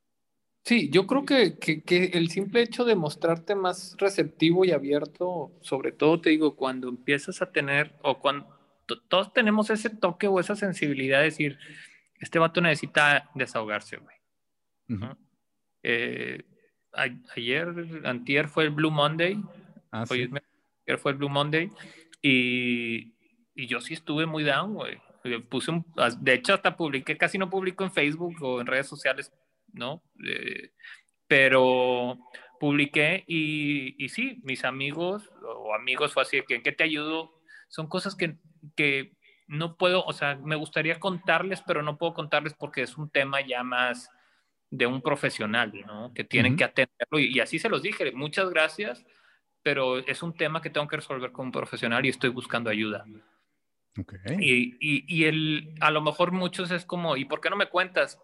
Sí, 0.63 0.89
yo 0.91 1.07
creo 1.07 1.25
que, 1.25 1.57
que, 1.57 2.11
el 2.13 2.29
simple 2.29 2.61
hecho 2.61 2.85
de 2.85 2.95
mostrarte 2.95 3.55
más 3.55 3.95
receptivo 3.97 4.63
y 4.63 4.71
abierto, 4.71 5.51
sobre 5.61 5.91
todo 5.91 6.21
te 6.21 6.29
digo, 6.29 6.55
cuando 6.55 6.87
empiezas 6.87 7.41
a 7.41 7.51
tener, 7.51 7.95
o 8.03 8.19
cuando 8.19 8.47
todos 9.09 9.33
tenemos 9.33 9.69
ese 9.71 9.89
toque 9.89 10.27
o 10.27 10.39
esa 10.39 10.55
sensibilidad 10.55 11.19
de 11.19 11.25
decir, 11.25 11.57
este 12.19 12.37
vato 12.37 12.61
necesita 12.61 13.29
desahogarse, 13.33 13.97
güey. 13.97 14.15
Eh, 15.81 16.43
ayer, 16.93 17.73
antier 18.03 18.47
fue 18.47 18.65
el 18.65 18.69
Blue 18.69 18.91
Monday, 18.91 19.41
ah, 19.91 20.05
ayer 20.09 20.99
fue 20.99 21.13
el 21.13 21.17
Blue 21.17 21.29
Monday, 21.29 21.71
y, 22.21 23.13
y 23.55 23.65
yo 23.65 23.81
sí 23.81 23.95
estuve 23.95 24.27
muy 24.27 24.43
down, 24.43 24.75
güey. 24.75 24.99
Puse 25.49 25.71
un, 25.71 25.85
de 26.19 26.33
hecho, 26.33 26.53
hasta 26.53 26.77
publiqué, 26.77 27.17
casi 27.17 27.39
no 27.39 27.49
publico 27.49 27.83
en 27.83 27.91
Facebook 27.91 28.35
o 28.41 28.61
en 28.61 28.67
redes 28.67 28.87
sociales 28.87 29.31
¿no? 29.73 30.03
Eh, 30.25 30.71
pero 31.27 32.17
publiqué 32.59 33.23
y, 33.25 33.95
y, 34.03 34.09
sí, 34.09 34.39
mis 34.43 34.65
amigos 34.65 35.31
o 35.43 35.73
amigos 35.73 36.13
fue 36.13 36.23
así, 36.23 36.41
que 36.47 36.55
¿en 36.55 36.61
qué 36.61 36.71
te 36.71 36.83
ayudo? 36.83 37.33
Son 37.69 37.87
cosas 37.87 38.15
que, 38.15 38.37
que 38.75 39.13
no 39.47 39.77
puedo, 39.77 40.03
o 40.05 40.13
sea, 40.13 40.35
me 40.35 40.55
gustaría 40.55 40.99
contarles, 40.99 41.61
pero 41.61 41.83
no 41.83 41.97
puedo 41.97 42.13
contarles 42.13 42.53
porque 42.53 42.83
es 42.83 42.97
un 42.97 43.09
tema 43.09 43.41
ya 43.41 43.63
más 43.63 44.09
de 44.69 44.85
un 44.85 45.01
profesional, 45.01 45.73
¿no? 45.85 46.13
Que 46.13 46.23
tienen 46.23 46.55
que 46.55 46.63
atenderlo 46.63 47.19
y, 47.19 47.39
así 47.39 47.59
se 47.59 47.67
los 47.67 47.81
dije, 47.81 48.11
muchas 48.13 48.49
gracias, 48.49 49.05
pero 49.61 49.99
es 49.99 50.23
un 50.23 50.33
tema 50.33 50.61
que 50.61 50.69
tengo 50.69 50.87
que 50.87 50.95
resolver 50.95 51.31
con 51.31 51.47
un 51.47 51.51
profesional 51.51 52.05
y 52.05 52.09
estoy 52.09 52.29
buscando 52.29 52.69
ayuda. 52.69 53.05
Okay. 53.97 54.37
Y, 54.39 54.77
y, 54.79 55.03
y 55.07 55.25
el, 55.25 55.75
a 55.81 55.91
lo 55.91 56.01
mejor 56.01 56.31
muchos 56.31 56.71
es 56.71 56.85
como, 56.85 57.17
¿y 57.17 57.25
por 57.25 57.41
qué 57.41 57.49
no 57.49 57.57
me 57.57 57.67
cuentas? 57.67 58.19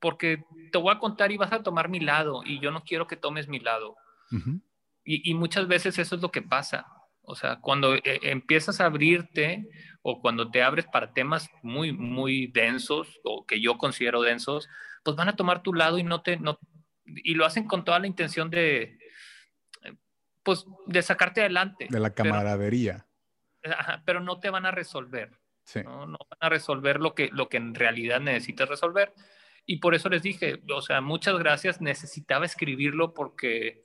Porque 0.00 0.44
te 0.70 0.78
voy 0.78 0.94
a 0.94 0.98
contar 0.98 1.32
y 1.32 1.36
vas 1.36 1.52
a 1.52 1.62
tomar 1.62 1.88
mi 1.88 2.00
lado 2.00 2.42
y 2.44 2.60
yo 2.60 2.70
no 2.70 2.82
quiero 2.84 3.06
que 3.06 3.16
tomes 3.16 3.48
mi 3.48 3.60
lado. 3.60 3.96
y, 5.04 5.34
muchas 5.34 5.68
veces 5.68 5.98
eso 5.98 6.16
es 6.16 6.22
lo 6.22 6.30
que 6.30 6.42
pasa. 6.42 6.86
O 7.24 7.36
sea, 7.36 7.60
cuando 7.60 7.94
eh, 7.94 8.02
empiezas 8.22 8.80
a 8.80 8.86
abrirte 8.86 9.68
o 10.02 10.20
cuando 10.20 10.50
te 10.50 10.62
abres 10.62 10.86
para 10.86 11.12
temas 11.12 11.48
muy, 11.62 11.92
muy 11.92 12.48
densos 12.48 13.20
o 13.22 13.46
que 13.46 13.60
yo 13.60 13.78
considero 13.78 14.22
densos, 14.22 14.68
pues 15.04 15.16
van 15.16 15.28
a 15.28 15.36
tomar 15.36 15.62
tu 15.62 15.72
lado 15.72 15.98
y 15.98 16.02
no 16.02 16.22
te, 16.22 16.36
no, 16.36 16.58
y 17.04 17.34
lo 17.34 17.46
hacen 17.46 17.66
con 17.66 17.84
toda 17.84 17.98
la 18.00 18.06
intención 18.06 18.50
de, 18.50 18.98
pues, 20.42 20.66
de 20.86 21.02
sacarte 21.02 21.40
adelante. 21.40 21.86
De 21.90 22.00
la 22.00 22.14
camaradería. 22.14 23.06
Pero, 23.60 23.76
pero 24.04 24.20
no 24.20 24.40
te 24.40 24.50
van 24.50 24.66
a 24.66 24.72
resolver. 24.72 25.30
¿no? 25.84 26.06
¿no? 26.06 26.18
van 26.18 26.38
a 26.40 26.48
resolver 26.48 27.00
lo 27.00 27.14
que, 27.14 27.30
lo 27.32 27.48
que 27.48 27.56
en 27.56 27.74
realidad 27.74 28.20
necesitas 28.20 28.68
resolver. 28.68 29.12
Y 29.64 29.76
por 29.78 29.94
eso 29.94 30.08
les 30.08 30.22
dije, 30.22 30.60
o 30.74 30.82
sea, 30.82 31.00
muchas 31.00 31.38
gracias, 31.38 31.80
necesitaba 31.80 32.44
escribirlo 32.44 33.14
porque 33.14 33.84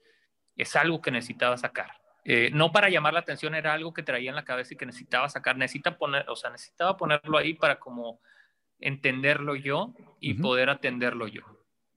es 0.56 0.76
algo 0.76 1.02
que 1.02 1.12
necesitaba 1.12 1.58
sacar. 1.58 1.92
Eh, 2.26 2.50
no 2.52 2.72
para 2.72 2.90
llamar 2.90 3.14
la 3.14 3.22
atención, 3.22 3.56
era 3.56 3.74
algo 3.74 3.94
que 3.94 4.04
traía 4.04 4.30
en 4.30 4.36
la 4.36 4.44
cabeza 4.44 4.74
y 4.74 4.78
que 4.78 4.86
necesitaba 4.86 5.30
sacar. 5.30 5.56
Necesita 5.56 5.98
poner, 5.98 6.30
o 6.30 6.36
sea, 6.36 6.50
necesitaba 6.50 6.98
ponerlo 6.98 7.38
ahí 7.38 7.54
para 7.54 7.80
como 7.80 8.20
entenderlo 8.80 9.56
yo 9.56 9.94
y 10.20 10.34
poder 10.34 10.70
atenderlo 10.70 11.28
yo. 11.28 11.44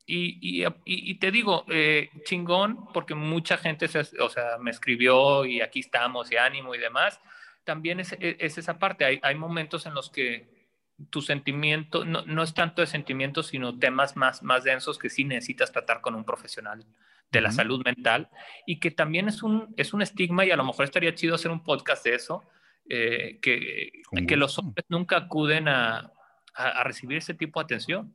Y, 0.07 0.39
y, 0.41 0.67
y, 0.85 1.15
te 1.19 1.31
digo, 1.31 1.65
eh, 1.69 2.11
chingón, 2.25 2.93
porque 2.93 3.15
mucha 3.15 3.57
gente 3.57 3.87
se, 3.87 4.01
o 4.21 4.29
sea, 4.29 4.59
me 4.59 4.71
escribió 4.71 5.45
y 5.45 5.61
aquí 5.61 5.81
estamos 5.81 6.31
y 6.33 6.37
ánimo 6.37 6.75
y 6.75 6.79
demás. 6.79 7.21
También 7.65 8.01
es, 8.01 8.17
es 8.19 8.59
esa 8.59 8.79
parte. 8.79 9.05
Hay, 9.05 9.21
hay, 9.23 9.35
momentos 9.37 9.87
en 9.87 9.95
los 9.95 10.11
que 10.11 10.60
tu 11.09 11.23
sentimiento 11.23 12.05
no, 12.05 12.23
no, 12.27 12.43
es 12.43 12.53
tanto 12.53 12.83
de 12.83 12.87
sentimientos, 12.87 13.47
sino 13.47 13.79
temas 13.79 14.17
más, 14.17 14.43
más 14.43 14.65
densos 14.65 14.99
que 14.99 15.09
sí 15.09 15.25
necesitas 15.25 15.73
tratar 15.73 16.01
con 16.01 16.15
un 16.15 16.25
profesional 16.25 16.85
de 17.31 17.41
la 17.41 17.53
salud 17.53 17.83
mental. 17.85 18.29
Y 18.67 18.81
que 18.81 18.91
también 18.91 19.29
es 19.29 19.43
un, 19.43 19.73
es 19.77 19.95
un 19.95 20.03
estigma 20.03 20.45
y 20.45 20.51
a 20.51 20.57
lo 20.57 20.65
mejor 20.65 20.85
estaría 20.85 21.15
chido 21.15 21.35
hacer 21.35 21.51
un 21.51 21.63
podcast 21.63 22.05
de 22.05 22.15
eso, 22.15 22.45
eh, 22.89 23.39
que, 23.41 24.03
que 24.27 24.37
los 24.37 24.59
hombres 24.59 24.85
nunca 24.89 25.17
acuden 25.17 25.69
a, 25.69 26.13
a, 26.55 26.85
recibir 26.85 27.19
ese 27.19 27.35
tipo 27.35 27.61
de 27.61 27.65
atención 27.65 28.13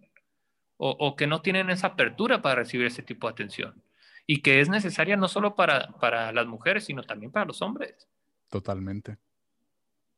o, 0.78 0.90
o, 0.90 1.16
que 1.16 1.28
no 1.28 1.42
tienen 1.42 1.70
esa 1.70 1.88
apertura 1.88 2.42
para 2.42 2.56
recibir 2.56 2.86
ese 2.86 3.02
tipo 3.02 3.28
de 3.28 3.32
atención. 3.32 3.82
Y 4.28 4.42
que 4.42 4.60
es 4.60 4.70
necesaria 4.70 5.16
no 5.16 5.28
solo 5.28 5.56
para, 5.56 5.88
para 6.00 6.32
las 6.32 6.48
mujeres, 6.48 6.86
sino 6.86 7.04
también 7.04 7.32
para 7.32 7.46
los 7.46 7.62
hombres. 7.62 8.10
Totalmente, 8.50 9.18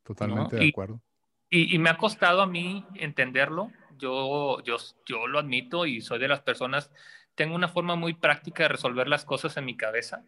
totalmente 0.03 0.55
de 0.55 0.69
acuerdo. 0.69 1.01
Y, 1.49 1.73
y, 1.73 1.79
me 1.79 1.89
ha 1.89 1.97
costado 1.97 2.41
a 2.41 2.47
mí 2.47 2.85
entenderlo, 2.95 3.71
yo, 3.97 4.61
yo, 4.63 4.77
yo 5.05 5.27
lo 5.27 5.39
admito 5.39 5.85
y 5.85 6.01
soy 6.01 6.19
de 6.19 6.27
las 6.27 6.41
personas 6.41 6.91
tengo 7.37 7.55
una 7.55 7.69
forma 7.69 7.95
muy 7.95 8.15
práctica 8.15 8.63
de 8.63 8.69
resolver 8.69 9.07
las 9.07 9.23
cosas 9.23 9.55
en 9.57 9.65
mi 9.65 9.77
cabeza. 9.77 10.23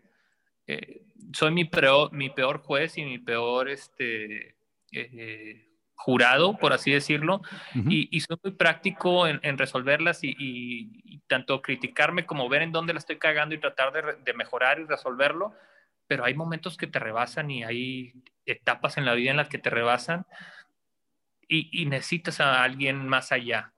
Eh, 0.68 1.02
soy 1.34 1.52
mi 1.52 1.66
peor, 1.66 2.14
mi 2.14 2.30
peor 2.30 2.60
juez 2.60 3.00
y 3.00 3.04
mi 3.04 3.18
peor 3.18 3.68
este, 3.68 4.56
eh, 4.92 5.68
jurado, 5.96 6.56
por 6.58 6.72
así 6.72 6.92
decirlo, 6.92 7.42
y, 7.74 8.20
soy 8.22 8.38
muy 8.44 8.54
práctico 8.54 9.28
en, 9.28 9.58
resolverlas 9.58 10.20
y, 10.22 11.20
tanto 11.28 11.62
criticarme 11.62 12.26
como 12.26 12.48
ver 12.48 12.62
en 12.62 12.72
dónde 12.72 12.94
la 12.94 13.00
estoy 13.00 13.18
cagando 13.18 13.56
y 13.56 13.60
tratar 13.60 13.92
de, 14.24 14.34
mejorar 14.34 14.80
y 14.80 14.86
resolverlo, 14.86 15.54
pero 16.08 16.26
hay 16.26 16.36
momentos 16.36 16.78
que 16.78 16.88
te 16.88 17.00
rebasan 17.00 17.50
y 17.50 17.64
hay 17.64 18.14
etapas 18.46 18.98
en 18.98 19.06
la 19.06 19.16
vida 19.16 19.32
en 19.32 19.38
las 19.38 19.50
que 19.50 19.58
te 19.58 19.72
rebasan 19.72 20.26
y 21.50 21.86
necesitas 21.88 22.40
a 22.40 22.64
alguien 22.64 23.08
más 23.08 23.32
allá 23.32 23.74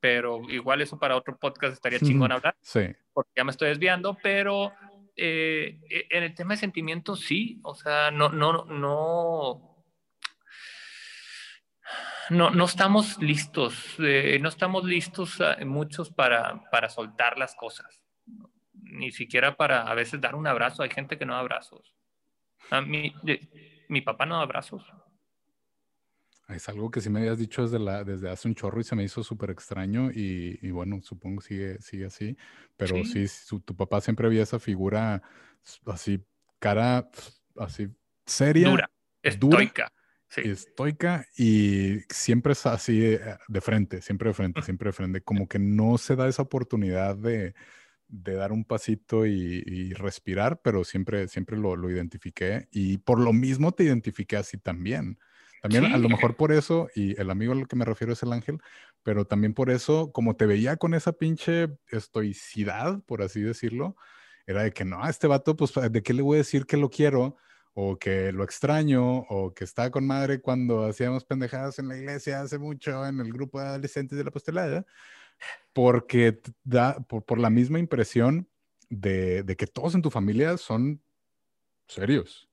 pero 0.00 0.42
igual 0.48 0.80
eso 0.80 0.98
para 0.98 1.16
otro 1.16 1.36
podcast 1.36 1.74
estaría 1.74 1.98
chingón 1.98 2.32
hablar. 2.32 2.56
Sí. 2.60 2.86
Porque 3.12 3.32
ya 3.36 3.44
me 3.44 3.50
estoy 3.50 3.68
desviando, 3.68 4.16
pero 4.22 4.72
eh, 5.16 5.80
e, 5.90 6.06
en 6.10 6.22
el 6.22 6.34
tema 6.34 6.54
de 6.54 6.58
sentimientos 6.58 7.20
sí, 7.20 7.60
o 7.62 7.74
sea, 7.74 8.10
no, 8.10 8.28
no, 8.28 8.64
no, 8.64 9.84
no, 12.30 12.50
no 12.50 12.64
estamos 12.64 13.18
listos, 13.18 13.96
eh, 13.98 14.38
no 14.40 14.48
estamos 14.48 14.84
listos 14.84 15.40
eh, 15.40 15.64
muchos 15.64 16.10
para, 16.10 16.62
para 16.70 16.88
soltar 16.88 17.38
las 17.38 17.54
cosas, 17.54 18.02
ni 18.72 19.10
siquiera 19.10 19.56
para 19.56 19.82
a 19.82 19.94
veces 19.94 20.20
dar 20.20 20.34
un 20.34 20.46
abrazo, 20.46 20.82
hay 20.82 20.90
gente 20.90 21.18
que 21.18 21.26
no 21.26 21.34
da 21.34 21.40
abrazos. 21.40 21.94
A 22.70 22.80
mí, 22.82 23.14
mi 23.88 24.02
papá 24.02 24.26
no 24.26 24.36
da 24.36 24.42
abrazos. 24.42 24.84
Es 26.48 26.68
algo 26.68 26.90
que 26.90 27.02
sí 27.02 27.10
me 27.10 27.20
habías 27.20 27.38
dicho 27.38 27.62
desde, 27.62 27.78
la, 27.78 28.04
desde 28.04 28.30
hace 28.30 28.48
un 28.48 28.54
chorro 28.54 28.80
y 28.80 28.84
se 28.84 28.96
me 28.96 29.04
hizo 29.04 29.22
súper 29.22 29.50
extraño 29.50 30.10
y, 30.10 30.58
y, 30.62 30.70
bueno, 30.70 31.00
supongo 31.02 31.42
sigue, 31.42 31.80
sigue 31.82 32.06
así, 32.06 32.36
pero 32.76 33.04
sí, 33.04 33.26
tu 33.64 33.76
papá 33.76 34.00
siempre 34.00 34.26
había 34.26 34.44
esa 34.44 34.58
figura 34.58 35.22
así, 35.84 36.24
cara 36.58 37.10
así 37.56 37.88
seria, 38.24 38.68
dura, 38.70 38.90
estoica. 39.22 39.92
Estoica 40.36 41.26
y 41.36 42.00
siempre 42.10 42.52
es 42.52 42.66
así 42.66 43.02
eh, 43.02 43.20
de, 43.48 43.60
frente, 43.60 44.02
siempre 44.02 44.28
de 44.28 44.34
frente, 44.34 44.62
siempre 44.62 44.88
de 44.88 44.92
frente, 44.92 45.20
como 45.22 45.48
que 45.48 45.58
no 45.58 45.96
se 45.96 46.16
da 46.16 46.28
esa 46.28 46.42
oportunidad 46.42 47.16
de, 47.16 47.54
de 48.08 48.34
dar 48.34 48.52
un 48.52 48.64
pasito 48.64 49.26
y, 49.26 49.62
y, 49.66 49.92
respirar, 49.94 50.60
pero 50.62 50.84
siempre, 50.84 51.28
siempre 51.28 51.56
lo, 51.56 51.76
lo 51.76 51.90
identifiqué 51.90 52.68
y 52.70 52.98
por 52.98 53.20
lo 53.20 53.32
mismo 53.32 53.72
te 53.72 53.84
identifiqué 53.84 54.36
así 54.36 54.58
también. 54.58 55.18
También 55.62 55.86
a 55.86 55.98
lo 55.98 56.08
mejor 56.08 56.36
por 56.36 56.52
eso, 56.52 56.88
y 56.94 57.20
el 57.20 57.30
amigo 57.30 57.52
al 57.52 57.66
que 57.66 57.76
me 57.76 57.84
refiero 57.84 58.12
es 58.12 58.22
el 58.22 58.32
ángel, 58.32 58.60
pero 59.02 59.26
también 59.26 59.54
por 59.54 59.70
eso, 59.70 60.12
como 60.12 60.36
te 60.36 60.46
veía 60.46 60.76
con 60.76 60.94
esa 60.94 61.12
pinche 61.12 61.68
estoicidad, 61.88 63.02
por 63.04 63.22
así 63.22 63.40
decirlo, 63.40 63.96
era 64.46 64.62
de 64.62 64.72
que 64.72 64.84
no, 64.84 65.02
a 65.02 65.10
este 65.10 65.26
vato, 65.26 65.56
pues, 65.56 65.72
¿de 65.74 66.02
qué 66.02 66.14
le 66.14 66.22
voy 66.22 66.36
a 66.36 66.38
decir 66.38 66.64
que 66.66 66.76
lo 66.76 66.90
quiero? 66.90 67.36
O 67.74 67.98
que 67.98 68.32
lo 68.32 68.44
extraño, 68.44 69.18
o 69.28 69.52
que 69.54 69.64
estaba 69.64 69.90
con 69.90 70.06
madre 70.06 70.40
cuando 70.40 70.84
hacíamos 70.84 71.24
pendejadas 71.24 71.78
en 71.78 71.88
la 71.88 71.96
iglesia 71.96 72.40
hace 72.40 72.58
mucho, 72.58 73.06
en 73.06 73.20
el 73.20 73.32
grupo 73.32 73.60
de 73.60 73.66
adolescentes 73.66 74.16
de 74.16 74.24
la 74.24 74.30
postelada, 74.30 74.86
porque 75.72 76.40
da, 76.64 76.98
por, 77.00 77.24
por 77.24 77.38
la 77.38 77.50
misma 77.50 77.78
impresión 77.78 78.48
de, 78.88 79.42
de 79.42 79.56
que 79.56 79.66
todos 79.66 79.94
en 79.94 80.02
tu 80.02 80.10
familia 80.10 80.56
son 80.56 81.02
serios. 81.86 82.47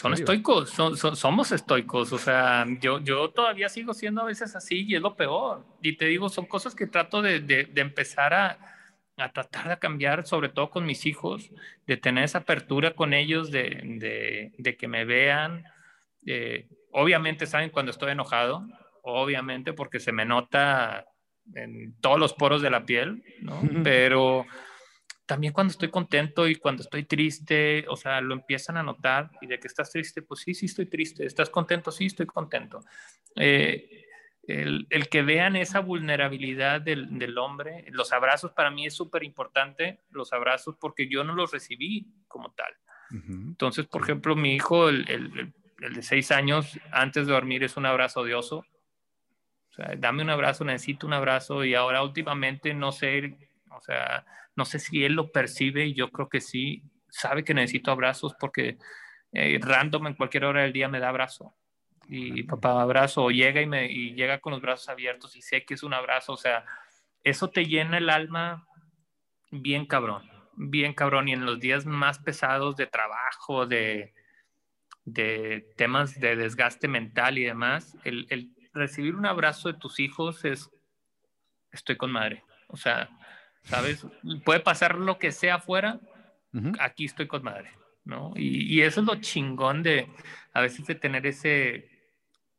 Son 0.00 0.12
estoicos, 0.14 0.70
son, 0.70 0.96
somos 0.96 1.50
estoicos, 1.50 2.12
o 2.12 2.18
sea, 2.18 2.64
yo, 2.80 3.00
yo 3.00 3.30
todavía 3.30 3.68
sigo 3.68 3.92
siendo 3.94 4.22
a 4.22 4.26
veces 4.26 4.54
así 4.54 4.84
y 4.86 4.94
es 4.94 5.02
lo 5.02 5.16
peor. 5.16 5.64
Y 5.82 5.96
te 5.96 6.04
digo, 6.04 6.28
son 6.28 6.46
cosas 6.46 6.76
que 6.76 6.86
trato 6.86 7.20
de, 7.20 7.40
de, 7.40 7.68
empezar 7.80 8.32
a, 8.32 8.58
a, 9.16 9.32
tratar 9.32 9.68
de 9.68 9.78
cambiar, 9.78 10.24
sobre 10.24 10.50
todo 10.50 10.70
con 10.70 10.86
mis 10.86 11.04
hijos, 11.04 11.50
de 11.86 11.96
tener 11.96 12.22
esa 12.22 12.38
apertura 12.38 12.94
con 12.94 13.12
ellos, 13.12 13.50
de, 13.50 14.52
de 14.56 14.76
que 14.76 14.86
me 14.86 15.04
vean. 15.04 15.64
Eh, 16.26 16.68
obviamente 16.92 17.46
saben 17.46 17.70
cuando 17.70 17.90
estoy 17.90 18.12
enojado, 18.12 18.66
obviamente 19.02 19.72
porque 19.72 19.98
se 19.98 20.12
me 20.12 20.24
nota 20.24 21.06
en 21.54 21.94
todos 22.00 22.20
los 22.20 22.34
poros 22.34 22.62
de 22.62 22.70
la 22.70 22.84
piel, 22.84 23.24
¿no? 23.40 23.60
Pero 23.82 24.46
también 25.28 25.52
cuando 25.52 25.72
estoy 25.72 25.90
contento 25.90 26.48
y 26.48 26.56
cuando 26.56 26.82
estoy 26.82 27.04
triste, 27.04 27.84
o 27.88 27.96
sea, 27.96 28.22
lo 28.22 28.32
empiezan 28.32 28.78
a 28.78 28.82
notar 28.82 29.30
y 29.42 29.46
de 29.46 29.60
que 29.60 29.68
estás 29.68 29.92
triste, 29.92 30.22
pues 30.22 30.40
sí, 30.40 30.54
sí 30.54 30.64
estoy 30.66 30.86
triste, 30.86 31.26
estás 31.26 31.50
contento, 31.50 31.92
sí 31.92 32.06
estoy 32.06 32.24
contento. 32.24 32.80
Eh, 33.36 34.06
el, 34.44 34.86
el, 34.88 35.08
que 35.10 35.20
vean 35.20 35.54
esa 35.54 35.80
vulnerabilidad 35.80 36.80
del, 36.80 37.18
del 37.18 37.36
hombre, 37.36 37.84
los 37.90 38.14
abrazos 38.14 38.52
para 38.52 38.70
mí 38.70 38.86
es 38.86 38.94
súper 38.94 39.22
importante, 39.22 40.00
los 40.08 40.32
abrazos 40.32 40.76
porque 40.80 41.10
yo 41.10 41.22
no 41.24 41.34
los 41.34 41.52
recibí 41.52 42.06
como 42.26 42.52
tal. 42.52 42.72
Entonces, 43.10 43.86
por 43.86 44.02
ejemplo, 44.02 44.34
mi 44.34 44.54
hijo, 44.54 44.88
el, 44.88 45.08
el, 45.10 45.52
el, 45.80 45.94
de 45.94 46.02
seis 46.02 46.30
años, 46.30 46.78
antes 46.90 47.26
de 47.26 47.34
dormir 47.34 47.64
es 47.64 47.76
un 47.76 47.84
abrazo 47.84 48.20
odioso. 48.20 48.64
O 49.70 49.72
sea, 49.74 49.94
dame 49.98 50.22
un 50.22 50.30
abrazo, 50.30 50.64
necesito 50.64 51.06
un 51.06 51.12
abrazo 51.12 51.64
y 51.64 51.74
ahora 51.74 52.02
últimamente 52.02 52.72
no 52.72 52.92
sé, 52.92 53.36
o 53.70 53.80
sea, 53.80 54.24
no 54.58 54.64
sé 54.64 54.80
si 54.80 55.04
él 55.04 55.12
lo 55.12 55.30
percibe 55.30 55.86
y 55.86 55.94
yo 55.94 56.10
creo 56.10 56.28
que 56.28 56.40
sí, 56.40 56.82
sabe 57.08 57.44
que 57.44 57.54
necesito 57.54 57.92
abrazos 57.92 58.34
porque 58.40 58.76
eh, 59.32 59.56
random 59.62 60.08
en 60.08 60.14
cualquier 60.14 60.46
hora 60.46 60.62
del 60.62 60.72
día 60.72 60.88
me 60.88 60.98
da 60.98 61.10
abrazo. 61.10 61.54
Y 62.08 62.42
papá 62.42 62.82
abrazo, 62.82 63.22
o 63.22 63.30
llega 63.30 63.62
y, 63.62 63.66
me, 63.66 63.86
y 63.86 64.14
llega 64.14 64.40
con 64.40 64.52
los 64.52 64.60
brazos 64.60 64.88
abiertos 64.88 65.36
y 65.36 65.42
sé 65.42 65.64
que 65.64 65.74
es 65.74 65.84
un 65.84 65.94
abrazo, 65.94 66.32
o 66.32 66.36
sea, 66.36 66.64
eso 67.22 67.50
te 67.50 67.66
llena 67.66 67.98
el 67.98 68.10
alma 68.10 68.66
bien 69.52 69.86
cabrón, 69.86 70.28
bien 70.56 70.92
cabrón. 70.92 71.28
Y 71.28 71.34
en 71.34 71.46
los 71.46 71.60
días 71.60 71.86
más 71.86 72.18
pesados 72.18 72.74
de 72.74 72.88
trabajo, 72.88 73.64
de, 73.64 74.12
de 75.04 75.72
temas 75.76 76.18
de 76.18 76.34
desgaste 76.34 76.88
mental 76.88 77.38
y 77.38 77.44
demás, 77.44 77.96
el, 78.02 78.26
el 78.30 78.50
recibir 78.72 79.14
un 79.14 79.26
abrazo 79.26 79.70
de 79.70 79.78
tus 79.78 80.00
hijos 80.00 80.44
es, 80.44 80.68
estoy 81.70 81.96
con 81.96 82.10
madre. 82.10 82.42
O 82.66 82.76
sea, 82.76 83.08
¿sabes? 83.68 84.06
Puede 84.44 84.60
pasar 84.60 84.96
lo 84.96 85.18
que 85.18 85.32
sea 85.32 85.56
afuera, 85.56 86.00
aquí 86.80 87.04
estoy 87.04 87.26
con 87.26 87.42
madre, 87.42 87.70
¿no? 88.04 88.32
Y, 88.36 88.80
eso 88.82 89.00
es 89.00 89.06
lo 89.06 89.16
chingón 89.16 89.82
de 89.82 90.08
a 90.54 90.60
veces 90.60 90.86
de 90.86 90.94
tener 90.94 91.26
ese, 91.26 91.88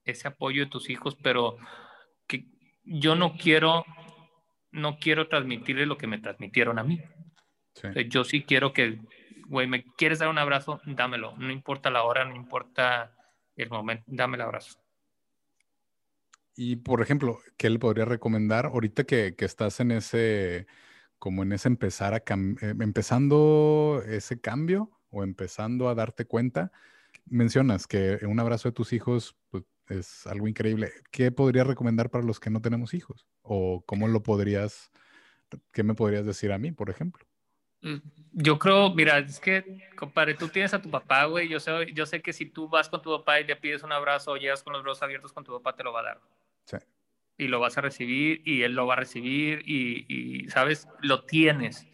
ese 0.05 0.27
apoyo 0.27 0.63
de 0.63 0.69
tus 0.69 0.89
hijos, 0.89 1.17
pero 1.21 1.57
que 2.27 2.45
yo 2.85 3.15
no 3.15 3.35
quiero, 3.35 3.85
no 4.71 4.97
quiero 4.99 5.27
transmitirle 5.27 5.85
lo 5.85 5.97
que 5.97 6.07
me 6.07 6.19
transmitieron 6.19 6.79
a 6.79 6.83
mí. 6.83 7.01
yo 8.07 8.23
sí 8.23 8.43
quiero 8.43 8.71
que, 8.73 8.99
güey, 9.47 9.67
¿me 9.67 9.83
quieres 9.97 10.19
dar 10.19 10.29
un 10.29 10.37
abrazo? 10.37 10.79
Dámelo. 10.85 11.35
No 11.37 11.51
importa 11.51 11.89
la 11.89 12.03
hora, 12.03 12.25
no 12.25 12.35
importa 12.35 13.15
el 13.55 13.69
momento, 13.69 14.03
dame 14.07 14.35
el 14.35 14.41
abrazo. 14.41 14.79
Y 16.55 16.75
por 16.75 17.01
ejemplo, 17.01 17.39
¿qué 17.57 17.69
le 17.69 17.79
podría 17.79 18.05
recomendar 18.05 18.65
ahorita 18.67 19.05
que, 19.05 19.33
que 19.35 19.45
estás 19.45 19.79
en 19.79 19.91
ese, 19.91 20.67
como 21.19 21.43
en 21.43 21.51
ese 21.51 21.67
empezar 21.67 22.13
a, 22.13 22.17
eh, 22.17 22.73
empezando 22.79 24.01
ese 24.07 24.39
cambio 24.39 24.91
o 25.11 25.23
empezando 25.23 25.89
a 25.89 25.95
darte 25.95 26.25
cuenta? 26.25 26.71
Mencionas 27.25 27.87
que 27.87 28.19
un 28.25 28.39
abrazo 28.39 28.69
de 28.69 28.73
tus 28.73 28.93
hijos 28.93 29.35
pues, 29.49 29.63
es 29.89 30.25
algo 30.27 30.47
increíble. 30.47 30.91
¿Qué 31.11 31.31
podrías 31.31 31.67
recomendar 31.67 32.09
para 32.09 32.23
los 32.23 32.39
que 32.39 32.49
no 32.49 32.61
tenemos 32.61 32.93
hijos? 32.93 33.27
¿O 33.41 33.83
cómo 33.85 34.07
lo 34.07 34.23
podrías, 34.23 34.91
qué 35.71 35.83
me 35.83 35.95
podrías 35.95 36.25
decir 36.25 36.51
a 36.51 36.57
mí, 36.57 36.71
por 36.71 36.89
ejemplo? 36.89 37.25
Mm, 37.81 37.97
yo 38.33 38.59
creo, 38.59 38.93
mira, 38.93 39.19
es 39.19 39.39
que, 39.39 39.89
compadre, 39.95 40.33
tú 40.33 40.47
tienes 40.49 40.73
a 40.73 40.81
tu 40.81 40.89
papá, 40.89 41.25
güey. 41.25 41.47
Yo 41.47 41.59
sé, 41.59 41.91
yo 41.93 42.05
sé 42.05 42.21
que 42.21 42.33
si 42.33 42.45
tú 42.45 42.67
vas 42.67 42.89
con 42.89 43.01
tu 43.01 43.17
papá 43.17 43.39
y 43.39 43.45
le 43.45 43.55
pides 43.55 43.83
un 43.83 43.91
abrazo 43.91 44.31
o 44.31 44.37
llegas 44.37 44.63
con 44.63 44.73
los 44.73 44.83
brazos 44.83 45.03
abiertos 45.03 45.33
con 45.33 45.43
tu 45.43 45.53
papá, 45.53 45.75
te 45.75 45.83
lo 45.83 45.93
va 45.93 46.01
a 46.01 46.03
dar. 46.03 46.21
Y 47.39 47.47
lo 47.47 47.59
vas 47.59 47.77
a 47.77 47.81
recibir 47.81 48.41
y 48.45 48.61
él 48.61 48.73
lo 48.73 48.85
va 48.85 48.93
a 48.93 48.97
recibir 48.97 49.63
y, 49.65 50.47
¿sabes? 50.49 50.87
Lo 51.01 51.23
tienes. 51.23 51.87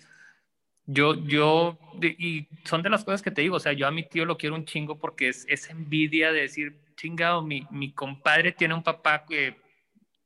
Yo, 0.88 1.16
yo, 1.16 1.80
y 2.02 2.48
son 2.66 2.84
de 2.84 2.90
las 2.90 3.06
cosas 3.06 3.22
que 3.22 3.32
te 3.32 3.42
digo, 3.42 3.56
o 3.56 3.60
sea, 3.60 3.74
yo 3.74 3.88
a 3.88 3.92
mi 3.92 4.04
tío 4.04 4.26
lo 4.26 4.38
quiero 4.38 4.56
un 4.56 4.66
chingo 4.66 5.00
porque 5.00 5.30
es 5.30 5.46
esa 5.48 5.72
envidia 5.72 6.32
de 6.32 6.42
decir, 6.42 6.80
chingado, 6.96 7.42
mi, 7.42 7.66
mi 7.72 7.94
compadre 7.94 8.52
tiene 8.52 8.74
un 8.74 8.84
papá 8.84 9.26
que 9.26 9.56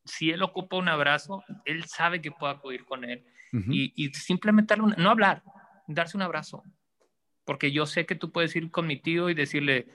si 0.06 0.32
él 0.32 0.42
ocupa 0.42 0.78
un 0.78 0.90
abrazo, 0.90 1.44
él 1.66 1.86
sabe 1.86 2.22
que 2.22 2.32
puedo 2.32 2.52
acudir 2.52 2.86
con 2.86 3.04
él. 3.04 3.24
y, 3.52 3.94
y, 3.96 4.14
simplemente 4.14 4.76
no 4.78 5.10
hablar, 5.10 5.44
darse 5.88 6.18
un 6.18 6.24
abrazo. 6.24 6.64
Porque 7.46 7.72
yo 7.72 7.86
sé 7.86 8.06
que 8.06 8.16
tú 8.16 8.32
puedes 8.32 8.56
ir 8.56 8.72
con 8.72 8.88
mi 8.88 8.98
tío 8.98 9.30
y 9.30 9.34
decirle, 9.34 9.88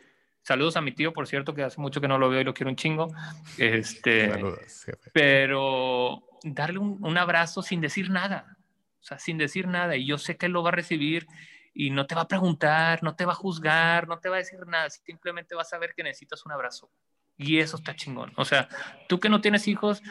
Saludos 0.44 0.76
a 0.76 0.82
mi 0.82 0.92
tío, 0.92 1.14
por 1.14 1.26
cierto, 1.26 1.54
que 1.54 1.62
hace 1.62 1.80
mucho 1.80 2.02
que 2.02 2.08
no 2.08 2.18
lo 2.18 2.28
veo 2.28 2.42
y 2.42 2.44
lo 2.44 2.52
quiero 2.52 2.68
un 2.68 2.76
chingo. 2.76 3.08
Este, 3.56 4.28
Saludos, 4.28 4.86
Pero 5.14 6.22
darle 6.42 6.78
un, 6.78 7.16
abrazo 7.16 7.62
sin 7.62 7.80
decir 7.80 8.10
nada, 8.10 8.58
o 9.00 9.04
sea, 9.04 9.18
sin 9.18 9.38
decir 9.38 9.66
nada. 9.66 9.96
Y 9.96 10.04
yo 10.04 10.18
sé 10.18 10.36
que 10.36 10.46
él 10.46 10.52
lo 10.52 10.62
va 10.62 10.68
a 10.68 10.72
recibir 10.72 11.26
y 11.72 11.88
no 11.88 12.06
te 12.06 12.14
va 12.14 12.22
a 12.22 12.28
preguntar, 12.28 13.02
no 13.02 13.16
te 13.16 13.24
va 13.24 13.32
a 13.32 13.36
juzgar, 13.36 14.06
no 14.06 14.18
te 14.18 14.28
va 14.28 14.36
a 14.36 14.38
decir 14.40 14.66
nada. 14.66 14.90
Simplemente 14.90 15.54
va 15.54 15.62
a 15.62 15.64
saber 15.64 15.94
que 15.96 16.02
necesitas 16.02 16.44
un 16.44 16.52
abrazo. 16.52 16.90
Y 17.38 17.58
eso 17.60 17.78
está 17.78 17.96
chingón. 17.96 18.30
O 18.36 18.44
sea, 18.44 18.68
tú 19.08 19.18
que 19.18 19.30
no 19.30 19.40
tienes 19.40 19.66
hijos, 19.66 20.02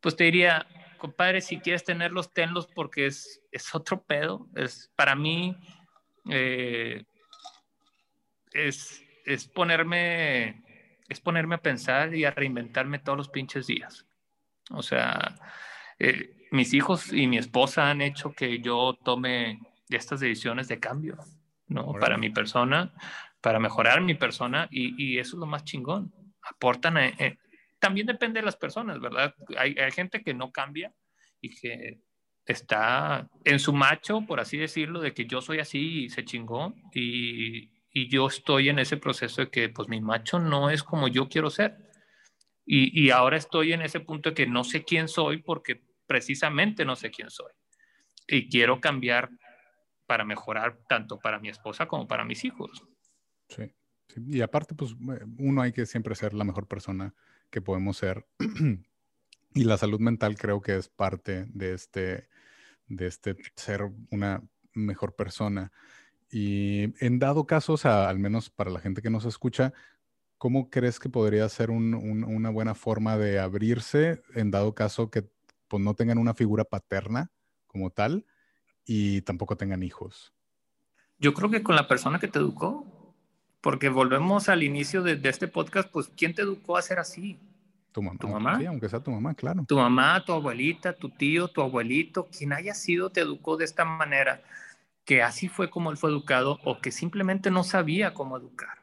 pues 0.00 0.16
te 0.16 0.24
diría, 0.24 0.66
compadre, 0.98 1.40
si 1.40 1.60
quieres 1.60 1.84
tenerlos, 1.84 2.32
tenlos 2.32 2.66
porque 2.66 3.06
es, 3.06 3.40
es 3.52 3.72
otro 3.76 4.02
pedo. 4.02 4.48
Es, 4.56 4.90
para 4.96 5.14
mí, 5.14 5.56
eh, 6.28 7.04
es, 8.52 9.04
es 9.24 9.46
ponerme, 9.46 10.62
es 11.08 11.20
ponerme 11.20 11.56
a 11.56 11.62
pensar 11.62 12.14
y 12.14 12.24
a 12.24 12.30
reinventarme 12.30 12.98
todos 12.98 13.18
los 13.18 13.28
pinches 13.28 13.66
días. 13.66 14.06
O 14.70 14.82
sea, 14.82 15.34
eh, 15.98 16.48
mis 16.50 16.74
hijos 16.74 17.12
y 17.12 17.26
mi 17.26 17.38
esposa 17.38 17.90
han 17.90 18.00
hecho 18.00 18.32
que 18.32 18.60
yo 18.60 18.98
tome 19.04 19.60
estas 19.88 20.20
decisiones 20.20 20.68
de 20.68 20.80
cambio, 20.80 21.18
¿no? 21.68 21.92
Para 21.94 22.16
mi 22.16 22.30
persona, 22.30 22.92
para 23.40 23.58
mejorar 23.58 24.00
mi 24.00 24.14
persona 24.14 24.68
y, 24.70 25.18
eso 25.18 25.36
es 25.36 25.40
lo 25.40 25.46
más 25.46 25.64
chingón. 25.64 26.12
Aportan, 26.42 26.96
eh, 26.98 27.38
también 27.78 28.06
depende 28.06 28.40
de 28.40 28.46
las 28.46 28.56
personas, 28.56 29.00
¿verdad? 29.00 29.34
Hay, 29.56 29.74
hay 29.78 29.90
gente 29.92 30.22
que 30.22 30.34
no 30.34 30.50
cambia 30.50 30.92
y 31.40 31.50
que 31.50 32.00
está 32.46 33.28
en 33.44 33.58
su 33.58 33.72
macho, 33.72 34.22
por 34.22 34.40
así 34.40 34.56
decirlo, 34.56 35.00
de 35.00 35.14
que 35.14 35.26
yo 35.26 35.40
soy 35.40 35.58
así 35.58 36.04
y 36.04 36.08
se 36.08 36.24
chingó 36.24 36.74
y, 36.94 37.70
y 37.92 38.08
yo 38.08 38.26
estoy 38.26 38.68
en 38.68 38.78
ese 38.78 38.96
proceso 38.96 39.42
de 39.42 39.50
que 39.50 39.68
pues 39.68 39.88
mi 39.88 40.00
macho 40.00 40.38
no 40.38 40.70
es 40.70 40.82
como 40.82 41.08
yo 41.08 41.28
quiero 41.28 41.50
ser. 41.50 41.90
Y, 42.64 42.98
y, 42.98 43.10
ahora 43.10 43.36
estoy 43.36 43.72
en 43.72 43.82
ese 43.82 43.98
punto 44.00 44.30
de 44.30 44.34
que 44.34 44.46
no 44.46 44.62
sé 44.62 44.84
quién 44.84 45.08
soy 45.08 45.42
porque 45.42 45.82
precisamente 46.06 46.84
no 46.84 46.94
sé 46.94 47.10
quién 47.10 47.28
soy. 47.28 47.50
Y 48.28 48.48
quiero 48.48 48.80
cambiar 48.80 49.30
para 50.06 50.24
mejorar 50.24 50.78
tanto 50.88 51.18
para 51.18 51.38
mi 51.38 51.48
esposa 51.48 51.86
como 51.86 52.06
para 52.06 52.24
mis 52.24 52.44
hijos. 52.44 52.84
Sí. 53.48 53.72
Y 54.16 54.40
aparte, 54.42 54.74
pues 54.74 54.94
uno 55.38 55.62
hay 55.62 55.72
que 55.72 55.86
siempre 55.86 56.14
ser 56.14 56.34
la 56.34 56.44
mejor 56.44 56.68
persona 56.68 57.14
que 57.50 57.62
podemos 57.62 57.96
ser. 57.96 58.26
y 59.54 59.64
la 59.64 59.76
salud 59.76 60.00
mental 60.00 60.36
creo 60.36 60.60
que 60.60 60.76
es 60.76 60.88
parte 60.88 61.46
de 61.48 61.74
este, 61.74 62.28
de 62.86 63.06
este 63.06 63.36
ser 63.56 63.90
una 64.10 64.42
mejor 64.74 65.16
persona. 65.16 65.72
Y 66.34 66.94
en 67.04 67.18
dado 67.18 67.46
caso, 67.46 67.74
o 67.74 67.76
sea, 67.76 68.08
al 68.08 68.18
menos 68.18 68.48
para 68.48 68.70
la 68.70 68.80
gente 68.80 69.02
que 69.02 69.10
nos 69.10 69.26
escucha, 69.26 69.74
¿cómo 70.38 70.70
crees 70.70 70.98
que 70.98 71.10
podría 71.10 71.46
ser 71.50 71.70
una 71.70 72.48
buena 72.48 72.74
forma 72.74 73.18
de 73.18 73.38
abrirse 73.38 74.22
en 74.34 74.50
dado 74.50 74.74
caso 74.74 75.10
que 75.10 75.28
pues, 75.68 75.82
no 75.82 75.92
tengan 75.94 76.16
una 76.16 76.32
figura 76.32 76.64
paterna 76.64 77.30
como 77.66 77.90
tal 77.90 78.24
y 78.86 79.20
tampoco 79.20 79.58
tengan 79.58 79.82
hijos? 79.82 80.32
Yo 81.18 81.34
creo 81.34 81.50
que 81.50 81.62
con 81.62 81.76
la 81.76 81.86
persona 81.86 82.18
que 82.18 82.28
te 82.28 82.38
educó, 82.38 82.86
porque 83.60 83.90
volvemos 83.90 84.48
al 84.48 84.62
inicio 84.62 85.02
de, 85.02 85.20
este 85.28 85.48
podcast, 85.48 85.90
pues 85.90 86.10
¿quién 86.16 86.34
te 86.34 86.40
educó 86.40 86.78
a 86.78 86.82
ser 86.82 86.98
así? 86.98 87.38
Tu 87.92 88.00
mamá. 88.00 88.18
¿Tu 88.18 88.28
mamá? 88.28 88.58
Sí, 88.58 88.64
aunque 88.64 88.88
sea 88.88 89.00
tu 89.00 89.10
mamá, 89.10 89.34
claro. 89.34 89.66
Tu 89.68 89.76
mamá, 89.76 90.24
tu 90.24 90.32
abuelita, 90.32 90.94
tu 90.94 91.10
tío, 91.10 91.48
tu 91.48 91.60
abuelito, 91.60 92.26
quien 92.26 92.54
haya 92.54 92.72
sido 92.72 93.10
te 93.10 93.20
educó 93.20 93.58
de 93.58 93.66
esta 93.66 93.84
manera 93.84 94.42
que 95.04 95.22
así 95.22 95.48
fue 95.48 95.70
como 95.70 95.90
él 95.90 95.96
fue 95.96 96.10
educado 96.10 96.58
o 96.64 96.80
que 96.80 96.92
simplemente 96.92 97.50
no 97.50 97.64
sabía 97.64 98.14
cómo 98.14 98.36
educar. 98.36 98.78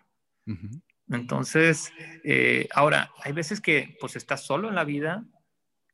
Entonces, 1.09 1.91
eh, 2.23 2.67
ahora, 2.73 3.11
hay 3.23 3.33
veces 3.33 3.61
que 3.61 3.97
pues 3.99 4.15
estás 4.15 4.43
solo 4.43 4.69
en 4.69 4.75
la 4.75 4.83
vida, 4.83 5.25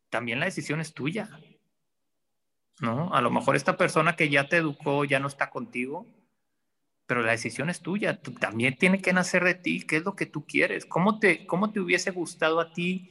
también 0.10 0.40
la 0.40 0.46
decisión 0.46 0.80
es 0.80 0.94
tuya. 0.94 1.30
¿No? 2.82 3.14
A 3.14 3.22
lo 3.22 3.32
mejor 3.32 3.56
esta 3.56 3.78
persona 3.78 4.16
que 4.16 4.30
ya 4.30 4.50
te 4.50 4.58
educó 4.58 5.06
ya 5.06 5.20
no 5.20 5.28
está 5.28 5.50
contigo, 5.50 6.08
pero 7.06 7.22
la 7.22 7.32
decisión 7.32 7.70
es 7.70 7.82
tuya. 7.82 8.22
Tú, 8.22 8.34
también 8.34 8.76
tiene 8.78 9.02
que 9.02 9.14
nacer 9.14 9.44
de 9.44 9.56
ti. 9.56 9.86
¿Qué 9.86 9.98
es 9.98 10.04
lo 10.04 10.16
que 10.16 10.26
tú 10.26 10.46
quieres? 10.46 10.86
¿Cómo 10.86 11.20
te, 11.20 11.46
cómo 11.46 11.72
te 11.72 11.80
hubiese 11.80 12.12
gustado 12.12 12.60
a 12.60 12.74
ti 12.74 13.10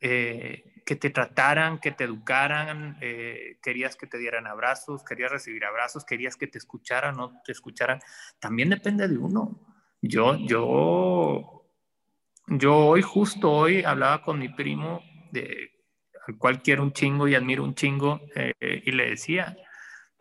eh, 0.00 0.67
que 0.88 0.96
te 0.96 1.10
trataran, 1.10 1.80
que 1.80 1.92
te 1.92 2.04
educaran, 2.04 2.96
eh, 3.02 3.58
querías 3.62 3.94
que 3.94 4.06
te 4.06 4.16
dieran 4.16 4.46
abrazos, 4.46 5.04
querías 5.04 5.30
recibir 5.30 5.66
abrazos, 5.66 6.02
querías 6.02 6.34
que 6.34 6.46
te 6.46 6.56
escucharan, 6.56 7.14
no 7.14 7.42
te 7.44 7.52
escucharan, 7.52 8.00
también 8.38 8.70
depende 8.70 9.06
de 9.06 9.18
uno. 9.18 9.60
Yo, 10.00 10.38
yo, 10.38 11.66
yo 12.46 12.74
hoy, 12.74 13.02
justo 13.02 13.52
hoy, 13.52 13.84
hablaba 13.84 14.22
con 14.22 14.38
mi 14.38 14.48
primo, 14.48 15.02
de, 15.30 15.72
al 16.26 16.38
cual 16.38 16.62
quiero 16.62 16.84
un 16.84 16.94
chingo 16.94 17.28
y 17.28 17.34
admiro 17.34 17.64
un 17.64 17.74
chingo, 17.74 18.22
eh, 18.34 18.54
y 18.58 18.90
le 18.92 19.10
decía, 19.10 19.58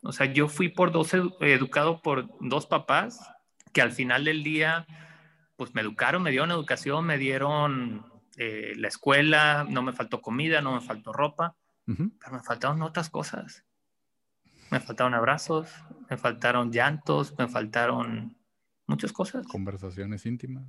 o 0.03 0.11
sea, 0.11 0.25
yo 0.25 0.49
fui 0.49 0.67
por 0.67 0.91
educado 1.39 2.01
por 2.01 2.27
dos 2.41 2.65
papás 2.65 3.25
que 3.71 3.81
al 3.81 3.93
final 3.93 4.25
del 4.25 4.43
día, 4.43 4.85
pues 5.55 5.73
me 5.73 5.79
educaron, 5.79 6.23
me 6.23 6.31
dieron 6.31 6.51
educación, 6.51 7.05
me 7.05 7.17
dieron 7.17 8.16
eh, 8.37 8.73
la 8.77 8.87
escuela, 8.87 9.65
no 9.67 9.81
me 9.81 9.93
faltó 9.93 10.21
comida, 10.21 10.61
no 10.61 10.75
me 10.75 10.81
faltó 10.81 11.11
ropa, 11.11 11.55
pero 11.85 12.31
me 12.31 12.43
faltaron 12.43 12.81
otras 12.83 13.09
cosas. 13.09 13.65
Me 14.69 14.79
faltaron 14.79 15.13
abrazos, 15.13 15.71
me 16.09 16.17
faltaron 16.17 16.71
llantos, 16.71 17.33
me 17.37 17.47
faltaron 17.47 18.37
muchas 18.85 19.11
cosas. 19.11 19.47
Conversaciones 19.47 20.25
íntimas. 20.25 20.65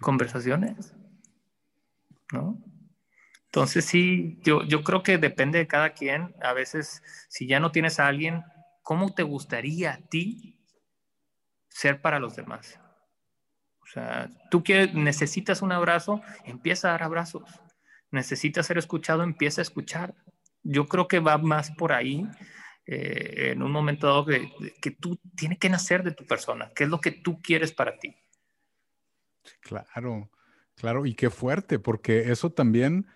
Conversaciones. 0.00 0.94
¿No? 2.32 2.62
Entonces 3.46 3.84
sí, 3.84 4.38
yo, 4.42 4.62
yo 4.64 4.84
creo 4.84 5.02
que 5.02 5.18
depende 5.18 5.58
de 5.58 5.66
cada 5.66 5.90
quien. 5.90 6.34
A 6.42 6.52
veces, 6.52 7.02
si 7.28 7.46
ya 7.46 7.58
no 7.58 7.72
tienes 7.72 7.98
a 7.98 8.06
alguien, 8.06 8.44
¿cómo 8.82 9.14
te 9.14 9.22
gustaría 9.22 9.94
a 9.94 9.98
ti 9.98 10.60
ser 11.68 12.00
para 12.00 12.20
los 12.20 12.36
demás? 12.36 12.78
Sea, 13.96 14.28
tú 14.50 14.62
quieres, 14.62 14.92
necesitas 14.92 15.62
un 15.62 15.72
abrazo, 15.72 16.20
empieza 16.44 16.88
a 16.88 16.90
dar 16.90 17.04
abrazos. 17.04 17.44
Necesitas 18.10 18.66
ser 18.66 18.76
escuchado, 18.76 19.22
empieza 19.22 19.62
a 19.62 19.62
escuchar. 19.62 20.14
Yo 20.62 20.86
creo 20.86 21.08
que 21.08 21.18
va 21.18 21.38
más 21.38 21.70
por 21.70 21.94
ahí, 21.94 22.26
eh, 22.84 23.52
en 23.52 23.62
un 23.62 23.72
momento 23.72 24.06
dado, 24.06 24.26
que, 24.26 24.52
que 24.82 24.90
tú 24.90 25.18
tienes 25.34 25.58
que 25.58 25.70
nacer 25.70 26.02
de 26.02 26.10
tu 26.10 26.26
persona. 26.26 26.70
¿Qué 26.76 26.84
es 26.84 26.90
lo 26.90 27.00
que 27.00 27.10
tú 27.10 27.40
quieres 27.40 27.72
para 27.72 27.98
ti? 27.98 28.14
Claro, 29.62 30.30
claro, 30.74 31.06
y 31.06 31.14
qué 31.14 31.30
fuerte, 31.30 31.78
porque 31.78 32.30
eso 32.30 32.52
también 32.52 33.06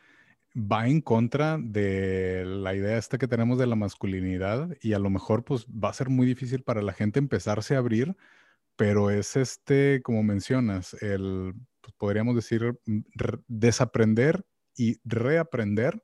va 0.56 0.88
en 0.88 1.02
contra 1.02 1.58
de 1.60 2.42
la 2.46 2.74
idea 2.74 2.96
esta 2.96 3.18
que 3.18 3.28
tenemos 3.28 3.58
de 3.58 3.66
la 3.66 3.76
masculinidad 3.76 4.70
y 4.80 4.94
a 4.94 4.98
lo 4.98 5.10
mejor 5.10 5.44
pues 5.44 5.66
va 5.66 5.90
a 5.90 5.94
ser 5.94 6.08
muy 6.08 6.26
difícil 6.26 6.62
para 6.62 6.80
la 6.80 6.94
gente 6.94 7.18
empezarse 7.18 7.74
a 7.74 7.78
abrir 7.78 8.16
pero 8.80 9.10
es 9.10 9.36
este, 9.36 10.00
como 10.02 10.22
mencionas, 10.22 10.94
el, 11.02 11.52
pues, 11.82 11.92
podríamos 11.98 12.34
decir, 12.34 12.80
mm, 12.86 13.00
desaprender 13.46 14.46
y 14.74 14.96
reaprender 15.04 16.02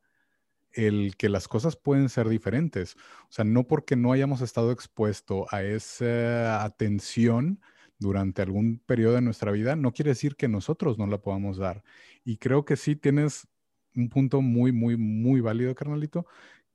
el 0.73 1.17
que 1.17 1.31
las 1.31 1.49
cosas 1.49 1.77
pueden 1.77 2.11
ser 2.11 2.29
diferentes. 2.29 2.97
O 3.31 3.33
sea, 3.33 3.47
no 3.47 3.67
porque 3.67 3.97
no 3.97 4.13
hayamos 4.13 4.43
estado 4.43 4.73
expuesto 4.73 5.47
a 5.53 5.63
esa 5.63 6.65
atención 6.65 7.63
durante 7.99 8.43
algún 8.43 8.81
periodo 8.81 9.15
de 9.15 9.23
nuestra 9.23 9.53
vida, 9.53 9.75
no 9.75 9.93
quiere 9.93 10.11
decir 10.11 10.37
que 10.37 10.49
nosotros 10.49 10.99
no 10.99 11.07
la 11.07 11.23
podamos 11.23 11.57
dar. 11.57 11.83
Y 12.25 12.37
creo 12.37 12.67
que 12.67 12.77
sí 12.77 12.95
tienes 12.95 13.49
un 13.95 14.11
punto 14.11 14.43
muy, 14.43 14.73
muy, 14.73 14.99
muy 14.99 15.41
válido, 15.41 15.75
carnalito, 15.75 16.27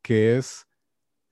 que 0.02 0.38
es 0.38 0.68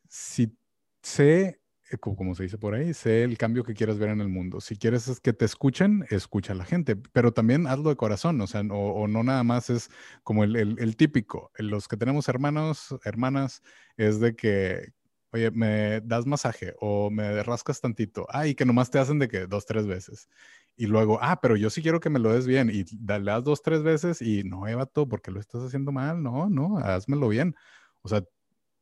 si 0.10 0.56
sé 1.02 1.60
como 1.98 2.36
se 2.36 2.44
dice 2.44 2.58
por 2.58 2.76
ahí, 2.76 2.94
sé 2.94 3.24
el 3.24 3.38
cambio 3.38 3.64
que 3.64 3.74
quieras 3.74 3.98
ver 3.98 4.10
en 4.10 4.22
el 4.22 4.28
mundo. 4.28 4.62
Si 4.62 4.78
quieres 4.78 5.20
que 5.22 5.34
te 5.34 5.46
escuchen, 5.46 6.06
escucha 6.10 6.54
a 6.54 6.56
la 6.56 6.66
gente, 6.66 6.96
pero 6.96 7.34
también 7.34 7.68
hazlo 7.68 7.90
de 7.90 7.96
corazón, 7.96 8.40
o 8.42 8.48
sea, 8.48 8.62
o, 8.62 9.08
no 9.08 9.24
nada 9.24 9.44
más 9.44 9.70
es 9.70 9.90
como 10.24 10.44
el, 10.44 10.56
el, 10.56 10.96
típico. 10.96 11.52
Los 11.58 11.88
que 11.88 11.98
tenemos 11.98 12.30
hermanos, 12.30 12.96
hermanas, 13.04 13.64
es 13.98 14.20
de 14.20 14.36
que, 14.36 14.94
oye, 15.32 15.52
me 15.52 16.02
das 16.02 16.26
masaje 16.26 16.76
o 16.80 17.10
me 17.10 17.42
rascas 17.44 17.82
tantito, 17.82 18.28
ah, 18.30 18.48
y 18.48 18.56
que 18.56 18.66
nomás 18.66 18.92
te 18.92 19.00
hacen 19.00 19.20
de 19.20 19.28
que 19.28 19.48
dos, 19.48 19.66
tres 19.66 19.88
veces. 19.88 20.30
Y 20.76 20.86
luego, 20.88 21.20
ah, 21.22 21.42
pero 21.42 21.58
yo 21.58 21.70
sí 21.70 21.82
quiero 21.82 22.00
que 22.00 22.10
me 22.10 22.20
lo 22.20 22.34
des 22.34 22.48
bien 22.48 22.70
y 22.70 22.86
le 22.86 23.20
das 23.20 23.44
dos, 23.44 23.62
tres 23.64 23.84
veces 23.84 24.22
y 24.22 24.44
no, 24.44 24.68
Evato, 24.68 25.08
porque 25.10 25.32
lo 25.32 25.40
estás 25.40 25.64
haciendo 25.64 25.92
mal, 25.92 26.22
no, 26.24 26.50
no, 26.50 26.78
házmelo 26.78 27.28
bien. 27.30 27.56
O 28.02 28.10
sea, 28.10 28.24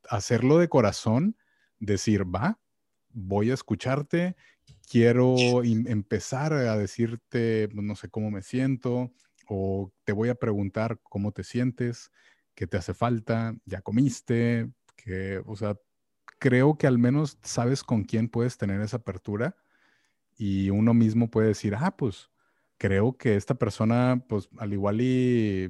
hacerlo 0.09 0.57
de 0.57 0.69
corazón, 0.69 1.37
decir, 1.79 2.23
va, 2.23 2.59
voy 3.17 3.49
a 3.51 3.55
escucharte, 3.55 4.35
quiero 4.89 5.35
empezar 5.63 6.53
a 6.53 6.77
decirte, 6.77 7.67
pues, 7.69 7.83
no 7.83 7.95
sé 7.95 8.09
cómo 8.09 8.29
me 8.31 8.43
siento, 8.43 9.11
o 9.47 9.91
te 10.03 10.13
voy 10.13 10.29
a 10.29 10.35
preguntar 10.35 10.99
cómo 11.03 11.31
te 11.31 11.43
sientes, 11.43 12.11
qué 12.55 12.67
te 12.67 12.77
hace 12.77 12.93
falta, 12.93 13.55
ya 13.65 13.81
comiste, 13.81 14.69
que, 14.95 15.41
o 15.45 15.55
sea, 15.55 15.77
creo 16.39 16.77
que 16.77 16.87
al 16.87 16.99
menos 16.99 17.39
sabes 17.43 17.83
con 17.83 18.03
quién 18.03 18.29
puedes 18.29 18.57
tener 18.57 18.81
esa 18.81 18.97
apertura 18.97 19.55
y 20.37 20.69
uno 20.69 20.93
mismo 20.93 21.29
puede 21.31 21.49
decir, 21.49 21.75
ah, 21.75 21.95
pues 21.97 22.29
creo 22.77 23.17
que 23.17 23.35
esta 23.35 23.55
persona, 23.55 24.23
pues 24.27 24.49
al 24.57 24.73
igual 24.73 25.01
y 25.01 25.69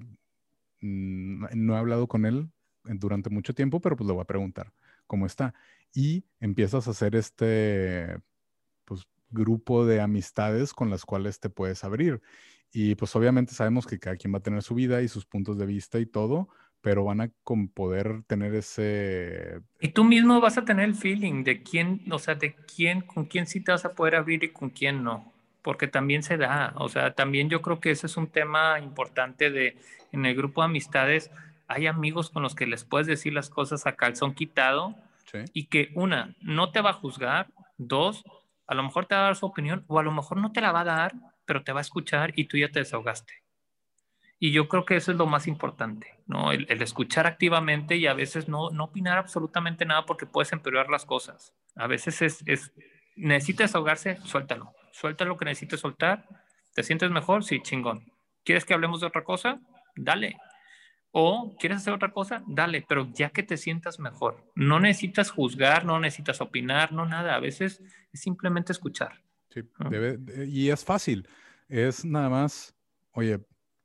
no 0.81 1.75
he 1.75 1.77
hablado 1.77 2.07
con 2.07 2.25
él 2.25 2.51
durante 2.83 3.29
mucho 3.29 3.53
tiempo, 3.53 3.81
pero 3.81 3.95
pues 3.95 4.07
le 4.07 4.13
voy 4.13 4.21
a 4.21 4.25
preguntar 4.25 4.73
cómo 5.07 5.25
está 5.25 5.53
y 5.97 6.25
empiezas 6.39 6.87
a 6.87 6.91
hacer 6.91 7.15
este 7.15 8.19
pues, 8.85 9.07
grupo 9.31 9.83
de 9.83 9.99
amistades 9.99 10.71
con 10.71 10.91
las 10.91 11.03
cuales 11.05 11.39
te 11.39 11.49
puedes 11.49 11.83
abrir. 11.83 12.21
Y 12.71 12.93
pues 12.93 13.15
obviamente 13.15 13.55
sabemos 13.55 13.87
que 13.87 13.97
cada 13.97 14.15
quien 14.15 14.31
va 14.31 14.37
a 14.37 14.43
tener 14.43 14.61
su 14.61 14.75
vida 14.75 15.01
y 15.01 15.07
sus 15.07 15.25
puntos 15.25 15.57
de 15.57 15.65
vista 15.65 15.97
y 15.97 16.05
todo, 16.05 16.49
pero 16.81 17.03
van 17.03 17.21
a 17.21 17.31
con 17.43 17.67
poder 17.67 18.21
tener 18.27 18.53
ese... 18.53 19.59
Y 19.79 19.87
tú 19.87 20.03
mismo 20.03 20.39
vas 20.39 20.59
a 20.59 20.65
tener 20.65 20.85
el 20.85 20.93
feeling 20.93 21.43
de 21.43 21.63
quién, 21.63 22.03
o 22.11 22.19
sea, 22.19 22.35
de 22.35 22.53
quién, 22.53 23.01
con 23.01 23.25
quién 23.25 23.47
sí 23.47 23.59
te 23.61 23.71
vas 23.71 23.83
a 23.83 23.95
poder 23.95 24.17
abrir 24.17 24.43
y 24.43 24.49
con 24.49 24.69
quién 24.69 25.03
no, 25.03 25.33
porque 25.63 25.87
también 25.87 26.21
se 26.21 26.37
da, 26.37 26.73
o 26.77 26.89
sea, 26.89 27.15
también 27.15 27.49
yo 27.49 27.63
creo 27.63 27.79
que 27.79 27.89
ese 27.89 28.05
es 28.05 28.17
un 28.17 28.27
tema 28.27 28.79
importante 28.79 29.49
de, 29.49 29.75
en 30.11 30.27
el 30.27 30.35
grupo 30.35 30.61
de 30.61 30.65
amistades, 30.65 31.31
hay 31.67 31.87
amigos 31.87 32.29
con 32.29 32.43
los 32.43 32.53
que 32.53 32.67
les 32.67 32.83
puedes 32.83 33.07
decir 33.07 33.33
las 33.33 33.49
cosas 33.49 33.87
a 33.87 33.95
calzón 33.95 34.35
quitado 34.35 34.95
y 35.53 35.67
que 35.67 35.91
una, 35.95 36.35
no 36.41 36.71
te 36.71 36.81
va 36.81 36.91
a 36.91 36.93
juzgar, 36.93 37.47
dos, 37.77 38.23
a 38.67 38.75
lo 38.75 38.83
mejor 38.83 39.05
te 39.05 39.15
va 39.15 39.21
a 39.21 39.25
dar 39.25 39.35
su 39.35 39.45
opinión 39.45 39.85
o 39.87 39.99
a 39.99 40.03
lo 40.03 40.11
mejor 40.11 40.37
no 40.37 40.51
te 40.51 40.61
la 40.61 40.71
va 40.71 40.81
a 40.81 40.85
dar, 40.85 41.13
pero 41.45 41.63
te 41.63 41.71
va 41.71 41.79
a 41.79 41.81
escuchar 41.81 42.33
y 42.35 42.45
tú 42.45 42.57
ya 42.57 42.69
te 42.69 42.79
desahogaste. 42.79 43.33
Y 44.39 44.51
yo 44.51 44.67
creo 44.67 44.85
que 44.85 44.95
eso 44.95 45.11
es 45.11 45.17
lo 45.17 45.25
más 45.25 45.47
importante, 45.47 46.19
¿no? 46.27 46.51
El, 46.51 46.67
escuchar 46.81 47.25
activamente 47.25 47.95
y 47.95 48.05
a 48.05 48.13
veces 48.13 48.47
no, 48.47 48.69
no 48.69 48.85
opinar 48.85 49.17
absolutamente 49.17 49.85
nada 49.85 50.05
porque 50.05 50.27
puedes 50.27 50.51
empeorar 50.53 50.89
las 50.89 51.05
cosas. 51.05 51.55
A 51.75 51.87
veces 51.87 52.21
es, 52.21 52.43
es 52.45 52.71
necesita 53.15 53.63
desahogarse, 53.63 54.17
suéltalo. 54.23 54.73
Suelta 54.91 55.25
lo 55.25 55.37
que 55.37 55.45
necesites 55.45 55.79
soltar. 55.79 56.25
¿Te 56.75 56.83
sientes 56.83 57.09
mejor? 57.09 57.43
Sí, 57.43 57.61
chingón. 57.61 58.11
¿Quieres 58.43 58.63
que 58.63 58.75
hablemos 58.75 59.01
de 59.01 59.07
otra 59.07 59.23
cosa? 59.23 59.59
Dale. 59.95 60.37
O 61.11 61.55
quieres 61.57 61.79
hacer 61.79 61.93
otra 61.93 62.11
cosa, 62.11 62.43
dale, 62.47 62.85
pero 62.87 63.11
ya 63.13 63.29
que 63.29 63.43
te 63.43 63.57
sientas 63.57 63.99
mejor. 63.99 64.51
No 64.55 64.79
necesitas 64.79 65.31
juzgar, 65.31 65.85
no 65.85 65.99
necesitas 65.99 66.41
opinar, 66.41 66.91
no 66.91 67.05
nada. 67.05 67.35
A 67.35 67.39
veces 67.39 67.81
es 68.11 68.21
simplemente 68.21 68.71
escuchar. 68.71 69.23
Sí, 69.49 69.61
y 70.47 70.69
es 70.69 70.83
fácil. 70.83 71.27
Es 71.69 72.05
nada 72.05 72.29
más, 72.29 72.75
oye, 73.11 73.39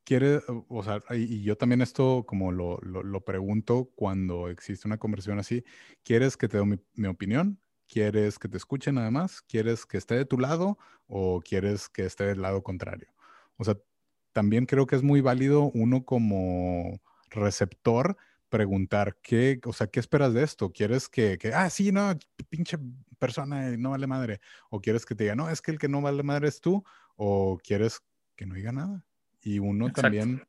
quiere, 0.05 0.41
o 0.69 0.83
sea, 0.83 1.01
y 1.11 1.43
yo 1.43 1.57
también 1.57 1.81
esto 1.81 2.25
como 2.27 2.53
lo, 2.53 2.79
lo, 2.79 3.25
pregunto 3.25 3.91
cuando 3.95 4.49
existe 4.49 4.89
una 4.89 4.99
conversación 4.99 5.39
así, 5.39 5.65
¿quieres 6.05 6.37
que 6.37 6.49
te 6.49 6.59
dé 6.59 6.65
mi, 6.65 6.79
mi, 6.95 7.09
opinión? 7.09 7.59
¿Quieres 7.89 8.39
que 8.39 8.49
te 8.49 8.57
escuche 8.57 8.93
nada 8.93 9.11
más? 9.11 9.43
¿Quieres 9.43 9.87
que 9.87 9.99
esté 9.99 10.17
de 10.17 10.25
tu 10.25 10.39
lado 10.39 10.79
o 11.07 11.41
quieres 11.41 11.89
que 11.89 12.05
esté 12.05 12.25
del 12.25 12.43
lado 12.43 12.63
contrario? 12.63 13.09
O 13.57 13.65
sea, 13.65 13.77
también 14.33 14.67
creo 14.67 14.87
que 14.87 14.97
es 14.97 15.03
muy 15.03 15.21
válido 15.21 15.71
uno 15.75 16.05
como 16.05 17.01
receptor 17.33 18.17
preguntar, 18.49 19.17
¿qué, 19.23 19.61
o 19.65 19.73
sea, 19.73 19.87
¿qué 19.87 19.99
esperas 19.99 20.35
de 20.35 20.43
esto? 20.43 20.73
¿Quieres 20.73 21.09
que, 21.09 21.39
que, 21.39 21.55
ah, 21.55 21.71
sí, 21.71 21.91
no, 21.91 22.13
pinche 22.51 22.77
persona, 23.19 23.71
no 23.79 23.91
vale 23.91 24.07
madre? 24.07 24.41
¿O 24.69 24.81
quieres 24.81 25.07
que 25.07 25.15
te 25.15 25.25
diga, 25.25 25.35
no, 25.35 25.49
es 25.49 25.63
que 25.63 25.71
el 25.71 25.79
que 25.79 25.89
no 25.89 26.03
vale 26.03 26.23
madre 26.23 26.49
es 26.49 26.61
tú? 26.61 26.85
¿O 27.17 27.59
quieres 27.65 28.03
que 28.37 28.45
no 28.45 28.55
diga 28.55 28.71
nada? 28.71 29.07
Y 29.41 29.59
uno 29.59 29.91
también 29.91 30.47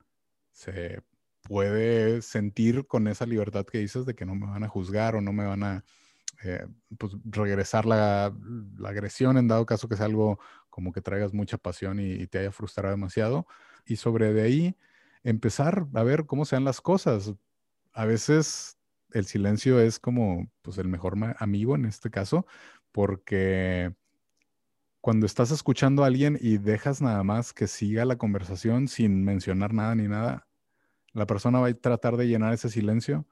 se 0.51 1.01
puede 1.43 2.21
sentir 2.21 2.85
con 2.87 3.07
esa 3.07 3.25
libertad 3.25 3.65
que 3.65 3.77
dices 3.77 4.05
de 4.05 4.15
que 4.15 4.25
no 4.25 4.35
me 4.35 4.47
van 4.47 4.65
a 4.65 4.69
juzgar 4.69 5.15
o 5.15 5.21
no 5.21 5.31
me 5.31 5.45
van 5.45 5.63
a 5.63 5.85
eh, 6.43 6.67
pues, 6.97 7.13
regresar 7.23 7.85
la, 7.85 8.33
la, 8.77 8.89
agresión 8.89 9.37
en 9.37 9.47
dado 9.47 9.65
caso 9.65 9.87
que 9.87 9.95
sea 9.95 10.07
algo 10.07 10.39
como 10.69 10.91
que 10.91 11.01
traigas 11.01 11.33
mucha 11.33 11.57
pasión 11.57 12.01
y, 12.01 12.11
y 12.11 12.27
te 12.27 12.39
haya 12.39 12.51
frustrado 12.51 12.91
demasiado. 12.91 13.47
Y 13.85 13.95
sobre 13.95 14.33
de 14.33 14.41
ahí, 14.41 14.77
empezar 15.23 15.87
a 15.93 16.03
ver 16.03 16.25
cómo 16.25 16.45
sean 16.45 16.63
las 16.65 16.81
cosas. 16.81 17.33
A 17.93 18.05
veces 18.05 18.77
el 19.11 19.25
silencio 19.25 19.79
es 19.79 19.99
como 19.99 20.51
pues 20.61 20.77
el 20.77 20.87
mejor 20.87 21.15
amigo 21.39 21.75
en 21.75 21.85
este 21.85 22.09
caso, 22.09 22.45
porque 22.91 23.93
cuando 25.01 25.25
estás 25.25 25.51
escuchando 25.51 26.03
a 26.03 26.07
alguien 26.07 26.37
y 26.39 26.57
dejas 26.57 27.01
nada 27.01 27.23
más 27.23 27.53
que 27.53 27.67
siga 27.67 28.05
la 28.05 28.17
conversación 28.17 28.87
sin 28.87 29.23
mencionar 29.23 29.73
nada 29.73 29.95
ni 29.95 30.07
nada, 30.07 30.47
la 31.13 31.25
persona 31.27 31.59
va 31.59 31.67
a 31.67 31.73
tratar 31.73 32.17
de 32.17 32.27
llenar 32.27 32.53
ese 32.53 32.69
silencio 32.69 33.27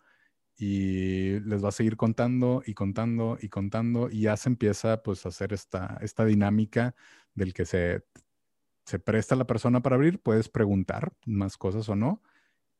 y 0.58 1.40
les 1.40 1.64
va 1.64 1.70
a 1.70 1.72
seguir 1.72 1.98
contando 1.98 2.62
y 2.66 2.74
contando 2.74 3.38
y 3.42 3.50
contando 3.50 4.10
y 4.10 4.22
ya 4.22 4.38
se 4.38 4.50
empieza 4.50 5.02
pues 5.02 5.26
a 5.26 5.30
hacer 5.30 5.54
esta, 5.54 5.98
esta 6.02 6.26
dinámica 6.26 6.94
del 7.34 7.54
que 7.54 7.66
se 7.66 8.04
se 8.92 9.00
presta 9.00 9.38
la 9.38 9.48
persona 9.48 9.82
para 9.82 9.96
abrir, 9.96 10.20
puedes 10.20 10.50
preguntar 10.50 11.14
más 11.26 11.56
cosas 11.56 11.88
o 11.88 11.96
no. 11.96 12.22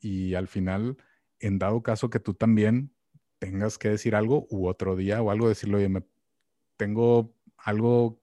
Y 0.02 0.34
al 0.34 0.50
final, 0.50 0.98
en 1.40 1.58
dado 1.58 1.84
caso 1.84 2.10
que 2.10 2.20
tú 2.20 2.34
también 2.34 2.92
tengas 3.40 3.78
que 3.78 3.88
decir 3.88 4.14
algo 4.14 4.46
u 4.50 4.68
otro 4.68 4.98
día 4.98 5.22
o 5.22 5.32
algo, 5.32 5.48
decirlo, 5.48 5.78
oye, 5.78 5.88
me, 5.88 6.04
tengo 6.76 7.34
algo 7.56 8.22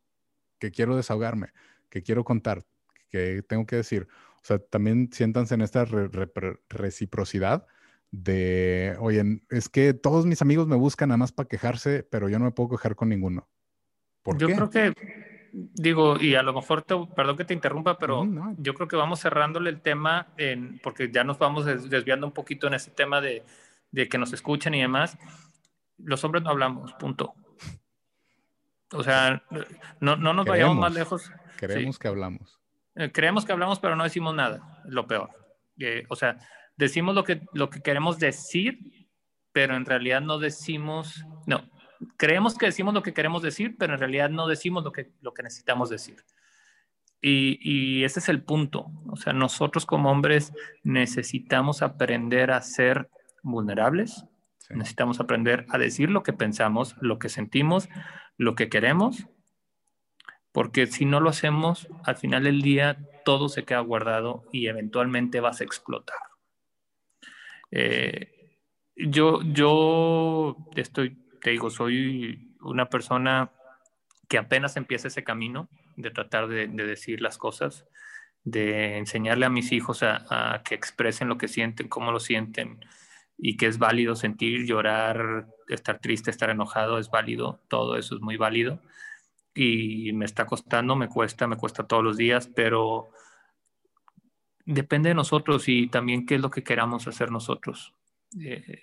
que 0.58 0.70
quiero 0.70 0.96
desahogarme, 0.96 1.54
que 1.88 2.02
quiero 2.02 2.24
contar, 2.24 2.66
que 3.08 3.42
tengo 3.48 3.64
que 3.64 3.76
decir. 3.76 4.06
O 4.42 4.44
sea, 4.44 4.58
también 4.58 5.08
siéntanse 5.10 5.54
en 5.54 5.62
esta 5.62 5.86
reciprocidad 6.68 7.66
de, 8.10 8.96
oye, 9.00 9.40
es 9.48 9.70
que 9.70 9.94
todos 9.94 10.26
mis 10.26 10.42
amigos 10.42 10.68
me 10.68 10.76
buscan 10.76 11.08
nada 11.08 11.16
más 11.16 11.32
para 11.32 11.48
quejarse, 11.48 12.02
pero 12.02 12.28
yo 12.28 12.38
no 12.38 12.44
me 12.44 12.52
puedo 12.52 12.68
quejar 12.68 12.96
con 12.96 13.08
ninguno. 13.08 13.48
¿Por 14.22 14.36
yo 14.36 14.48
creo 14.48 14.68
que 14.68 14.92
digo, 15.52 16.20
y 16.20 16.34
a 16.34 16.42
lo 16.42 16.52
mejor, 16.52 16.82
te, 16.82 16.94
perdón 17.14 17.36
que 17.36 17.44
te 17.44 17.54
interrumpa, 17.54 17.98
pero 17.98 18.26
yo 18.58 18.74
creo 18.74 18.88
que 18.88 18.96
vamos 18.96 19.20
cerrándole 19.20 19.70
el 19.70 19.80
tema, 19.80 20.28
en, 20.36 20.80
porque 20.82 21.10
ya 21.10 21.24
nos 21.24 21.38
vamos 21.38 21.64
desviando 21.64 22.26
un 22.26 22.32
poquito 22.32 22.66
en 22.66 22.74
ese 22.74 22.90
tema 22.90 23.20
de, 23.20 23.44
de, 23.90 24.08
que 24.08 24.18
nos 24.18 24.32
escuchen 24.32 24.74
y 24.74 24.80
demás. 24.80 25.18
Los 25.98 26.22
hombres 26.24 26.42
no 26.44 26.50
hablamos, 26.50 26.92
punto. 26.94 27.34
O 28.92 29.02
sea, 29.02 29.42
no, 30.00 30.16
no 30.16 30.32
nos 30.32 30.46
vayamos 30.46 30.76
más 30.76 30.94
lejos. 30.94 31.30
Creemos 31.56 31.98
que 31.98 32.08
hablamos. 32.08 32.58
Eh, 32.94 33.12
creemos 33.12 33.44
que 33.44 33.52
hablamos, 33.52 33.78
pero 33.78 33.96
no 33.96 34.04
decimos 34.04 34.34
nada, 34.34 34.82
lo 34.84 35.06
peor. 35.06 35.30
Eh, 35.78 36.04
o 36.08 36.16
sea, 36.16 36.38
decimos 36.76 37.14
lo 37.14 37.24
que, 37.24 37.42
lo 37.52 37.70
que 37.70 37.80
queremos 37.80 38.18
decir, 38.18 39.08
pero 39.52 39.76
en 39.76 39.84
realidad 39.84 40.20
no 40.20 40.38
decimos, 40.38 41.24
no, 41.46 41.68
creemos 42.16 42.56
que 42.56 42.66
decimos 42.66 42.94
lo 42.94 43.02
que 43.02 43.14
queremos 43.14 43.42
decir, 43.42 43.76
pero 43.78 43.94
en 43.94 44.00
realidad 44.00 44.30
no 44.30 44.46
decimos 44.46 44.84
lo 44.84 44.92
que, 44.92 45.12
lo 45.20 45.34
que 45.34 45.42
necesitamos 45.42 45.90
decir. 45.90 46.24
Y, 47.20 47.58
y, 47.60 48.04
ese 48.04 48.20
es 48.20 48.28
el 48.28 48.42
punto. 48.42 48.90
O 49.08 49.16
sea, 49.16 49.32
nosotros 49.32 49.86
como 49.86 50.10
hombres 50.10 50.52
necesitamos 50.84 51.82
aprender 51.82 52.52
a 52.52 52.62
ser 52.62 53.10
vulnerables, 53.42 54.24
necesitamos 54.70 55.18
aprender 55.18 55.66
a 55.70 55.78
decir 55.78 56.10
lo 56.10 56.22
que 56.22 56.32
pensamos, 56.32 56.94
lo 57.00 57.18
que 57.18 57.28
sentimos, 57.28 57.88
lo 58.36 58.54
que 58.54 58.68
queremos, 58.68 59.26
porque 60.52 60.86
si 60.86 61.04
no 61.04 61.20
lo 61.20 61.30
hacemos, 61.30 61.88
al 62.04 62.16
final 62.16 62.44
del 62.44 62.62
día 62.62 62.98
todo 63.24 63.48
se 63.48 63.64
queda 63.64 63.80
guardado 63.80 64.44
y 64.52 64.66
eventualmente 64.66 65.40
vas 65.40 65.60
a 65.60 65.64
explotar. 65.64 66.18
Eh, 67.70 68.56
yo, 68.96 69.42
yo 69.42 70.56
estoy, 70.74 71.18
te 71.40 71.50
digo, 71.50 71.70
soy 71.70 72.56
una 72.60 72.88
persona 72.88 73.50
que 74.28 74.38
apenas 74.38 74.76
empieza 74.76 75.08
ese 75.08 75.24
camino 75.24 75.68
de 75.96 76.10
tratar 76.10 76.48
de, 76.48 76.68
decir 76.68 77.20
las 77.20 77.38
cosas, 77.38 77.86
de 78.44 78.98
enseñarle 78.98 79.46
a 79.46 79.50
mis 79.50 79.72
hijos 79.72 80.02
a, 80.02 80.62
que 80.64 80.74
expresen 80.74 81.28
lo 81.28 81.38
que 81.38 81.48
sienten, 81.48 81.88
cómo 81.88 82.12
lo 82.12 82.20
sienten, 82.20 82.84
y 83.36 83.56
que 83.56 83.66
es 83.66 83.78
válido 83.78 84.14
sentir, 84.14 84.66
llorar, 84.66 85.46
estar 85.68 85.98
triste, 86.00 86.30
estar 86.30 86.50
enojado, 86.50 86.98
es 86.98 87.10
válido, 87.10 87.60
todo 87.68 87.96
eso 87.96 88.16
es 88.16 88.20
muy 88.20 88.36
válido. 88.36 88.82
Y 89.54 90.12
me 90.12 90.24
está 90.24 90.46
costando, 90.46 90.94
me 90.94 91.08
cuesta, 91.08 91.46
me 91.46 91.56
cuesta 91.56 91.86
todos 91.86 92.04
los 92.04 92.16
días, 92.16 92.48
pero 92.54 93.10
depende 94.64 95.08
de 95.08 95.14
nosotros 95.14 95.68
y 95.68 95.88
también 95.88 96.26
qué 96.26 96.36
es 96.36 96.40
lo 96.40 96.50
que 96.50 96.62
queramos 96.62 97.08
hacer 97.08 97.30
nosotros. 97.30 97.94
Eh, 98.40 98.82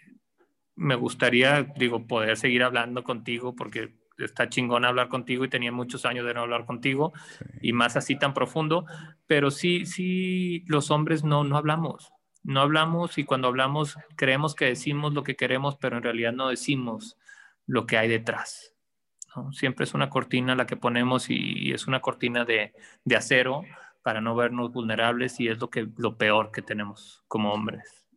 me 0.76 0.96
gustaría, 0.96 1.64
digo, 1.78 2.06
poder 2.08 2.38
seguir 2.38 2.64
hablando 2.64 3.04
contigo 3.04 3.56
porque 3.56 3.96
está 4.18 4.50
chingón 4.50 4.86
hablar 4.86 5.10
contigo 5.10 5.44
y 5.44 5.50
tenía 5.50 5.72
muchos 5.72 6.06
años 6.06 6.26
de 6.26 6.34
no 6.34 6.42
hablar 6.42 6.66
contigo 6.66 7.14
y 7.62 7.74
más 7.74 7.98
así 7.98 8.18
tan 8.18 8.34
profundo, 8.34 8.86
pero 9.28 9.52
sí, 9.52 9.86
sí, 9.86 10.64
los 10.68 10.92
hombres 10.92 11.24
no, 11.24 11.44
no 11.44 11.58
hablamos, 11.58 12.14
no 12.44 12.62
hablamos 12.62 13.18
y 13.18 13.26
cuando 13.26 13.48
hablamos 13.48 13.98
creemos 14.16 14.56
que 14.56 14.66
decimos 14.66 15.14
lo 15.14 15.24
que 15.24 15.36
queremos, 15.36 15.78
pero 15.78 15.98
en 15.98 16.04
realidad 16.04 16.34
no 16.34 16.50
decimos 16.50 17.18
lo 17.66 17.86
que 17.86 17.98
hay 17.98 18.08
detrás. 18.08 18.74
Siempre 19.52 19.84
es 19.84 19.94
una 19.94 20.10
cortina 20.10 20.56
la 20.56 20.66
que 20.66 20.78
ponemos 20.78 21.30
y, 21.30 21.74
es 21.74 21.88
una 21.88 22.00
cortina 22.00 22.46
de, 22.46 22.74
de, 23.04 23.16
acero 23.18 23.64
para 24.02 24.22
no 24.22 24.34
vernos 24.34 24.72
vulnerables 24.72 25.42
y 25.42 25.50
es 25.50 25.60
lo, 25.60 25.70
que, 25.70 25.90
lo 25.98 26.18
peor 26.18 26.52
que 26.52 26.62
tenemos 26.62 27.22
como 27.28 27.52
hombres. 27.52 28.08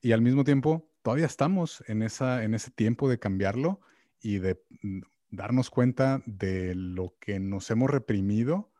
Y 0.00 0.10
al 0.10 0.20
mismo 0.20 0.42
tiempo, 0.42 0.88
todavía 1.08 1.24
estamos 1.24 1.82
en, 1.86 2.02
esa, 2.02 2.44
en 2.44 2.52
ese 2.52 2.70
tiempo 2.70 3.08
de 3.08 3.18
cambiarlo 3.18 3.80
y 4.20 4.40
de 4.40 4.62
mm, 4.82 5.00
darnos 5.30 5.70
cuenta 5.70 6.20
de 6.26 6.74
lo 6.74 7.14
que 7.18 7.40
nos 7.40 7.70
hemos 7.70 7.88
reprimido 7.88 8.70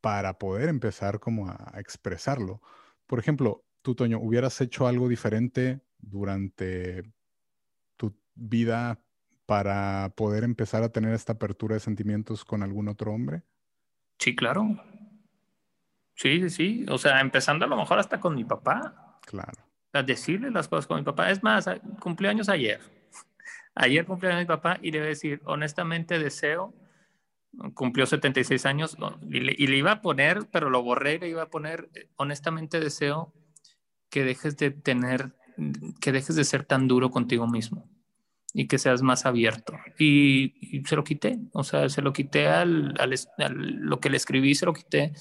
para 0.00 0.38
poder 0.38 0.68
empezar 0.68 1.18
como 1.18 1.48
a, 1.48 1.72
expresarlo. 1.78 2.62
Por 3.08 3.18
ejemplo, 3.18 3.64
tú, 3.82 3.96
Toño, 3.96 4.20
¿hubieras 4.20 4.60
hecho 4.60 4.86
algo 4.86 5.08
diferente 5.08 5.80
durante 5.98 7.02
tu 7.96 8.16
vida 8.36 9.00
para 9.44 10.12
poder 10.16 10.44
empezar 10.44 10.84
a 10.84 10.92
tener 10.92 11.12
esta 11.14 11.32
apertura 11.32 11.74
de 11.74 11.80
sentimientos 11.80 12.44
con 12.44 12.62
algún 12.62 12.86
otro 12.86 13.12
hombre? 13.12 13.42
Sí, 14.20 14.36
claro. 14.36 14.80
Sí, 16.14 16.42
sí, 16.42 16.50
sí. 16.50 16.86
O 16.88 16.96
sea, 16.96 17.20
empezando 17.20 17.64
a 17.64 17.68
lo 17.68 17.76
mejor 17.76 17.98
hasta 17.98 18.20
con 18.20 18.36
mi 18.36 18.44
papá. 18.44 19.18
Claro. 19.26 19.71
A 19.92 20.02
decirle 20.02 20.50
las 20.50 20.68
cosas 20.68 20.86
con 20.86 20.98
mi 20.98 21.04
papá. 21.04 21.30
Es 21.30 21.42
más, 21.42 21.68
cumpleaños 22.00 22.48
ayer. 22.48 22.80
Ayer 23.74 24.04
cumpleaños 24.04 24.40
mi 24.40 24.46
papá 24.46 24.78
y 24.82 24.90
le 24.90 24.98
voy 24.98 25.06
a 25.06 25.08
decir, 25.10 25.40
honestamente 25.44 26.18
deseo, 26.18 26.74
cumplió 27.74 28.06
76 28.06 28.66
años 28.66 28.96
y 29.30 29.40
le, 29.40 29.54
y 29.56 29.66
le, 29.66 29.76
iba 29.76 29.92
a 29.92 30.02
poner, 30.02 30.48
pero 30.50 30.70
lo 30.70 30.82
borré 30.82 31.18
le 31.18 31.28
iba 31.28 31.42
a 31.42 31.50
poner, 31.50 31.90
honestamente 32.16 32.80
deseo 32.80 33.32
que 34.10 34.24
dejes 34.24 34.56
de 34.56 34.70
tener, 34.70 35.32
que 36.00 36.12
dejes 36.12 36.36
de 36.36 36.44
ser 36.44 36.64
tan 36.64 36.88
duro 36.88 37.10
contigo 37.10 37.46
mismo 37.46 37.88
y 38.54 38.68
que 38.68 38.78
seas 38.78 39.02
más 39.02 39.26
abierto. 39.26 39.74
Y, 39.98 40.82
se 40.86 40.96
lo 40.96 41.04
quité, 41.04 41.38
o 41.52 41.64
sea, 41.64 41.88
se 41.88 42.02
lo 42.02 42.12
quité 42.12 42.48
al, 42.48 42.94
al, 42.98 43.14
lo 43.80 44.00
que 44.00 44.10
le 44.10 44.16
escribí, 44.16 44.54
se 44.54 44.66
lo 44.66 44.74
quité 44.74 45.12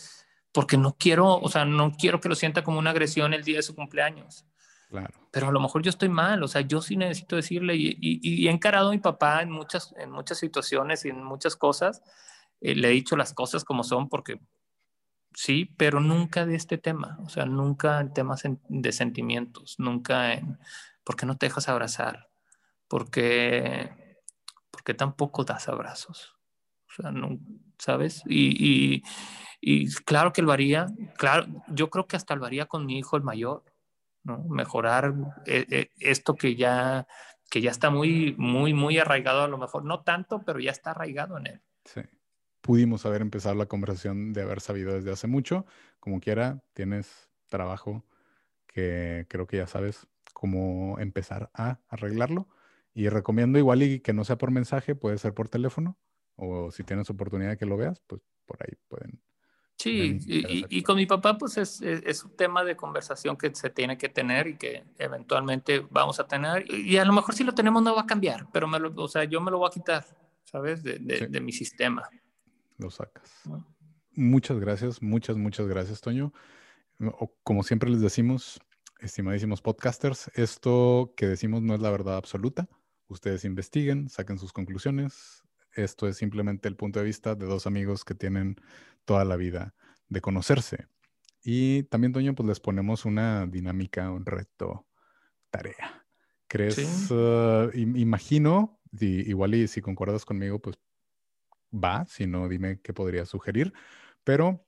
porque 0.54 0.78
no 0.78 0.98
quiero, 0.98 1.40
o 1.40 1.50
sea, 1.50 1.64
no 1.64 1.94
quiero 1.94 2.20
que 2.20 2.28
lo 2.28 2.36
sienta 2.36 2.64
como 2.64 2.80
una 2.80 2.90
agresión 2.90 3.34
el 3.34 3.44
día 3.44 3.58
de 3.58 3.64
su 3.64 3.74
cumpleaños. 3.74 4.46
Claro. 4.92 5.14
Pero 5.32 5.48
a 5.48 5.52
lo 5.54 5.62
mejor 5.62 5.82
yo 5.84 5.90
estoy 5.90 6.10
mal, 6.10 6.44
o 6.44 6.50
sea, 6.50 6.60
yo 6.62 6.82
sí 6.82 6.98
necesito 6.98 7.38
decirle 7.38 7.78
y, 7.78 7.98
y, 8.02 8.48
he 8.48 8.52
encarado 8.52 8.90
a 8.90 8.92
mi 8.92 8.98
papá 8.98 9.42
en 9.42 9.50
muchas, 9.50 9.96
en 9.98 10.12
muchas 10.12 10.38
situaciones 10.38 11.06
y 11.06 11.10
en 11.10 11.24
muchas 11.24 11.56
cosas. 11.56 12.04
Eh, 12.60 12.76
le 12.76 12.90
he 12.90 12.92
dicho 12.92 13.16
las 13.16 13.34
cosas 13.34 13.64
como 13.64 13.86
son 13.86 14.10
porque 14.10 14.42
sí, 15.34 15.74
pero 15.78 16.02
nunca 16.02 16.46
de 16.46 16.56
este 16.56 16.78
tema, 16.78 17.18
o 17.24 17.30
sea, 17.30 17.46
nunca 17.46 18.02
en 18.02 18.14
temas 18.14 18.44
de 18.44 18.92
sentimientos, 18.92 19.76
nunca 19.80 20.34
en 20.34 20.60
por 21.06 21.16
qué 21.16 21.26
no 21.26 21.38
te 21.38 21.46
dejas 21.46 21.70
abrazar, 21.70 22.30
porque, 22.90 24.18
porque 24.72 24.94
tampoco 24.94 25.46
das 25.46 25.70
abrazos, 25.70 26.36
o 26.90 27.02
sea, 27.02 27.12
no, 27.14 27.40
¿sabes? 27.78 28.24
Y, 28.26 28.58
y, 28.60 29.04
y 29.62 29.88
claro 30.04 30.34
que 30.34 30.42
lo 30.42 30.52
haría, 30.52 30.88
claro, 31.18 31.48
yo 31.70 31.90
creo 31.90 32.08
que 32.08 32.18
hasta 32.18 32.36
lo 32.36 32.46
haría 32.46 32.66
con 32.66 32.86
mi 32.86 33.00
hijo 33.00 33.16
el 33.16 33.24
mayor, 33.24 33.64
¿no? 34.24 34.44
Mejorar 34.46 35.14
eh, 35.46 35.66
eh, 35.70 35.90
esto 36.00 36.36
que 36.36 36.56
ya, 36.56 37.08
que 37.50 37.62
ya 37.62 37.72
está 37.72 37.90
muy, 37.90 38.36
muy, 38.38 38.74
muy 38.74 38.98
arraigado 38.98 39.44
a 39.44 39.48
lo 39.48 39.58
mejor, 39.58 39.86
no 39.86 40.02
tanto, 40.02 40.44
pero 40.46 40.60
ya 40.60 40.72
está 40.72 40.92
arraigado 40.92 41.38
en 41.38 41.48
él. 41.48 41.62
Sí. 41.86 42.02
Pudimos 42.62 43.06
haber 43.06 43.22
empezado 43.22 43.56
la 43.56 43.66
conversación 43.66 44.34
de 44.34 44.44
haber 44.44 44.62
sabido 44.62 44.94
desde 44.94 45.12
hace 45.12 45.28
mucho. 45.28 45.66
Como 46.00 46.20
quiera, 46.20 46.62
tienes 46.74 47.30
trabajo 47.50 48.06
que 48.68 49.26
creo 49.30 49.48
que 49.48 49.58
ya 49.58 49.68
sabes 49.68 50.08
cómo 50.34 51.00
empezar 51.00 51.50
a 51.54 51.80
arreglarlo. 51.88 52.48
Y 52.94 53.10
recomiendo 53.10 53.58
igual 53.58 53.82
y 53.84 54.00
que 54.00 54.14
no 54.14 54.26
sea 54.26 54.38
por 54.38 54.52
mensaje, 54.52 54.96
puede 54.96 55.18
ser 55.18 55.34
por 55.34 55.50
teléfono. 55.50 55.98
O 56.36 56.72
si 56.72 56.84
tienes 56.84 57.10
oportunidad 57.10 57.52
de 57.52 57.58
que 57.58 57.66
lo 57.66 57.78
veas, 57.78 58.00
pues 58.06 58.22
por 58.46 58.58
ahí 58.62 58.76
pueden 58.88 59.22
Sí, 59.82 60.20
y, 60.28 60.84
con 60.84 60.96
mi 60.96 61.08
papá 61.08 61.40
pues 61.40 61.58
es, 61.58 61.82
es, 61.82 62.24
un 62.24 62.36
tema 62.36 62.64
de 62.64 62.76
conversación 62.76 63.36
que 63.36 63.54
se 63.56 63.72
tiene 63.72 63.98
que 63.98 64.10
tener 64.10 64.46
y 64.46 64.56
que 64.56 64.84
eventualmente 65.00 65.84
vamos 65.90 66.20
a 66.20 66.28
tener. 66.28 66.72
Y 66.72 66.98
a 66.98 67.06
lo 67.06 67.14
mejor 67.14 67.34
si 67.34 67.44
lo 67.44 67.56
tenemos 67.56 67.82
no 67.82 67.96
va 67.96 68.02
a 68.02 68.06
cambiar, 68.06 68.48
pero 68.54 68.68
me 68.68 68.80
lo, 68.80 68.94
o 68.96 69.08
sea, 69.08 69.24
yo 69.24 69.42
me 69.42 69.50
lo 69.50 69.58
voy 69.58 69.70
a 69.70 69.72
quitar, 69.72 70.06
¿sabes? 70.44 70.84
De, 70.84 71.00
de, 71.00 71.42
mi 71.42 71.52
sistema. 71.52 72.08
Lo 72.78 72.92
sacas. 72.92 73.42
Muchas 74.14 74.60
gracias, 74.60 75.02
muchas, 75.02 75.36
muchas 75.36 75.66
gracias, 75.66 76.00
Toño. 76.00 76.32
como 77.42 77.64
siempre 77.64 77.90
les 77.90 78.02
decimos, 78.02 78.60
estimadísimos 79.00 79.64
podcasters, 79.64 80.30
esto 80.36 81.16
que 81.18 81.26
decimos 81.26 81.64
no 81.64 81.74
es 81.74 81.82
la 81.82 81.90
verdad 81.90 82.18
absoluta. 82.18 82.70
Ustedes 83.08 83.46
investiguen, 83.46 84.10
saquen 84.10 84.38
sus 84.38 84.54
conclusiones. 84.54 85.41
Esto 85.74 86.08
es 86.08 86.18
simplemente 86.18 86.68
el 86.68 86.76
punto 86.76 87.00
de 87.00 87.06
vista 87.06 87.36
de 87.36 87.46
dos 87.46 87.68
amigos 87.68 88.04
que 88.04 88.16
tienen 88.16 88.56
toda 89.06 89.26
la 89.26 89.36
vida 89.36 89.74
de 90.10 90.22
conocerse. 90.22 90.88
Y 91.44 91.84
también, 91.84 92.14
Toño, 92.14 92.36
pues 92.36 92.48
les 92.48 92.60
ponemos 92.60 93.06
una 93.06 93.48
dinámica, 93.48 94.12
un 94.12 94.26
reto, 94.26 94.86
tarea. 95.50 96.06
¿Crees? 96.48 97.10
Ah, 97.12 97.70
imagino, 97.74 98.80
igual 99.00 99.56
y 99.56 99.68
si 99.68 99.82
concuerdas 99.82 100.26
conmigo, 100.26 100.60
pues 100.60 100.78
va, 101.74 102.06
si 102.08 102.28
no, 102.28 102.50
dime 102.50 102.82
qué 102.82 102.94
podría 102.94 103.26
sugerir. 103.26 103.74
Pero 104.24 104.68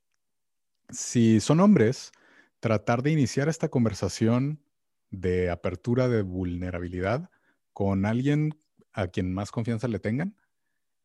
si 0.89 1.39
son 1.41 1.59
hombres, 1.59 2.11
tratar 2.59 3.03
de 3.03 3.11
iniciar 3.11 3.49
esta 3.49 3.69
conversación 3.69 4.63
de 5.11 5.49
apertura 5.49 6.07
de 6.07 6.21
vulnerabilidad 6.21 7.29
con 7.73 8.05
alguien 8.05 8.55
a 8.93 9.07
quien 9.07 9.33
más 9.33 9.51
confianza 9.51 9.87
le 9.87 9.99
tengan 9.99 10.35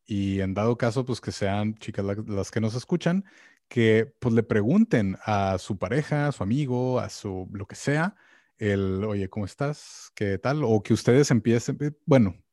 y 0.09 0.41
en 0.41 0.55
dado 0.55 0.75
caso, 0.75 1.05
pues 1.05 1.21
que 1.21 1.31
sean 1.31 1.75
chicas 1.75 2.03
las 2.03 2.49
que 2.49 2.59
nos 2.59 2.73
escuchan, 2.73 3.25
que 3.67 4.11
pues 4.19 4.33
le 4.33 4.41
pregunten 4.41 5.17
a 5.23 5.59
su 5.59 5.77
pareja, 5.77 6.27
a 6.27 6.31
su 6.31 6.41
amigo, 6.41 6.99
a 6.99 7.09
su 7.09 7.47
lo 7.53 7.67
que 7.67 7.75
sea, 7.75 8.15
el, 8.57 9.03
oye, 9.03 9.29
¿cómo 9.29 9.45
estás? 9.45 10.11
¿Qué 10.15 10.39
tal? 10.39 10.63
O 10.63 10.81
que 10.81 10.93
ustedes 10.93 11.29
empiecen, 11.29 11.77
eh, 11.81 11.91
bueno, 12.07 12.43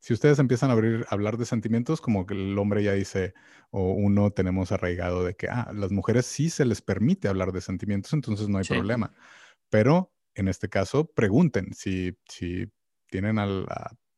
si 0.00 0.14
ustedes 0.14 0.38
empiezan 0.38 0.70
a 0.70 0.72
abrir, 0.72 1.04
hablar 1.10 1.36
de 1.36 1.44
sentimientos, 1.44 2.00
como 2.00 2.24
que 2.24 2.32
el 2.32 2.58
hombre 2.58 2.82
ya 2.82 2.94
dice, 2.94 3.34
o 3.70 3.92
uno 3.92 4.30
tenemos 4.30 4.72
arraigado 4.72 5.22
de 5.22 5.34
que, 5.36 5.48
ah, 5.48 5.70
las 5.74 5.92
mujeres 5.92 6.24
sí 6.24 6.48
se 6.48 6.64
les 6.64 6.80
permite 6.80 7.28
hablar 7.28 7.52
de 7.52 7.60
sentimientos, 7.60 8.14
entonces 8.14 8.48
no 8.48 8.56
hay 8.56 8.64
problema. 8.64 9.12
Pero 9.68 10.14
en 10.34 10.48
este 10.48 10.70
caso, 10.70 11.12
pregunten 11.12 11.74
si, 11.74 12.16
si 12.26 12.72
tienen 13.10 13.38
al, 13.38 13.66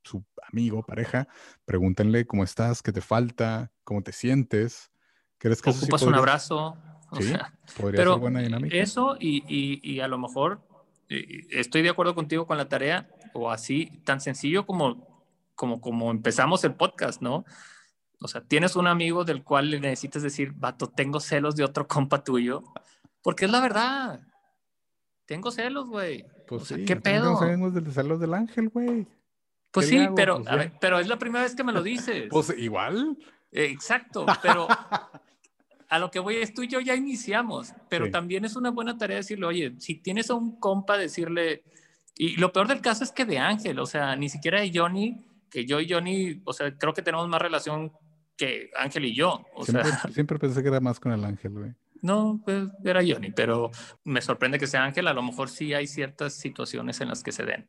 su 0.04 0.24
amigo, 0.50 0.82
pareja, 0.82 1.28
pregúntenle 1.64 2.26
cómo 2.26 2.44
estás, 2.44 2.82
qué 2.82 2.92
te 2.92 3.00
falta, 3.00 3.72
cómo 3.82 4.02
te 4.02 4.12
sientes. 4.12 4.90
¿Crees 5.38 5.60
que 5.60 5.70
¿Ocupas 5.70 6.02
un 6.02 6.14
abrazo? 6.14 6.76
Sí, 7.18 7.32
podría 7.80 8.04
ser 8.04 8.18
buena 8.18 8.40
dinámica. 8.40 8.76
Eso 8.76 9.16
y, 9.18 9.44
y, 9.48 9.80
y, 9.82 10.00
a 10.00 10.08
lo 10.08 10.18
mejor 10.18 10.60
estoy 11.08 11.82
de 11.82 11.90
acuerdo 11.90 12.14
contigo 12.14 12.46
con 12.46 12.56
la 12.56 12.68
tarea 12.68 13.08
o 13.34 13.50
así, 13.50 14.00
tan 14.04 14.20
sencillo 14.20 14.66
como, 14.66 15.24
como, 15.54 15.80
como 15.80 16.10
empezamos 16.10 16.64
el 16.64 16.74
podcast, 16.74 17.20
¿no? 17.20 17.44
O 18.20 18.28
sea, 18.28 18.42
tienes 18.42 18.76
un 18.76 18.86
amigo 18.86 19.24
del 19.24 19.42
cual 19.42 19.70
le 19.70 19.80
necesitas 19.80 20.22
decir, 20.22 20.52
vato, 20.52 20.88
tengo 20.88 21.20
celos 21.20 21.56
de 21.56 21.64
otro 21.64 21.86
compa 21.88 22.24
tuyo, 22.24 22.62
porque 23.22 23.44
es 23.44 23.50
la 23.50 23.60
verdad. 23.60 24.20
Tengo 25.26 25.50
celos, 25.50 25.88
güey. 25.88 26.26
Pues 26.46 26.64
sí, 26.64 26.84
¿qué 26.84 26.96
pedo? 26.96 27.38
Tengo 27.38 27.70
celos 27.90 28.20
del 28.20 28.34
ángel, 28.34 28.68
güey. 28.68 29.06
Pues 29.74 29.88
sí, 29.88 30.06
pero, 30.14 30.40
pues 30.40 30.70
pero 30.80 31.00
es 31.00 31.08
la 31.08 31.18
primera 31.18 31.42
vez 31.42 31.56
que 31.56 31.64
me 31.64 31.72
lo 31.72 31.82
dices. 31.82 32.28
Pues 32.30 32.54
igual. 32.56 33.18
exacto, 33.50 34.24
pero 34.42 34.68
a 35.88 35.98
lo 35.98 36.12
que 36.12 36.20
voy 36.20 36.36
es 36.36 36.54
tú 36.54 36.62
y 36.62 36.68
yo 36.68 36.78
ya 36.78 36.94
iniciamos, 36.94 37.72
pero 37.88 38.08
también 38.08 38.44
es 38.44 38.54
una 38.54 38.70
buena 38.70 38.96
tarea 38.96 39.16
decirle, 39.16 39.46
oye, 39.46 39.74
si 39.78 39.96
tienes 39.96 40.30
a 40.30 40.34
un 40.34 40.60
compa, 40.60 40.96
decirle, 40.96 41.64
Y 42.16 42.36
lo 42.36 42.52
peor 42.52 42.68
del 42.68 42.80
caso 42.80 43.02
es 43.02 43.10
que 43.10 43.24
de 43.24 43.38
Ángel, 43.38 43.80
o 43.80 43.86
sea, 43.86 44.14
ni 44.14 44.28
siquiera 44.28 44.60
de 44.60 44.70
Johnny, 44.72 45.26
que 45.50 45.66
yo 45.66 45.80
y 45.80 45.90
Johnny, 45.90 46.40
o 46.44 46.52
sea, 46.52 46.72
creo 46.78 46.94
que 46.94 47.02
tenemos 47.02 47.28
más 47.28 47.42
relación 47.42 47.92
que 48.36 48.70
Ángel 48.76 49.06
y 49.06 49.14
yo. 49.14 49.44
O 49.54 49.64
siempre, 49.64 49.90
sea, 49.90 50.10
siempre 50.12 50.38
pensé 50.38 50.62
que 50.62 50.68
era 50.68 50.80
más 50.80 51.00
con 51.00 51.10
el 51.10 51.24
Ángel, 51.24 51.52
güey. 51.52 51.72
No, 52.00 52.40
pues 52.44 52.68
era 52.84 53.00
Johnny, 53.00 53.32
pero 53.32 53.72
me 54.04 54.20
sorprende 54.20 54.60
que 54.60 54.68
sea 54.68 54.84
Ángel. 54.84 55.08
A 55.08 55.14
lo 55.14 55.22
mejor 55.22 55.48
sí 55.48 55.74
hay 55.74 55.88
ciertas 55.88 56.34
situaciones 56.34 57.00
en 57.00 57.08
las 57.08 57.24
que 57.24 57.32
se 57.32 57.44
den. 57.44 57.66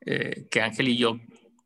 Eh, 0.00 0.46
que 0.50 0.62
Ángel 0.62 0.88
y 0.88 0.96
yo 0.96 1.18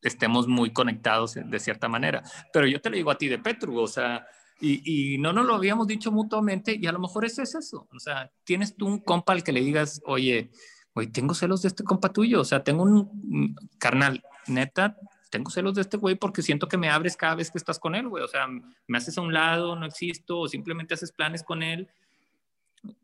estemos 0.03 0.49
muy 0.49 0.72
conectados 0.72 1.35
de 1.35 1.61
cierta 1.61 1.89
manera. 1.89 2.22
Pero 2.53 2.66
yo 2.66 2.80
te 2.80 2.91
lo 2.91 2.97
digo 2.97 3.11
a 3.11 3.18
ti 3.18 3.28
de 3.28 3.39
Petru, 3.39 3.78
o 3.78 3.87
sea, 3.87 4.26
y, 4.61 5.18
no 5.18 5.33
nos 5.33 5.45
lo 5.45 5.55
habíamos 5.55 5.89
dicho 5.89 6.12
mutuamente 6.12 6.78
y 6.80 6.87
a 6.87 6.93
lo 6.93 7.01
mejor 7.01 7.24
eso 7.24 7.43
es 7.43 7.55
eso. 7.55 7.89
O 7.93 7.99
sea, 7.99 8.30
tienes 8.45 8.76
tú 8.76 8.87
un 8.87 8.99
compa 9.01 9.33
al 9.33 9.43
que 9.43 9.53
le 9.53 9.61
digas, 9.61 10.01
oye, 10.05 10.51
oye, 10.95 11.09
tengo 11.09 11.35
celos 11.35 11.62
de 11.62 11.68
este 11.68 11.83
compa 11.83 12.12
tuyo, 12.12 12.41
o 12.41 12.45
sea, 12.45 12.62
tengo 12.62 12.85
un 12.85 13.57
carnal, 13.78 14.22
neta, 14.47 14.97
tengo 15.30 15.51
celos 15.51 15.74
de 15.74 15.80
este 15.80 15.97
güey 15.97 16.14
porque 16.14 16.43
siento 16.43 16.68
que 16.68 16.76
me 16.76 16.91
abres 16.91 17.16
cada 17.16 17.35
vez 17.35 17.51
que 17.51 17.59
estás 17.59 17.78
con 17.78 17.95
él, 17.95 18.09
güey. 18.09 18.22
O 18.22 18.28
sea, 18.28 18.47
me 18.87 18.99
haces 18.99 19.18
a 19.18 19.22
un 19.22 19.33
lado, 19.33 19.74
no 19.74 19.87
existo, 19.87 20.41
o 20.41 20.49
simplemente 20.49 20.95
haces 20.95 21.11
planes 21.11 21.43
con 21.43 21.62
él. 21.62 21.89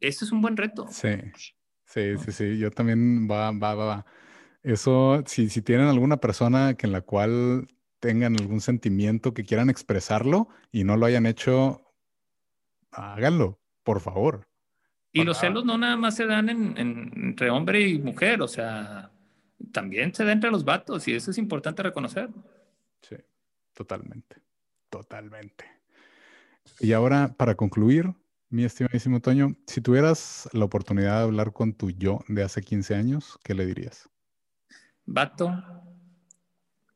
Eso 0.00 0.24
es 0.24 0.30
un 0.32 0.40
buen 0.40 0.56
reto. 0.56 0.86
Sí, 0.90 1.08
sí, 1.86 2.18
sí, 2.18 2.32
sí. 2.32 2.58
Yo 2.58 2.70
también 2.70 3.28
va, 3.28 3.50
va, 3.50 3.74
va, 3.74 3.84
va. 3.84 4.06
Eso, 4.68 5.22
si, 5.24 5.48
si 5.48 5.62
tienen 5.62 5.86
alguna 5.86 6.18
persona 6.18 6.74
que 6.74 6.86
en 6.86 6.92
la 6.92 7.00
cual 7.00 7.68
tengan 8.00 8.38
algún 8.38 8.60
sentimiento 8.60 9.32
que 9.32 9.42
quieran 9.42 9.70
expresarlo 9.70 10.50
y 10.70 10.84
no 10.84 10.98
lo 10.98 11.06
hayan 11.06 11.24
hecho, 11.24 11.80
háganlo, 12.90 13.58
por 13.82 14.00
favor. 14.00 14.46
Y 15.10 15.24
los 15.24 15.38
celos 15.38 15.64
no 15.64 15.78
nada 15.78 15.96
más 15.96 16.16
se 16.16 16.26
dan 16.26 16.50
entre 16.76 17.48
hombre 17.48 17.80
y 17.88 17.98
mujer, 17.98 18.42
o 18.42 18.46
sea, 18.46 19.10
también 19.72 20.14
se 20.14 20.26
da 20.26 20.32
entre 20.32 20.50
los 20.50 20.66
vatos 20.66 21.08
y 21.08 21.14
eso 21.14 21.30
es 21.30 21.38
importante 21.38 21.82
reconocer. 21.82 22.28
Sí, 23.00 23.16
totalmente, 23.72 24.36
totalmente. 24.90 25.64
Y 26.78 26.92
ahora, 26.92 27.34
para 27.38 27.54
concluir, 27.54 28.12
mi 28.50 28.64
estimadísimo 28.64 29.20
Toño, 29.20 29.56
si 29.66 29.80
tuvieras 29.80 30.46
la 30.52 30.66
oportunidad 30.66 31.20
de 31.20 31.24
hablar 31.24 31.54
con 31.54 31.72
tu 31.72 31.90
yo 31.90 32.20
de 32.28 32.42
hace 32.42 32.60
15 32.60 32.94
años, 32.94 33.38
¿qué 33.42 33.54
le 33.54 33.64
dirías? 33.64 34.10
Vato, 35.10 35.50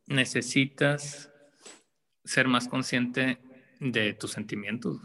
necesitas 0.07 1.33
ser 2.23 2.47
más 2.47 2.69
consciente 2.69 3.39
de 3.81 4.13
tus 4.13 4.33
sentimientos. 4.33 5.01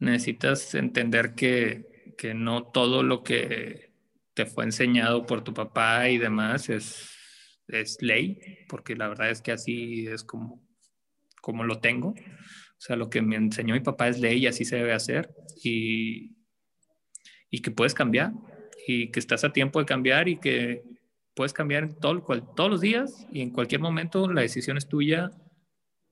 Necesitas 0.00 0.74
entender 0.74 1.36
que, 1.36 2.14
que, 2.18 2.34
no 2.34 2.64
todo 2.64 3.04
lo 3.04 3.22
que 3.22 3.92
te 4.34 4.46
fue 4.46 4.64
enseñado 4.64 5.26
por 5.26 5.44
tu 5.44 5.54
papá 5.54 6.08
y 6.08 6.18
demás 6.18 6.68
es, 6.68 7.08
es 7.68 7.98
ley, 8.02 8.40
porque 8.68 8.96
la 8.96 9.06
verdad 9.06 9.30
es 9.30 9.40
que 9.40 9.52
así 9.52 10.08
es 10.08 10.24
como, 10.24 10.60
como 11.40 11.62
lo 11.62 11.78
tengo. 11.78 12.08
O 12.08 12.80
sea, 12.80 12.96
lo 12.96 13.08
que 13.08 13.22
me 13.22 13.36
enseñó 13.36 13.74
mi 13.74 13.80
papá 13.80 14.08
es 14.08 14.18
ley 14.18 14.38
y 14.40 14.48
así 14.48 14.64
se 14.64 14.74
debe 14.74 14.92
hacer. 14.92 15.32
Y, 15.62 16.34
y 17.48 17.60
que 17.60 17.70
puedes 17.70 17.94
cambiar 17.94 18.32
y 18.88 19.12
que 19.12 19.20
estás 19.20 19.44
a 19.44 19.52
tiempo 19.52 19.78
de 19.78 19.86
cambiar 19.86 20.28
y 20.28 20.40
que 20.40 20.93
puedes 21.34 21.52
cambiar 21.52 21.94
todo, 21.94 22.20
todos 22.56 22.70
los 22.70 22.80
días 22.80 23.26
y 23.32 23.40
en 23.42 23.50
cualquier 23.50 23.80
momento 23.80 24.30
la 24.30 24.42
decisión 24.42 24.76
es 24.76 24.88
tuya, 24.88 25.30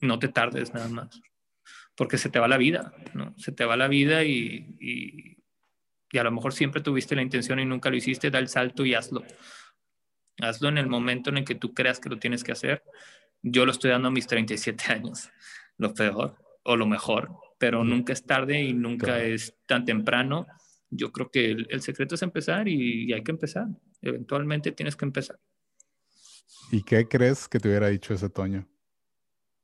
no 0.00 0.18
te 0.18 0.28
tardes 0.28 0.74
nada 0.74 0.88
más, 0.88 1.20
porque 1.96 2.18
se 2.18 2.28
te 2.28 2.38
va 2.38 2.48
la 2.48 2.58
vida, 2.58 2.92
¿no? 3.14 3.34
Se 3.38 3.52
te 3.52 3.64
va 3.64 3.76
la 3.76 3.88
vida 3.88 4.24
y, 4.24 4.76
y, 4.80 5.38
a 6.18 6.24
lo 6.24 6.32
mejor 6.32 6.52
siempre 6.52 6.82
tuviste 6.82 7.16
la 7.16 7.22
intención 7.22 7.58
y 7.58 7.64
nunca 7.64 7.88
lo 7.88 7.96
hiciste, 7.96 8.30
da 8.30 8.38
el 8.38 8.48
salto 8.48 8.84
y 8.84 8.94
hazlo. 8.94 9.24
Hazlo 10.40 10.68
en 10.68 10.76
el 10.76 10.86
momento 10.86 11.30
en 11.30 11.38
el 11.38 11.44
que 11.44 11.54
tú 11.54 11.72
creas 11.72 12.00
que 12.00 12.10
lo 12.10 12.18
tienes 12.18 12.44
que 12.44 12.52
hacer. 12.52 12.82
Yo 13.40 13.64
lo 13.64 13.72
estoy 13.72 13.90
dando 13.90 14.08
a 14.08 14.10
mis 14.10 14.26
37 14.26 14.92
años, 14.92 15.30
lo 15.78 15.94
peor 15.94 16.36
o 16.64 16.76
lo 16.76 16.86
mejor, 16.86 17.30
pero 17.58 17.82
nunca 17.82 18.12
es 18.12 18.26
tarde 18.26 18.60
y 18.60 18.74
nunca 18.74 19.22
es 19.22 19.56
tan 19.66 19.86
temprano 19.86 20.46
yo 20.92 21.10
creo 21.10 21.30
que 21.30 21.50
el, 21.50 21.80
secreto 21.80 22.14
es 22.14 22.22
empezar 22.22 22.68
y, 22.68 23.12
hay 23.12 23.22
que 23.22 23.30
empezar. 23.30 23.66
Eventualmente 24.02 24.72
tienes 24.72 24.96
que 24.96 25.04
empezar. 25.04 25.38
¿Y 26.70 26.82
qué 26.82 27.08
crees 27.08 27.48
que 27.48 27.58
te 27.58 27.68
hubiera 27.68 27.88
dicho 27.88 28.12
ese 28.14 28.28
Toño? 28.28 28.68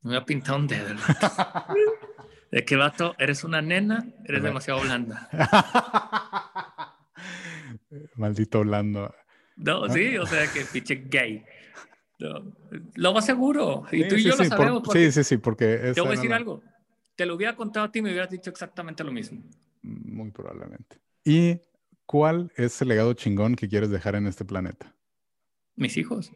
Me 0.02 0.16
ha 0.16 0.24
pintado 0.24 0.58
un 0.58 0.66
dedo. 0.66 0.94
de 2.50 2.64
qué 2.64 2.76
vato, 2.76 3.14
eres 3.18 3.44
una 3.44 3.60
nena, 3.60 4.06
eres 4.24 4.42
demasiado 4.42 4.80
blanda. 4.80 5.28
Maldito 8.14 8.60
blando. 8.60 9.14
No, 9.56 9.88
sí, 9.88 10.16
o 10.18 10.26
sea 10.26 10.46
que 10.52 10.64
pinche 10.72 11.04
gay. 11.06 11.44
lo 12.94 13.12
va 13.14 13.22
seguro. 13.22 13.86
Y 13.90 14.06
tú 14.06 14.14
y 14.14 14.22
yo 14.22 14.36
lo 14.36 14.44
sabemos. 14.44 14.82
sí, 14.92 15.10
sí, 15.10 15.24
sí, 15.24 15.36
porque... 15.38 15.92
Te 15.94 16.00
voy 16.00 16.10
a 16.10 16.12
decir 16.12 16.32
algo. 16.32 16.62
Te 17.16 17.26
lo 17.26 17.34
hubiera 17.34 17.56
contado 17.56 17.86
a 17.86 17.90
ti 17.90 17.98
y 17.98 18.02
me 18.02 18.10
hubieras 18.10 18.30
dicho 18.30 18.50
exactamente 18.50 19.02
lo 19.02 19.10
mismo. 19.10 19.42
Muy 19.82 20.30
probablemente. 20.30 21.00
¿Y 21.24 21.60
cuál 22.08 22.50
es 22.56 22.80
el 22.80 22.88
legado 22.88 23.12
chingón 23.12 23.54
que 23.54 23.68
quieres 23.68 23.90
dejar 23.90 24.14
en 24.14 24.26
este 24.26 24.46
planeta? 24.46 24.94
Mis 25.76 25.98
hijos. 25.98 26.32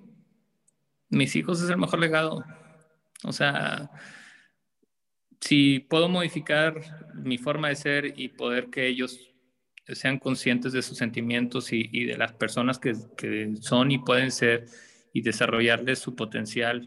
Mis 1.09 1.35
hijos 1.35 1.63
es 1.63 1.71
el 1.71 1.79
mejor 1.79 1.99
legado. 1.99 2.45
O 3.25 3.33
sea, 3.33 3.91
si 5.41 5.81
puedo 5.81 6.11
modificar 6.11 6.79
mi 7.15 7.39
forma 7.39 7.69
de 7.69 7.77
ser 7.77 8.21
y 8.21 8.29
poder 8.29 8.69
que 8.69 8.87
ellos 8.87 9.33
sean 9.87 10.19
conscientes 10.19 10.75
de 10.75 10.83
sus 10.83 10.99
sentimientos 10.99 11.73
y, 11.73 12.05
de 12.05 12.19
las 12.19 12.35
personas 12.35 12.79
que, 12.79 12.93
que, 13.17 13.55
son 13.63 13.91
y 13.93 13.99
pueden 13.99 14.31
ser 14.31 14.67
y 15.15 15.23
desarrollarles 15.23 15.99
su 15.99 16.15
potencial, 16.15 16.87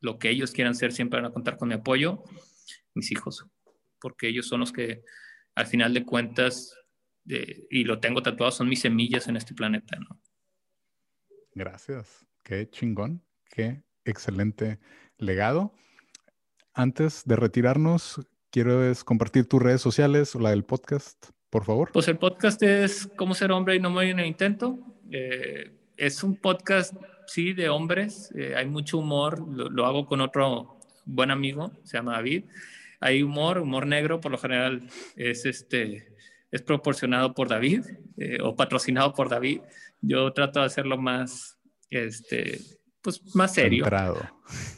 lo 0.00 0.18
que 0.18 0.30
ellos 0.30 0.52
quieran 0.52 0.74
ser, 0.74 0.92
siempre 0.92 1.20
van 1.20 1.30
a 1.30 1.34
contar 1.34 1.58
con 1.58 1.68
mi 1.68 1.74
apoyo, 1.74 2.24
mis 2.94 3.12
hijos, 3.12 3.44
porque 4.00 4.28
ellos 4.28 4.48
son 4.48 4.60
los 4.60 4.72
que 4.72 5.02
al 5.54 5.66
final 5.66 5.92
de 5.92 6.04
cuentas 6.04 6.78
y 7.24 7.84
lo 7.84 8.00
tengo 8.00 8.22
tatuado, 8.22 8.50
son 8.50 8.68
mis 8.68 8.80
semillas 8.80 9.28
en 9.28 9.36
este 9.36 9.54
planeta, 9.54 9.96
¿no? 9.98 10.20
Gracias. 11.54 12.26
Qué 12.42 12.68
chingón. 12.68 13.22
Qué 13.50 13.82
excelente 14.04 14.78
legado. 15.18 15.74
Antes 16.74 17.24
de 17.26 17.36
retirarnos, 17.36 18.20
quiero 18.50 18.80
compartir 19.04 19.46
tus 19.46 19.62
redes 19.62 19.80
sociales 19.80 20.34
o 20.34 20.40
la 20.40 20.50
del 20.50 20.64
podcast, 20.64 21.30
por 21.50 21.64
favor. 21.64 21.90
Pues 21.92 22.08
el 22.08 22.16
podcast 22.18 22.62
es 22.62 23.08
Cómo 23.16 23.34
ser 23.34 23.52
hombre 23.52 23.76
y 23.76 23.80
no 23.80 23.90
morir 23.90 24.10
en 24.10 24.20
el 24.20 24.26
intento. 24.26 24.78
Eh, 25.10 25.70
es 25.96 26.22
un 26.24 26.36
podcast, 26.36 26.94
sí, 27.26 27.52
de 27.52 27.68
hombres. 27.68 28.32
Eh, 28.34 28.54
hay 28.56 28.66
mucho 28.66 28.98
humor. 28.98 29.46
Lo, 29.46 29.68
lo, 29.68 29.84
hago 29.84 30.06
con 30.06 30.22
otro 30.22 30.80
buen 31.04 31.30
amigo, 31.30 31.72
se 31.84 31.98
llama 31.98 32.14
David. 32.14 32.44
Hay 33.00 33.22
humor, 33.22 33.58
humor 33.58 33.86
negro, 33.86 34.20
por 34.20 34.32
lo 34.32 34.38
general 34.38 34.88
es 35.16 35.44
este 35.44 36.11
es 36.52 36.62
proporcionado 36.62 37.34
por 37.34 37.48
David 37.48 37.84
eh, 38.18 38.38
o 38.42 38.54
patrocinado 38.54 39.14
por 39.14 39.28
David. 39.28 39.62
Yo 40.02 40.32
trato 40.32 40.60
de 40.60 40.66
hacerlo 40.66 40.98
más, 40.98 41.58
este, 41.88 42.60
pues 43.00 43.34
más 43.34 43.54
serio. 43.54 43.84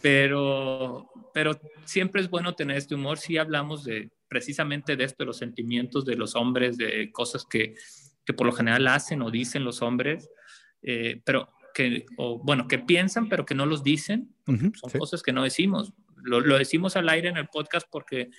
Pero, 0.01 1.11
pero 1.35 1.61
siempre 1.85 2.23
es 2.23 2.31
bueno 2.31 2.55
tener 2.55 2.77
este 2.77 2.95
humor 2.95 3.19
si 3.19 3.37
hablamos 3.37 3.85
de 3.85 4.11
precisamente 4.29 4.97
de 4.97 5.05
esto, 5.05 5.25
de 5.25 5.27
los 5.27 5.37
sentimientos 5.37 6.05
de 6.05 6.17
los 6.17 6.35
hombres, 6.37 6.77
de 6.77 7.11
cosas 7.13 7.45
que, 7.45 7.75
que 8.25 8.33
por 8.33 8.47
lo 8.47 8.53
general 8.53 8.87
hacen 8.89 9.23
o 9.23 9.31
dicen 9.31 9.65
los 9.65 9.83
hombres, 9.83 10.31
eh, 10.83 11.21
pero 11.25 11.51
que, 11.75 12.07
o, 12.17 12.39
bueno, 12.39 12.69
que 12.69 12.79
piensan, 12.79 13.29
pero 13.29 13.45
que 13.45 13.55
no 13.55 13.67
los 13.67 13.83
dicen. 13.83 14.35
son 14.47 14.91
cosas 14.99 15.23
que 15.23 15.33
no 15.33 15.43
decimos. 15.43 15.93
Lo, 16.17 16.41
lo, 16.41 16.57
decimos 16.57 16.97
al 16.97 17.09
aire 17.09 17.29
en 17.29 17.37
el 17.37 17.49
podcast 17.49 17.87
porque 17.91 18.31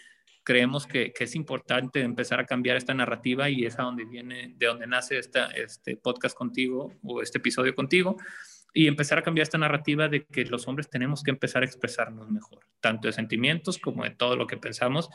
creemos 0.46 0.86
que, 0.86 1.12
es 1.20 1.36
importante 1.36 2.02
empezar 2.02 2.40
a 2.40 2.46
cambiar 2.46 2.78
esta 2.78 2.94
narrativa 2.94 3.50
y 3.50 3.66
es 3.66 3.78
a 3.80 3.84
donde 3.84 4.06
viene, 4.06 4.54
de 4.56 4.68
donde 4.68 4.88
nace 4.88 5.18
esta, 5.18 5.48
este 5.48 5.98
podcast 5.98 6.38
contigo 6.38 6.94
o 7.04 7.22
este 7.22 7.40
episodio 7.40 7.74
contigo 7.74 8.16
y 8.74 8.88
empezar 8.88 9.18
a 9.18 9.24
cambiar 9.24 9.44
esta 9.44 9.58
narrativa 9.58 10.08
de 10.08 10.26
que 10.26 10.46
los 10.46 10.68
hombres 10.68 10.90
tenemos 10.90 11.24
que 11.24 11.32
empezar 11.32 11.64
a 11.64 11.66
expresarnos 11.66 12.30
mejor, 12.30 12.60
tanto 12.80 13.08
de 13.08 13.14
sentimientos 13.14 13.80
como 13.80 14.04
de 14.04 14.12
todo 14.12 14.36
lo 14.36 14.46
que 14.46 14.58
pensamos. 14.58 15.10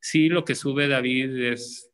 Sí, 0.00 0.28
lo 0.28 0.44
que 0.44 0.54
sube 0.54 0.86
David 0.86 1.52
es, 1.52 1.90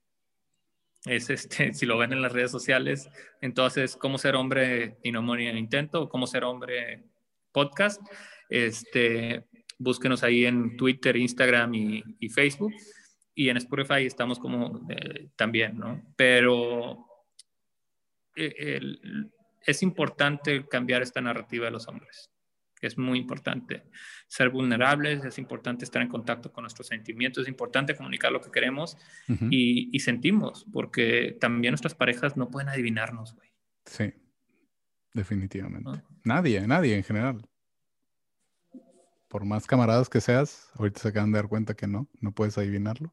es 1.07 1.31
este, 1.31 1.73
si 1.75 1.87
lo 1.87 1.97
ven 1.97 2.13
en 2.13 2.21
las 2.21 2.33
redes 2.33 2.51
sociales, 2.51 3.09
entonces, 3.41 3.97
cómo 3.97 4.19
ser 4.19 4.35
hombre 4.35 4.99
y 5.03 5.13
no 5.13 5.23
morir 5.23 5.49
en 5.49 5.59
intento, 5.59 6.09
cómo 6.09 6.27
ser 6.27 6.45
hombre 6.45 7.05
podcast. 7.53 8.03
Este, 8.51 9.47
búsquenos 9.79 10.23
ahí 10.23 10.45
en 10.45 10.77
Twitter, 10.77 11.17
Instagram 11.17 11.75
y, 11.75 12.29
Facebook. 12.29 12.73
Y 13.35 13.51
en 13.51 13.59
Spotify 13.59 14.07
estamos 14.07 14.39
como 14.39 14.87
eh, 14.91 15.29
también, 15.37 15.79
¿no? 15.79 16.03
Pero 16.17 17.07
eh, 18.35 18.81
es 19.65 19.83
importante 19.83 20.67
cambiar 20.67 21.03
esta 21.03 21.21
narrativa 21.21 21.67
de 21.67 21.73
los 21.73 21.87
hombres. 21.89 22.31
Es 22.81 22.97
muy 22.97 23.19
importante 23.19 23.85
ser 24.29 24.51
vulnerables, 24.51 25.25
es 25.25 25.39
importante 25.39 25.85
estar 25.85 26.03
en 26.03 26.09
contacto 26.09 26.53
con 26.53 26.63
nuestros 26.63 26.87
sentimientos, 26.87 27.43
es 27.43 27.49
importante 27.49 27.97
comunicar 27.97 28.33
lo 28.33 28.41
que 28.41 28.51
queremos 28.51 28.99
y, 29.51 29.89
y, 29.97 30.01
sentimos, 30.01 30.67
porque 30.73 31.37
también 31.41 31.73
nuestras 31.73 31.95
parejas 31.95 32.37
no 32.37 32.51
pueden 32.51 32.69
adivinarnos, 32.69 33.35
güey. 33.35 33.51
Sí. 33.87 34.13
Definitivamente. 35.17 36.03
Nadie, 36.25 36.67
nadie 36.67 36.95
en 36.95 37.03
general. 37.03 37.41
Por 39.37 39.45
más 39.45 39.67
camaradas 39.67 40.09
que 40.09 40.23
seas, 40.23 40.71
ahorita 40.79 40.99
se 40.99 41.09
acaban 41.09 41.31
de 41.31 41.37
dar 41.37 41.49
cuenta 41.49 41.75
que 41.75 41.87
no, 41.87 42.09
no 42.23 42.33
puedes 42.33 42.57
adivinarlo. 42.57 43.13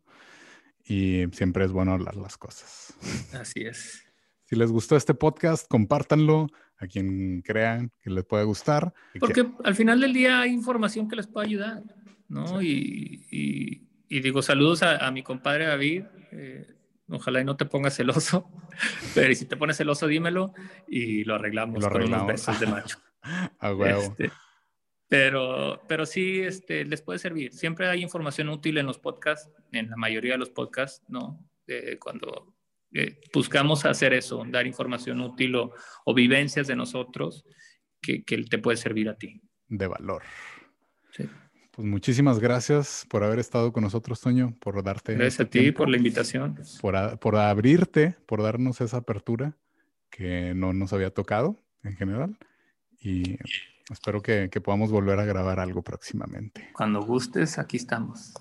Y 0.85 1.25
siempre 1.33 1.65
es 1.65 1.73
bueno 1.73 1.91
hablar 1.91 2.15
las 2.15 2.37
cosas. 2.37 2.93
Así 3.33 3.63
es. 3.63 4.05
Si 4.45 4.55
les 4.55 4.71
gustó 4.71 4.95
este 4.95 5.13
podcast, 5.15 5.67
compártanlo 5.67 6.47
a 6.77 6.87
quien 6.87 7.41
crean 7.41 7.91
que 7.99 8.09
les 8.09 8.23
pueda 8.23 8.43
gustar. 8.43 8.93
Porque 9.19 9.51
al 9.65 9.75
final 9.75 9.99
del 9.99 10.13
día 10.13 10.39
hay 10.39 10.53
información 10.53 11.09
que 11.09 11.17
les 11.17 11.27
puede 11.27 11.47
ayudar, 11.47 11.83
¿no? 12.29 12.61
Y, 12.61 13.85
digo, 14.07 14.41
saludos 14.41 14.81
a, 14.81 15.11
mi 15.11 15.23
compadre 15.23 15.65
David. 15.65 16.05
Eh, 16.31 16.73
ojalá 17.09 17.41
y 17.41 17.43
no 17.43 17.57
te 17.57 17.65
pongas 17.65 17.97
celoso, 17.97 18.49
pero 19.13 19.35
si 19.35 19.43
te 19.43 19.57
pones 19.57 19.75
celoso, 19.75 20.07
dímelo 20.07 20.53
y 20.87 21.25
lo 21.25 21.35
arreglamos, 21.35 21.83
lo 21.83 21.89
con 21.89 22.03
unos 22.03 22.25
besos 22.27 22.61
de 22.61 22.67
macho. 22.67 22.97
a 23.59 23.73
huevo. 23.73 24.03
Este, 24.03 24.31
pero, 25.07 25.81
pero 25.87 26.05
sí 26.05 26.41
este, 26.41 26.85
les 26.85 27.01
puede 27.01 27.19
servir. 27.19 27.53
Siempre 27.53 27.87
hay 27.87 28.01
información 28.01 28.49
útil 28.49 28.77
en 28.77 28.85
los 28.85 28.99
podcasts, 28.99 29.49
en 29.71 29.89
la 29.89 29.95
mayoría 29.95 30.33
de 30.33 30.39
los 30.39 30.49
podcasts, 30.49 31.03
¿no? 31.07 31.39
cuando 31.99 32.53
eh, 32.93 33.19
buscamos 33.33 33.85
hacer 33.85 34.13
eso, 34.13 34.43
dar 34.47 34.67
información 34.67 35.21
útil 35.21 35.55
o, 35.55 36.13
vivencias 36.13 36.67
de 36.67 36.75
nosotros 36.75 37.45
que, 38.01 38.23
que, 38.23 38.43
te 38.43 38.57
puede 38.59 38.77
servir 38.77 39.09
a 39.09 39.15
ti. 39.15 39.41
De 39.67 39.87
valor. 39.87 40.21
Sí. 41.11 41.27
Pues 41.71 41.87
muchísimas 41.87 42.39
gracias 42.39 43.07
por 43.09 43.23
haber 43.23 43.39
estado 43.39 43.73
con 43.73 43.83
nosotros, 43.83 44.21
Toño, 44.21 44.55
por 44.59 44.83
darte. 44.83 45.13
Gracias 45.15 45.39
este 45.39 45.59
a 45.59 45.61
ti 45.63 45.71
por 45.71 45.89
la 45.89 45.97
invitación. 45.97 46.59
Por, 46.81 47.17
por 47.17 47.35
abrirte, 47.37 48.15
por 48.27 48.43
darnos 48.43 48.79
esa 48.79 48.97
apertura 48.97 49.57
que 50.11 50.53
no 50.53 50.73
nos 50.73 50.93
había 50.93 51.09
tocado 51.09 51.57
en 51.83 51.95
general. 51.95 52.37
Y 52.99 53.37
espero 53.89 54.21
que, 54.21 54.49
que 54.49 54.61
podamos 54.61 54.91
volver 54.91 55.19
a 55.19 55.25
grabar 55.25 55.59
algo 55.59 55.81
próximamente. 55.81 56.69
Cuando 56.73 57.01
gustes, 57.01 57.57
aquí 57.59 57.77
estamos. 57.77 58.33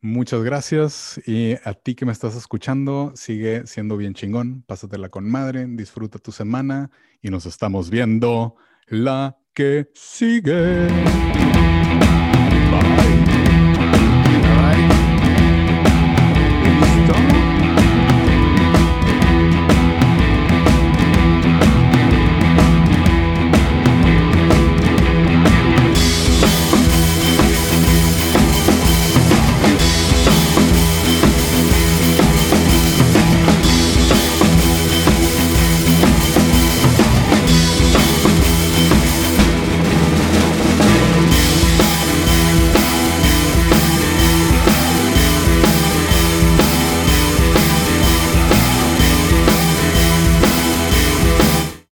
Muchas 0.00 0.44
gracias 0.44 1.20
y 1.26 1.54
a 1.64 1.74
ti 1.74 1.96
que 1.96 2.06
me 2.06 2.12
estás 2.12 2.36
escuchando, 2.36 3.12
sigue 3.16 3.66
siendo 3.66 3.96
bien 3.96 4.14
chingón, 4.14 4.62
pásatela 4.62 5.08
con 5.08 5.28
madre, 5.28 5.66
disfruta 5.66 6.20
tu 6.20 6.30
semana 6.30 6.90
y 7.20 7.30
nos 7.30 7.46
estamos 7.46 7.90
viendo 7.90 8.54
la 8.86 9.36
que 9.54 9.90
sigue. 9.94 10.86